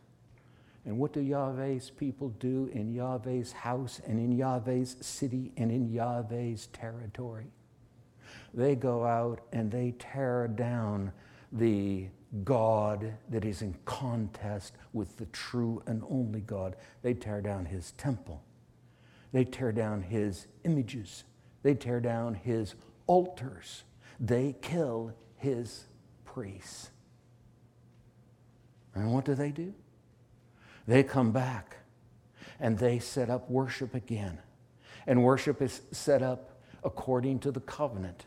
And 0.85 0.99
what 0.99 1.13
do 1.13 1.21
Yahweh's 1.21 1.91
people 1.91 2.29
do 2.41 2.69
in 2.73 2.93
Yahweh's 2.93 3.53
house 3.53 4.01
and 4.07 4.19
in 4.19 4.33
Yahweh's 4.33 4.97
city 5.01 5.53
and 5.57 5.71
in 5.71 5.89
Yahweh's 5.89 6.67
territory? 6.69 7.51
they 8.55 8.75
go 8.75 9.05
out 9.05 9.41
and 9.53 9.71
they 9.71 9.95
tear 9.99 10.49
down 10.49 11.13
the 11.53 12.07
God 12.45 13.13
that 13.31 13.45
is 13.45 13.63
in 13.63 13.75
contest 13.85 14.75
with 14.93 15.17
the 15.17 15.27
true 15.27 15.83
and 15.87 16.03
only 16.09 16.41
God. 16.41 16.77
They 17.03 17.15
tear 17.15 17.41
down 17.41 17.67
his 17.67 17.93
temple. 17.93 18.43
They 19.33 19.45
tear 19.45 19.73
down 19.73 20.03
his 20.03 20.47
images. 20.65 21.25
They 21.63 21.75
tear 21.75 22.01
down 22.01 22.35
his 22.35 22.75
altars. 23.07 23.85
They 24.21 24.57
kill 24.63 25.13
his 25.37 25.85
priests. 26.25 26.91
And 28.95 29.13
what 29.13 29.25
do 29.25 29.35
they 29.35 29.51
do? 29.51 29.75
They 30.87 31.03
come 31.03 31.33
back 31.33 31.77
and 32.61 32.79
they 32.79 32.99
set 32.99 33.31
up 33.31 33.51
worship 33.51 33.95
again. 33.95 34.39
And 35.07 35.23
worship 35.23 35.61
is 35.61 35.83
set 35.93 36.23
up 36.23 36.61
according 36.83 37.41
to 37.41 37.51
the 37.51 37.61
covenant. 37.61 38.27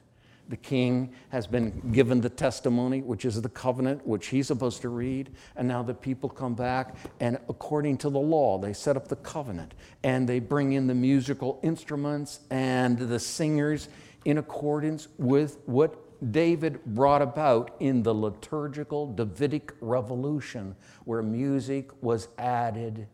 The 0.49 0.57
king 0.57 1.13
has 1.29 1.45
been 1.45 1.91
given 1.91 2.21
the 2.21 2.29
testimony, 2.29 3.01
which 3.01 3.25
is 3.25 3.41
the 3.41 3.49
covenant, 3.49 4.07
which 4.07 4.27
he's 4.27 4.47
supposed 4.47 4.81
to 4.83 4.89
read. 4.89 5.31
And 5.57 5.67
now 5.67 5.83
the 5.83 5.93
people 5.93 6.29
come 6.29 6.55
back, 6.55 6.95
and 7.19 7.37
according 7.49 7.97
to 7.99 8.09
the 8.09 8.19
law, 8.19 8.57
they 8.57 8.71
set 8.71 8.95
up 8.95 9.09
the 9.09 9.17
covenant. 9.17 9.73
And 10.03 10.27
they 10.27 10.39
bring 10.39 10.73
in 10.73 10.87
the 10.87 10.95
musical 10.95 11.59
instruments 11.63 12.39
and 12.49 12.97
the 12.97 13.19
singers 13.19 13.89
in 14.23 14.37
accordance 14.37 15.09
with 15.17 15.57
what 15.65 16.06
David 16.31 16.83
brought 16.85 17.21
about 17.21 17.75
in 17.79 18.03
the 18.03 18.13
liturgical 18.13 19.13
Davidic 19.13 19.73
revolution, 19.81 20.75
where 21.05 21.21
music 21.21 21.91
was 22.01 22.27
added 22.37 23.07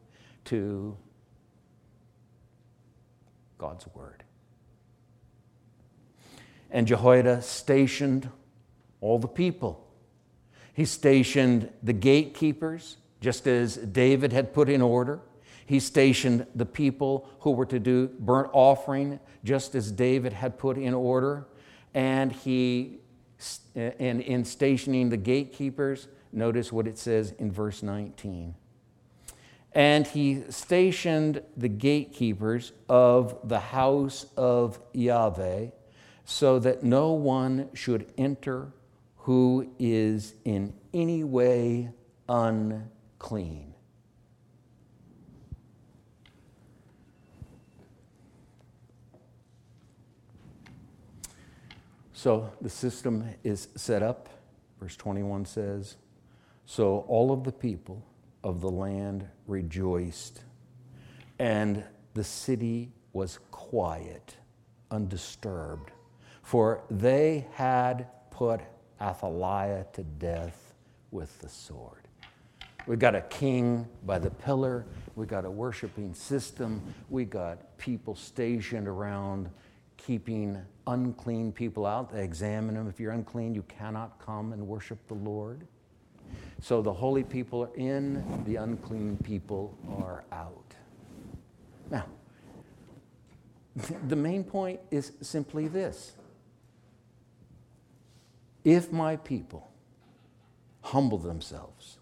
to 0.46 0.98
God's 3.58 3.88
word. 3.94 4.24
And 6.72 6.88
Jehoiada 6.88 7.42
stationed 7.42 8.30
all 9.00 9.20
the 9.20 9.28
people. 9.28 9.88
He 10.74 10.86
stationed 10.86 11.70
the 11.84 11.94
gatekeepers, 11.94 12.98
just 13.22 13.48
as 13.48 13.78
David 13.78 14.34
had 14.34 14.54
put 14.54 14.70
in 14.70 14.82
order. 14.82 15.22
He 15.66 15.80
stationed 15.80 16.48
the 16.56 16.66
people 16.66 17.30
who 17.42 17.52
were 17.52 17.66
to 17.68 17.80
do 17.80 18.08
burnt 18.20 18.50
offering, 18.54 19.20
just 19.44 19.76
as 19.76 19.92
David 19.92 20.34
had 20.34 20.58
put 20.58 20.78
in 20.78 20.94
order. 20.94 21.48
And 21.94 22.32
he, 22.32 23.00
and 23.76 24.20
uh, 24.20 24.24
in 24.24 24.46
stationing 24.46 25.10
the 25.10 25.18
gatekeepers, 25.18 26.08
notice 26.32 26.72
what 26.72 26.88
it 26.88 26.98
says 26.98 27.34
in 27.38 27.52
verse 27.52 27.84
19. 27.84 28.56
And 29.74 30.06
he 30.06 30.44
stationed 30.50 31.42
the 31.58 31.68
gatekeepers 31.68 32.74
of 32.88 33.38
the 33.44 33.60
house 33.60 34.28
of 34.38 34.80
Yahweh 34.94 35.68
so 36.26 36.60
that 36.60 36.84
no 36.84 37.12
one 37.12 37.70
should 37.74 38.12
enter 38.18 38.72
who 39.18 39.74
is 39.80 40.36
in 40.46 40.74
any 40.94 41.24
way 41.24 41.90
unclean. 42.30 43.73
So 52.24 52.50
the 52.62 52.70
system 52.70 53.28
is 53.44 53.68
set 53.76 54.02
up. 54.02 54.30
Verse 54.80 54.96
21 54.96 55.44
says, 55.44 55.98
So 56.66 57.04
all 57.10 57.34
of 57.34 57.44
the 57.44 57.52
people 57.52 58.02
of 58.46 58.62
the 58.62 58.72
land 58.72 59.28
rejoiced, 59.46 60.40
and 61.38 61.84
the 62.14 62.24
city 62.24 62.94
was 63.12 63.40
quiet, 63.52 64.38
undisturbed, 64.90 65.92
for 66.44 66.86
they 66.90 67.46
had 67.52 68.08
put 68.32 68.62
Athaliah 69.02 69.86
to 69.92 70.04
death 70.04 70.76
with 71.12 71.38
the 71.40 71.50
sword. 71.50 72.08
We 72.88 72.96
got 72.96 73.16
a 73.16 73.22
king 73.24 73.86
by 74.06 74.20
the 74.20 74.32
pillar. 74.32 74.86
We 75.18 75.26
got 75.26 75.44
a 75.44 75.52
worshiping 75.52 76.14
system. 76.14 76.82
We 77.10 77.26
got 77.26 77.78
people 77.78 78.16
stationed 78.16 78.88
around 78.88 79.50
keeping 79.98 80.62
unclean 80.88 81.52
people 81.52 81.86
out. 81.86 82.12
They 82.12 82.24
examine 82.24 82.76
them. 82.76 82.88
If 82.88 83.00
you're 83.00 83.12
unclean, 83.12 83.56
you 83.56 83.64
cannot 83.64 84.20
come 84.20 84.54
and 84.54 84.68
worship 84.68 85.00
the 85.08 85.14
Lord. 85.16 85.68
So 86.62 86.82
the 86.82 86.94
holy 86.94 87.24
people 87.24 87.64
are 87.64 87.76
in, 87.76 88.44
the 88.46 88.58
unclean 88.58 89.18
people 89.24 89.78
are 90.02 90.24
out. 90.32 90.74
Now, 91.92 92.06
the 94.08 94.16
main 94.16 94.44
point 94.44 94.80
is 94.92 95.14
simply 95.22 95.68
this 95.68 96.14
if 98.64 98.92
my 98.92 99.18
people 99.18 99.70
humble 100.82 101.18
themselves 101.18 101.98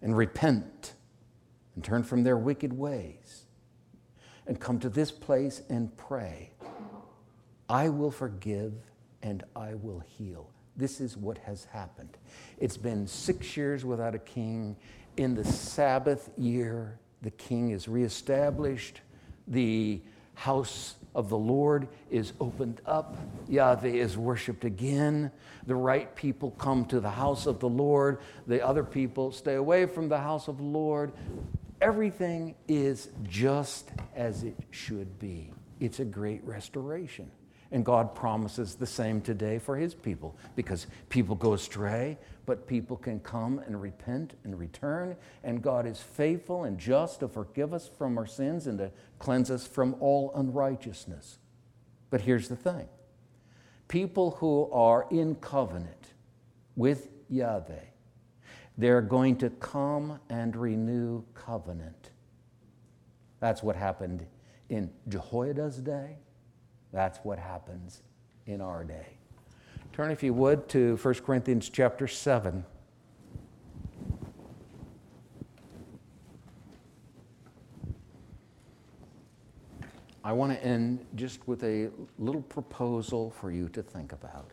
and 0.00 0.16
repent 0.16 0.94
and 1.74 1.82
turn 1.82 2.02
from 2.02 2.22
their 2.22 2.36
wicked 2.36 2.72
ways 2.72 3.44
and 4.46 4.60
come 4.60 4.78
to 4.80 4.88
this 4.88 5.10
place 5.10 5.62
and 5.68 5.96
pray, 5.96 6.50
I 7.72 7.88
will 7.88 8.10
forgive 8.10 8.74
and 9.22 9.42
I 9.56 9.76
will 9.76 10.00
heal. 10.00 10.50
This 10.76 11.00
is 11.00 11.16
what 11.16 11.38
has 11.38 11.64
happened. 11.64 12.18
It's 12.58 12.76
been 12.76 13.06
six 13.06 13.56
years 13.56 13.82
without 13.82 14.14
a 14.14 14.18
king. 14.18 14.76
In 15.16 15.34
the 15.34 15.44
Sabbath 15.44 16.28
year, 16.36 16.98
the 17.22 17.30
king 17.30 17.70
is 17.70 17.88
reestablished. 17.88 19.00
The 19.48 20.02
house 20.34 20.96
of 21.14 21.30
the 21.30 21.38
Lord 21.38 21.88
is 22.10 22.34
opened 22.40 22.82
up. 22.84 23.16
Yahweh 23.48 23.88
is 23.88 24.18
worshiped 24.18 24.66
again. 24.66 25.30
The 25.66 25.74
right 25.74 26.14
people 26.14 26.50
come 26.50 26.84
to 26.86 27.00
the 27.00 27.10
house 27.10 27.46
of 27.46 27.58
the 27.58 27.70
Lord. 27.70 28.18
The 28.46 28.62
other 28.62 28.84
people 28.84 29.32
stay 29.32 29.54
away 29.54 29.86
from 29.86 30.10
the 30.10 30.18
house 30.18 30.46
of 30.46 30.58
the 30.58 30.62
Lord. 30.62 31.12
Everything 31.80 32.54
is 32.68 33.08
just 33.22 33.92
as 34.14 34.42
it 34.42 34.58
should 34.72 35.18
be. 35.18 35.50
It's 35.80 36.00
a 36.00 36.04
great 36.04 36.44
restoration. 36.44 37.30
And 37.72 37.86
God 37.86 38.14
promises 38.14 38.74
the 38.74 38.86
same 38.86 39.22
today 39.22 39.58
for 39.58 39.76
his 39.76 39.94
people 39.94 40.36
because 40.54 40.86
people 41.08 41.34
go 41.34 41.54
astray, 41.54 42.18
but 42.44 42.66
people 42.66 42.98
can 42.98 43.18
come 43.20 43.60
and 43.60 43.80
repent 43.80 44.34
and 44.44 44.58
return. 44.58 45.16
And 45.42 45.62
God 45.62 45.86
is 45.86 45.98
faithful 45.98 46.64
and 46.64 46.78
just 46.78 47.20
to 47.20 47.28
forgive 47.28 47.72
us 47.72 47.88
from 47.88 48.18
our 48.18 48.26
sins 48.26 48.66
and 48.66 48.76
to 48.78 48.92
cleanse 49.18 49.50
us 49.50 49.66
from 49.66 49.96
all 50.00 50.32
unrighteousness. 50.34 51.38
But 52.10 52.20
here's 52.20 52.48
the 52.48 52.56
thing 52.56 52.88
people 53.88 54.32
who 54.32 54.70
are 54.70 55.06
in 55.10 55.34
covenant 55.36 56.12
with 56.76 57.08
Yahweh, 57.30 57.86
they're 58.76 59.00
going 59.00 59.36
to 59.36 59.48
come 59.48 60.20
and 60.28 60.54
renew 60.54 61.24
covenant. 61.34 62.10
That's 63.40 63.62
what 63.62 63.76
happened 63.76 64.26
in 64.68 64.90
Jehoiada's 65.08 65.78
day. 65.78 66.18
That's 66.92 67.18
what 67.18 67.38
happens 67.38 68.02
in 68.46 68.60
our 68.60 68.84
day. 68.84 69.06
Turn, 69.92 70.10
if 70.10 70.22
you 70.22 70.34
would, 70.34 70.68
to 70.70 70.96
1 70.96 71.14
Corinthians 71.14 71.68
chapter 71.68 72.06
7. 72.06 72.64
I 80.24 80.32
want 80.32 80.52
to 80.52 80.64
end 80.64 81.04
just 81.14 81.46
with 81.48 81.64
a 81.64 81.90
little 82.18 82.42
proposal 82.42 83.30
for 83.30 83.50
you 83.50 83.68
to 83.70 83.82
think 83.82 84.12
about. 84.12 84.52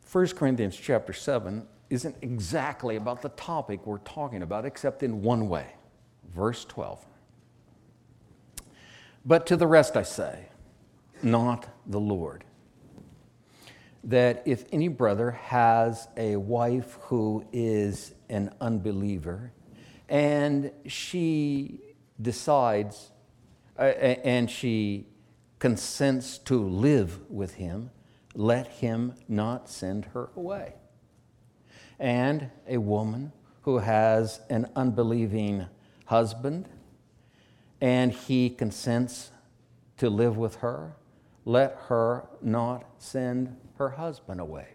First 0.00 0.36
Corinthians 0.36 0.76
chapter 0.76 1.12
7 1.12 1.66
isn't 1.90 2.16
exactly 2.22 2.96
about 2.96 3.22
the 3.22 3.28
topic 3.30 3.86
we're 3.86 3.98
talking 3.98 4.42
about, 4.42 4.64
except 4.64 5.02
in 5.02 5.22
one 5.22 5.48
way. 5.48 5.66
Verse 6.34 6.64
12. 6.64 7.04
But 9.24 9.46
to 9.46 9.56
the 9.56 9.66
rest 9.66 9.96
I 9.96 10.02
say, 10.02 10.48
not 11.22 11.68
the 11.86 12.00
Lord, 12.00 12.44
that 14.04 14.42
if 14.46 14.64
any 14.72 14.88
brother 14.88 15.32
has 15.32 16.08
a 16.16 16.36
wife 16.36 16.98
who 17.02 17.44
is 17.52 18.14
an 18.28 18.52
unbeliever 18.60 19.52
and 20.08 20.70
she 20.86 21.80
decides 22.20 23.10
uh, 23.78 23.82
and 23.82 24.48
she 24.50 25.06
consents 25.58 26.38
to 26.38 26.62
live 26.62 27.28
with 27.28 27.54
him, 27.54 27.90
let 28.34 28.68
him 28.68 29.14
not 29.28 29.68
send 29.68 30.04
her 30.06 30.30
away 30.36 30.74
and 31.98 32.50
a 32.68 32.78
woman 32.78 33.32
who 33.62 33.78
has 33.78 34.40
an 34.50 34.70
unbelieving 34.76 35.66
husband 36.06 36.68
and 37.80 38.12
he 38.12 38.50
consents 38.50 39.30
to 39.98 40.08
live 40.08 40.36
with 40.36 40.56
her, 40.56 40.94
let 41.44 41.76
her 41.88 42.26
not 42.40 42.84
send 42.98 43.56
her 43.78 43.90
husband 43.90 44.40
away. 44.40 44.68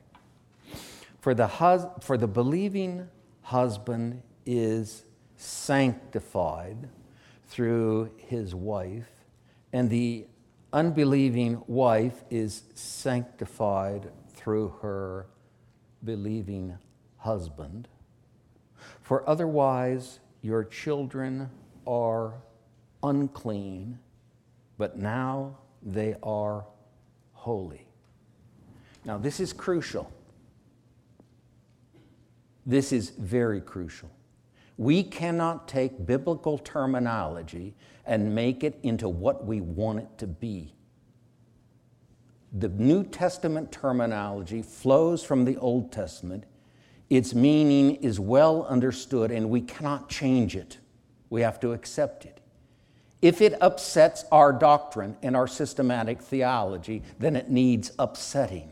For 1.19 1.34
the, 1.34 1.47
hus- 1.47 1.86
for 2.01 2.17
the 2.17 2.28
believing 2.28 3.07
husband 3.43 4.22
is 4.45 5.03
sanctified 5.36 6.89
through 7.47 8.11
his 8.17 8.55
wife, 8.55 9.09
and 9.74 9.89
the 9.89 10.26
unbelieving 10.74 11.61
wife 11.67 12.24
is 12.30 12.63
sanctified 12.74 14.09
through 14.34 14.69
her 14.82 15.28
believing 16.03 16.78
husband, 17.22 17.88
for 19.01 19.28
otherwise 19.30 20.19
your 20.41 20.63
children 20.63 21.49
are 21.86 22.34
unclean, 23.03 23.99
but 24.78 24.97
now 24.97 25.57
they 25.84 26.15
are 26.24 26.65
holy. 27.34 27.88
Now, 29.05 29.17
this 29.17 29.39
is 29.39 29.53
crucial. 29.53 30.11
This 32.65 32.91
is 32.91 33.09
very 33.11 33.61
crucial. 33.61 34.11
We 34.78 35.03
cannot 35.03 35.67
take 35.67 36.05
biblical 36.05 36.57
terminology 36.57 37.76
and 38.05 38.34
make 38.34 38.63
it 38.63 38.80
into 38.84 39.09
what 39.09 39.45
we 39.45 39.61
want 39.61 39.99
it 39.99 40.17
to 40.19 40.28
be. 40.28 40.74
The 42.51 42.69
New 42.69 43.03
Testament 43.03 43.72
terminology 43.72 44.61
flows 44.61 45.24
from 45.24 45.45
the 45.45 45.57
Old 45.57 45.91
Testament. 45.91 46.45
Its 47.12 47.36
meaning 47.36 47.95
is 47.95 48.22
well 48.22 48.66
understood, 48.68 49.32
and 49.32 49.49
we 49.49 49.59
cannot 49.59 50.07
change 50.07 50.55
it. 50.55 50.78
We 51.30 51.41
have 51.41 51.59
to 51.59 51.74
accept 51.74 52.24
it. 52.24 52.39
If 53.22 53.41
it 53.41 53.62
upsets 53.62 54.24
our 54.32 54.53
doctrine 54.53 55.18
and 55.22 55.36
our 55.36 55.45
systematic 55.45 56.22
theology, 56.22 57.03
then 57.20 57.36
it 57.36 57.49
needs 57.49 57.91
upsetting. 57.99 58.72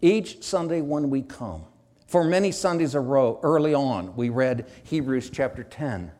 Each 0.00 0.42
Sunday 0.42 0.80
when 0.80 1.10
we 1.10 1.22
come, 1.22 1.62
for 2.08 2.24
many 2.24 2.50
Sundays 2.50 2.96
a 2.96 3.00
row, 3.00 3.38
early 3.44 3.72
on, 3.72 4.16
we 4.16 4.28
read 4.28 4.68
Hebrews 4.82 5.30
chapter 5.30 5.62
10. 5.62 6.10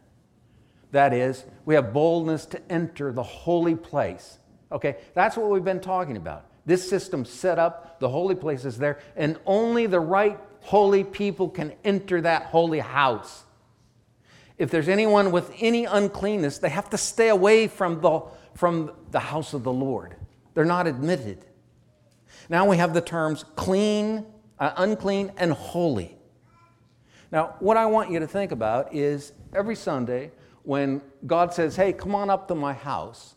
That 0.93 1.13
is, 1.13 1.45
we 1.65 1.75
have 1.75 1.93
boldness 1.93 2.47
to 2.47 2.63
enter 2.71 3.13
the 3.13 3.25
holy 3.25 3.75
place. 3.75 4.39
Okay, 4.71 4.99
that's 5.15 5.37
what 5.37 5.51
we've 5.51 5.65
been 5.65 5.81
talking 5.81 6.17
about. 6.17 6.47
This 6.65 6.89
system 6.89 7.25
set 7.25 7.59
up, 7.59 7.99
the 8.01 8.09
holy 8.09 8.35
place 8.35 8.65
is 8.65 8.79
there, 8.79 9.01
and 9.17 9.39
only 9.47 9.87
the 9.87 10.01
right 10.01 10.39
holy 10.61 11.03
people 11.03 11.49
can 11.49 11.73
enter 11.85 12.21
that 12.21 12.45
holy 12.45 12.79
house. 12.79 13.45
If 14.59 14.71
there's 14.71 14.89
anyone 14.89 15.33
with 15.33 15.53
any 15.59 15.87
uncleanness, 15.87 16.59
they 16.59 16.69
have 16.69 16.91
to 16.91 16.99
stay 16.99 17.29
away 17.29 17.67
from 17.67 18.01
the, 18.01 18.23
from 18.55 18.93
the 19.11 19.19
house 19.19 19.55
of 19.55 19.65
the 19.65 19.73
Lord. 19.73 20.15
They're 20.55 20.65
not 20.65 20.87
admitted. 20.87 21.45
Now 22.49 22.69
we 22.69 22.77
have 22.77 22.95
the 22.95 23.01
terms 23.01 23.45
clean 23.57 24.27
uh, 24.63 24.73
unclean 24.77 25.33
and 25.39 25.53
holy. 25.53 26.17
Now, 27.33 27.57
what 27.59 27.77
I 27.77 27.87
want 27.87 28.13
you 28.13 28.21
to 28.21 28.29
think 28.29 28.53
about 28.53 28.95
is 28.95 29.33
every 29.53 29.75
Sunday 29.75 30.31
when 30.63 31.03
God 31.27 31.53
says, 31.53 31.75
Hey, 31.75 31.93
come 31.93 32.15
on 32.15 32.31
up 32.31 32.47
to 32.47 32.55
my 32.55 32.73
house, 32.73 33.35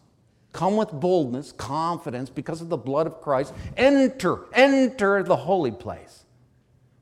come 0.56 0.78
with 0.78 0.90
boldness, 0.90 1.52
confidence, 1.52 2.30
because 2.30 2.62
of 2.62 2.70
the 2.70 2.78
blood 2.78 3.08
of 3.08 3.20
Christ, 3.20 3.54
enter, 3.76 4.46
enter 4.54 5.22
the 5.22 5.36
holy 5.36 5.72
place. 5.72 6.24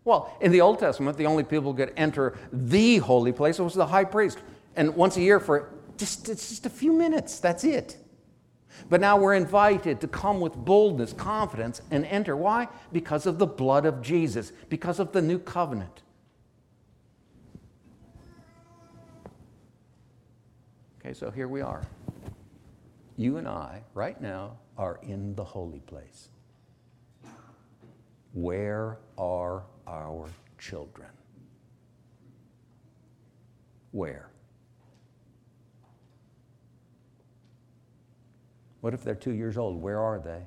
Well, 0.04 0.36
in 0.42 0.52
the 0.52 0.60
Old 0.60 0.80
Testament, 0.80 1.18
the 1.18 1.28
only 1.28 1.44
people 1.44 1.72
who 1.72 1.78
could 1.78 1.94
enter 1.96 2.36
the 2.52 2.98
holy 2.98 3.32
place 3.32 3.60
was 3.60 3.76
the 3.76 3.86
high 3.86 4.06
priest. 4.06 4.40
And 4.76 4.96
once 4.96 5.18
a 5.18 5.22
year 5.22 5.40
for 5.40 5.70
just, 5.98 6.30
it's 6.30 6.50
just 6.50 6.66
a 6.66 6.70
few 6.70 6.94
minutes, 6.94 7.40
that's 7.40 7.64
it. 7.64 7.96
But 8.90 9.00
now 9.00 9.18
we're 9.18 9.36
invited 9.36 10.02
to 10.02 10.08
come 10.08 10.42
with 10.42 10.56
boldness, 10.56 11.14
confidence, 11.14 11.80
and 11.92 12.06
enter. 12.08 12.36
Why? 12.36 12.68
Because 12.92 13.28
of 13.28 13.38
the 13.38 13.46
blood 13.46 13.86
of 13.86 14.02
Jesus, 14.02 14.52
because 14.68 15.00
of 15.00 15.12
the 15.12 15.22
new 15.22 15.38
covenant. 15.38 16.02
Okay, 21.00 21.14
so 21.14 21.30
here 21.30 21.48
we 21.48 21.62
are. 21.62 21.84
You 23.16 23.38
and 23.38 23.48
I, 23.48 23.84
right 23.94 24.20
now, 24.20 24.58
are 24.78 25.00
in 25.04 25.36
the 25.36 25.44
holy 25.44 25.82
place. 25.82 26.30
Where 28.34 28.98
are 29.18 29.64
our 29.88 30.28
children? 30.58 31.10
Where? 33.92 34.30
What 38.82 38.96
if 38.96 39.04
they're 39.04 39.14
two 39.14 39.34
years 39.34 39.58
old? 39.58 39.80
Where 39.80 40.00
are 40.00 40.20
they? 40.20 40.42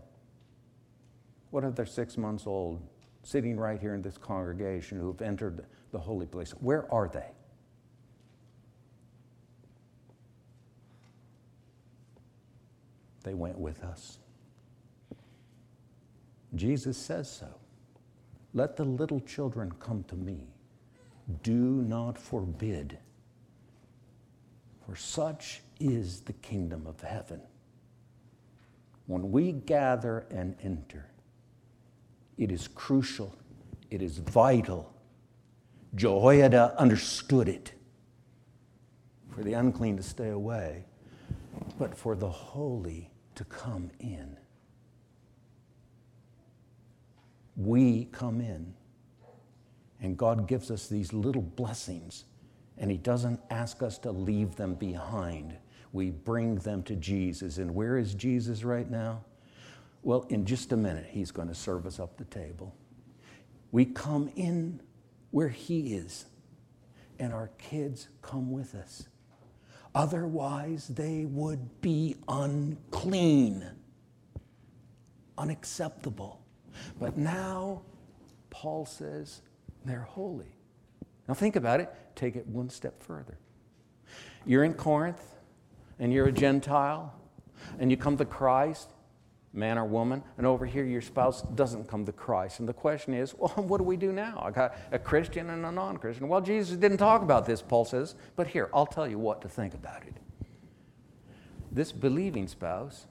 What 1.51 1.63
if 1.63 1.77
they're 1.77 1.87
six 1.87 2.19
months 2.19 2.47
old, 2.47 2.83
sitting 3.23 3.57
right 3.57 3.81
here 3.81 3.95
in 3.95 4.03
this 4.03 4.19
congregation 4.19 4.99
who 4.99 5.07
have 5.07 5.23
entered 5.23 5.65
the 5.93 5.99
holy 5.99 6.27
place? 6.27 6.51
Where 6.51 6.93
are 6.93 7.09
they? 7.09 7.36
They 13.27 13.35
went 13.35 13.59
with 13.59 13.85
us. 13.85 14.17
Jesus 16.55 16.97
says 16.97 17.31
so. 17.31 17.49
Let 18.55 18.77
the 18.77 18.85
little 18.85 19.21
children 19.21 19.71
come 19.79 20.05
to 20.05 20.17
me. 20.17 20.49
Do 21.43 21.53
not 21.53 22.17
forbid, 22.17 22.97
for 24.87 24.97
such 24.97 25.61
is 25.79 26.23
the 26.23 26.33
kingdom 26.33 26.87
of 26.87 27.03
heaven 27.03 27.43
when 29.07 29.31
we 29.31 29.53
gather 29.53 30.27
and 30.31 30.57
enter, 30.63 31.07
it 32.37 32.51
is 32.51 32.69
crucial, 32.69 33.35
it 33.91 34.03
is 34.03 34.19
vital. 34.19 34.93
Jehoiada 35.95 36.75
understood 36.77 37.49
it. 37.49 37.73
For 39.31 39.43
the 39.43 39.53
unclean 39.55 39.97
to 39.97 40.03
stay 40.03 40.31
away, 40.31 40.85
but 41.79 41.97
for 41.97 42.17
the 42.17 42.29
holy 42.29 43.11
to 43.37 43.45
come 43.45 43.91
in. 44.01 44.37
We 47.57 48.07
come 48.13 48.41
in, 48.41 48.75
and 50.01 50.17
God 50.17 50.47
gives 50.47 50.71
us 50.71 50.89
these 50.89 51.13
little 51.13 51.43
blessings, 51.43 52.25
and 52.77 52.91
He 52.91 52.99
doesn't 52.99 53.41
ask 53.51 53.83
us 53.83 53.97
to 53.99 54.11
leave 54.11 54.57
them 54.57 54.75
behind 54.75 55.57
we 55.97 56.11
bring 56.11 56.57
them 56.57 56.83
to 56.85 56.95
Jesus. 56.95 57.57
And 57.57 57.75
where 57.75 57.97
is 57.97 58.15
Jesus 58.15 58.63
right 58.63 58.89
now? 58.89 59.25
Well, 60.03 60.27
in 60.29 60.45
just 60.45 60.73
a 60.73 60.77
minute, 60.77 61.07
he's 61.09 61.31
going 61.31 61.49
to 61.49 61.55
serve 61.55 61.87
us 61.87 61.99
up 61.99 62.19
the 62.19 62.25
table. 62.27 62.77
We 63.73 63.87
come 63.87 64.31
in 64.37 64.81
where 65.31 65.49
he 65.49 65.95
is, 65.95 66.27
and 67.19 67.33
our 67.33 67.49
kids 67.59 68.09
come 68.21 68.53
with 68.53 68.75
us. 68.75 69.09
Otherwise, 69.97 70.89
they 70.89 71.25
would 71.25 71.81
be 71.81 72.17
unclean, 72.29 73.65
unacceptable. 75.39 76.43
But 77.01 77.17
now, 77.17 77.81
Paul 78.51 78.85
says 78.85 79.41
they're 79.87 80.03
holy. 80.03 80.55
Now, 81.27 81.33
think 81.33 81.57
about 81.57 81.81
it. 81.81 81.91
Take 82.15 82.37
it 82.37 82.47
one 82.47 82.69
step 82.69 83.03
further. 83.03 83.39
You're 84.45 84.65
in 84.65 84.75
Corinth 84.75 85.23
and 85.99 86.13
you're 86.13 86.27
a 86.27 86.33
Gentile 86.33 87.15
and 87.79 87.91
you 87.91 87.97
come 87.97 88.19
to 88.19 88.27
Christ, 88.27 88.91
man 89.57 89.79
or 89.79 89.85
woman, 89.85 90.23
and 90.39 90.47
over 90.47 90.67
here 90.67 90.85
your 90.85 91.01
spouse 91.01 91.43
doesn't 91.43 91.89
come 91.89 92.05
to 92.05 92.13
Christ. 92.13 92.61
And 92.61 92.69
the 92.69 92.75
question 92.75 93.15
is, 93.15 93.35
well, 93.39 93.51
what 93.51 93.79
do 93.79 93.85
we 93.85 93.97
do 93.97 94.13
now? 94.13 94.43
I 94.45 94.51
got 94.51 94.77
a 94.93 94.99
Christian 94.99 95.51
and 95.51 95.65
a 95.65 95.73
non 95.73 95.97
Christian. 95.97 96.29
Well, 96.29 96.41
Jesus 96.41 96.77
didn't 96.77 96.99
talk 96.99 97.23
about 97.23 97.47
this, 97.47 97.63
Paul 97.63 97.85
says, 97.85 98.15
but 98.37 98.47
here, 98.47 98.69
I'll 98.73 98.87
tell 98.87 99.09
you 99.09 99.19
what 99.19 99.41
to 99.43 99.49
think 99.49 99.75
about 99.75 100.03
it. 100.03 100.15
This 101.73 101.93
believing 101.93 102.49
spouse 102.49 103.07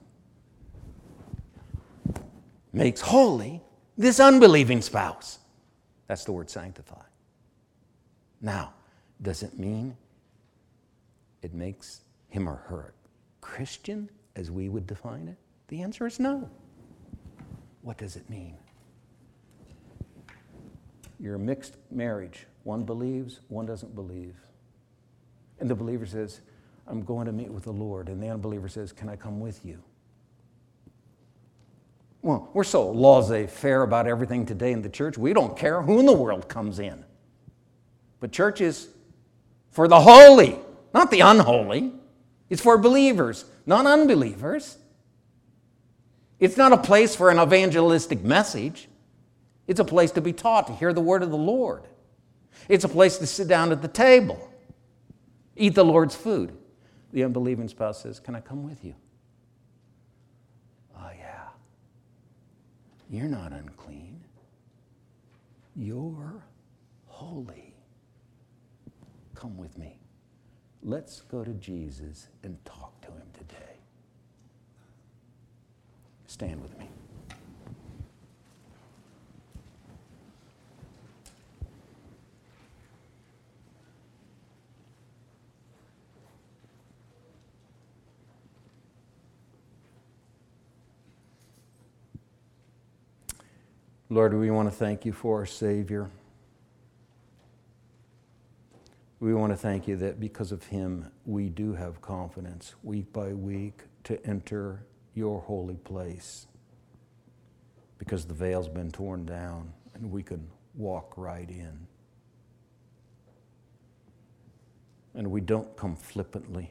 makes 2.72 3.00
holy 3.00 3.62
this 3.96 4.20
unbelieving 4.20 4.82
spouse. 4.82 5.38
That's 6.06 6.24
the 6.24 6.32
word 6.32 6.50
sanctify. 6.50 7.02
Now, 8.40 8.74
does 9.22 9.42
it 9.42 9.58
mean 9.58 9.96
it 11.42 11.54
makes 11.54 12.02
him 12.28 12.48
or 12.48 12.56
her 12.56 12.94
Christian 13.40 14.10
as 14.34 14.50
we 14.50 14.68
would 14.68 14.86
define 14.86 15.28
it? 15.28 15.38
The 15.68 15.82
answer 15.82 16.06
is 16.06 16.20
no. 16.20 16.48
What 17.82 17.98
does 17.98 18.16
it 18.16 18.28
mean? 18.30 18.56
You're 21.18 21.36
a 21.36 21.38
mixed 21.38 21.76
marriage. 21.90 22.46
One 22.64 22.84
believes, 22.84 23.40
one 23.48 23.66
doesn't 23.66 23.94
believe. 23.94 24.34
And 25.60 25.70
the 25.70 25.74
believer 25.74 26.06
says, 26.06 26.40
I'm 26.86 27.02
going 27.02 27.26
to 27.26 27.32
meet 27.32 27.50
with 27.50 27.64
the 27.64 27.72
Lord. 27.72 28.08
And 28.08 28.22
the 28.22 28.28
unbeliever 28.28 28.68
says, 28.68 28.92
Can 28.92 29.08
I 29.08 29.16
come 29.16 29.40
with 29.40 29.64
you? 29.64 29.82
Well, 32.22 32.50
we're 32.54 32.64
so 32.64 32.90
laissez 32.90 33.46
faire 33.46 33.82
about 33.82 34.06
everything 34.06 34.46
today 34.46 34.72
in 34.72 34.82
the 34.82 34.88
church, 34.88 35.16
we 35.16 35.32
don't 35.32 35.56
care 35.56 35.82
who 35.82 36.00
in 36.00 36.06
the 36.06 36.12
world 36.12 36.48
comes 36.48 36.78
in. 36.80 37.04
But 38.18 38.32
church 38.32 38.60
is 38.60 38.88
for 39.70 39.86
the 39.86 40.00
holy, 40.00 40.58
not 40.92 41.10
the 41.10 41.20
unholy. 41.20 41.92
It's 42.48 42.62
for 42.62 42.78
believers, 42.78 43.44
not 43.64 43.86
unbelievers. 43.86 44.78
It's 46.38 46.56
not 46.56 46.72
a 46.72 46.76
place 46.76 47.16
for 47.16 47.30
an 47.30 47.38
evangelistic 47.38 48.22
message. 48.22 48.88
It's 49.66 49.80
a 49.80 49.84
place 49.84 50.10
to 50.12 50.20
be 50.20 50.32
taught, 50.32 50.66
to 50.66 50.74
hear 50.74 50.92
the 50.92 51.00
word 51.00 51.22
of 51.22 51.30
the 51.30 51.36
Lord. 51.36 51.84
It's 52.68 52.84
a 52.84 52.88
place 52.88 53.18
to 53.18 53.26
sit 53.26 53.48
down 53.48 53.72
at 53.72 53.82
the 53.82 53.88
table, 53.88 54.50
eat 55.56 55.74
the 55.74 55.84
Lord's 55.84 56.14
food. 56.14 56.56
The 57.12 57.24
unbelieving 57.24 57.68
spouse 57.68 58.02
says, 58.02 58.20
Can 58.20 58.34
I 58.34 58.40
come 58.40 58.64
with 58.64 58.84
you? 58.84 58.94
Oh, 60.98 61.10
yeah. 61.16 61.48
You're 63.08 63.28
not 63.28 63.52
unclean, 63.52 64.20
you're 65.74 66.42
holy. 67.06 67.74
Come 69.34 69.56
with 69.56 69.76
me. 69.76 69.98
Let's 70.82 71.20
go 71.22 71.44
to 71.44 71.52
Jesus 71.54 72.28
and 72.42 72.62
talk 72.64 72.95
Stand 76.36 76.60
with 76.60 76.78
me. 76.78 76.86
Lord, 94.10 94.34
we 94.34 94.50
want 94.50 94.68
to 94.68 94.76
thank 94.76 95.06
you 95.06 95.14
for 95.14 95.38
our 95.38 95.46
Savior. 95.46 96.10
We 99.20 99.32
want 99.32 99.54
to 99.54 99.56
thank 99.56 99.88
you 99.88 99.96
that 99.96 100.20
because 100.20 100.52
of 100.52 100.64
him, 100.64 101.10
we 101.24 101.48
do 101.48 101.72
have 101.72 102.02
confidence 102.02 102.74
week 102.82 103.10
by 103.14 103.32
week 103.32 103.84
to 104.04 104.22
enter 104.26 104.84
your 105.16 105.40
holy 105.40 105.76
place 105.76 106.46
because 107.98 108.26
the 108.26 108.34
veil's 108.34 108.68
been 108.68 108.90
torn 108.90 109.24
down 109.24 109.72
and 109.94 110.10
we 110.10 110.22
can 110.22 110.46
walk 110.74 111.14
right 111.16 111.48
in. 111.48 111.86
And 115.14 115.30
we 115.30 115.40
don't 115.40 115.74
come 115.76 115.96
flippantly. 115.96 116.70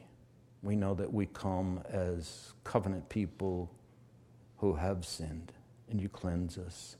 We 0.62 0.76
know 0.76 0.94
that 0.94 1.12
we 1.12 1.26
come 1.26 1.82
as 1.90 2.52
covenant 2.62 3.08
people 3.08 3.70
who 4.58 4.74
have 4.74 5.04
sinned, 5.04 5.52
and 5.90 6.00
you 6.00 6.08
cleanse 6.08 6.56
us. 6.56 6.96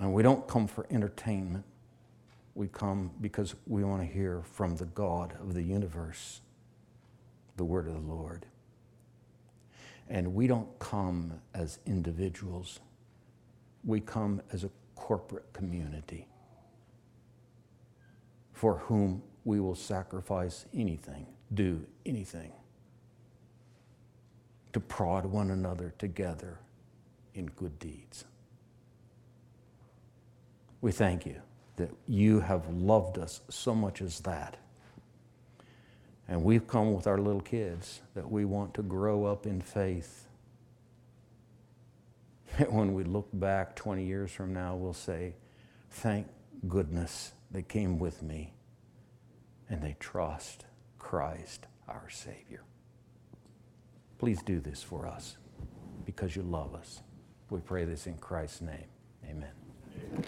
And 0.00 0.12
we 0.12 0.22
don't 0.22 0.48
come 0.48 0.66
for 0.66 0.86
entertainment. 0.90 1.64
We 2.54 2.68
come 2.68 3.10
because 3.20 3.54
we 3.66 3.84
want 3.84 4.00
to 4.00 4.06
hear 4.06 4.42
from 4.52 4.76
the 4.76 4.86
God 4.86 5.34
of 5.40 5.54
the 5.54 5.62
universe, 5.62 6.40
the 7.56 7.64
word 7.64 7.86
of 7.86 7.94
the 7.94 8.00
Lord. 8.00 8.46
And 10.08 10.34
we 10.34 10.46
don't 10.46 10.78
come 10.78 11.40
as 11.54 11.78
individuals, 11.86 12.80
we 13.84 14.00
come 14.00 14.40
as 14.52 14.64
a 14.64 14.70
corporate 14.94 15.52
community 15.52 16.28
for 18.52 18.78
whom 18.78 19.22
we 19.44 19.60
will 19.60 19.74
sacrifice 19.74 20.64
anything, 20.74 21.26
do 21.52 21.84
anything 22.06 22.52
to 24.72 24.80
prod 24.80 25.26
one 25.26 25.50
another 25.50 25.94
together 25.98 26.58
in 27.34 27.46
good 27.46 27.78
deeds. 27.78 28.24
We 30.80 30.92
thank 30.92 31.26
you 31.26 31.40
that 31.76 31.90
you 32.06 32.40
have 32.40 32.68
loved 32.68 33.18
us 33.18 33.40
so 33.48 33.74
much 33.74 34.02
as 34.02 34.20
that. 34.20 34.56
And 36.28 36.42
we've 36.42 36.66
come 36.66 36.92
with 36.92 37.06
our 37.06 37.18
little 37.18 37.40
kids 37.40 38.00
that 38.14 38.30
we 38.30 38.44
want 38.44 38.74
to 38.74 38.82
grow 38.82 39.24
up 39.24 39.46
in 39.46 39.60
faith. 39.60 40.24
That 42.58 42.72
when 42.72 42.94
we 42.94 43.04
look 43.04 43.28
back 43.34 43.76
20 43.76 44.04
years 44.04 44.30
from 44.30 44.54
now, 44.54 44.76
we'll 44.76 44.94
say, 44.94 45.34
Thank 45.90 46.28
goodness 46.68 47.32
they 47.50 47.62
came 47.62 47.98
with 47.98 48.22
me 48.22 48.54
and 49.68 49.82
they 49.82 49.96
trust 49.98 50.64
Christ 50.98 51.66
our 51.88 52.08
Savior. 52.08 52.62
Please 54.18 54.40
do 54.42 54.60
this 54.60 54.82
for 54.82 55.06
us 55.06 55.36
because 56.04 56.34
you 56.34 56.42
love 56.42 56.74
us. 56.74 57.02
We 57.50 57.60
pray 57.60 57.84
this 57.84 58.06
in 58.06 58.16
Christ's 58.16 58.62
name. 58.62 58.88
Amen. 59.28 60.24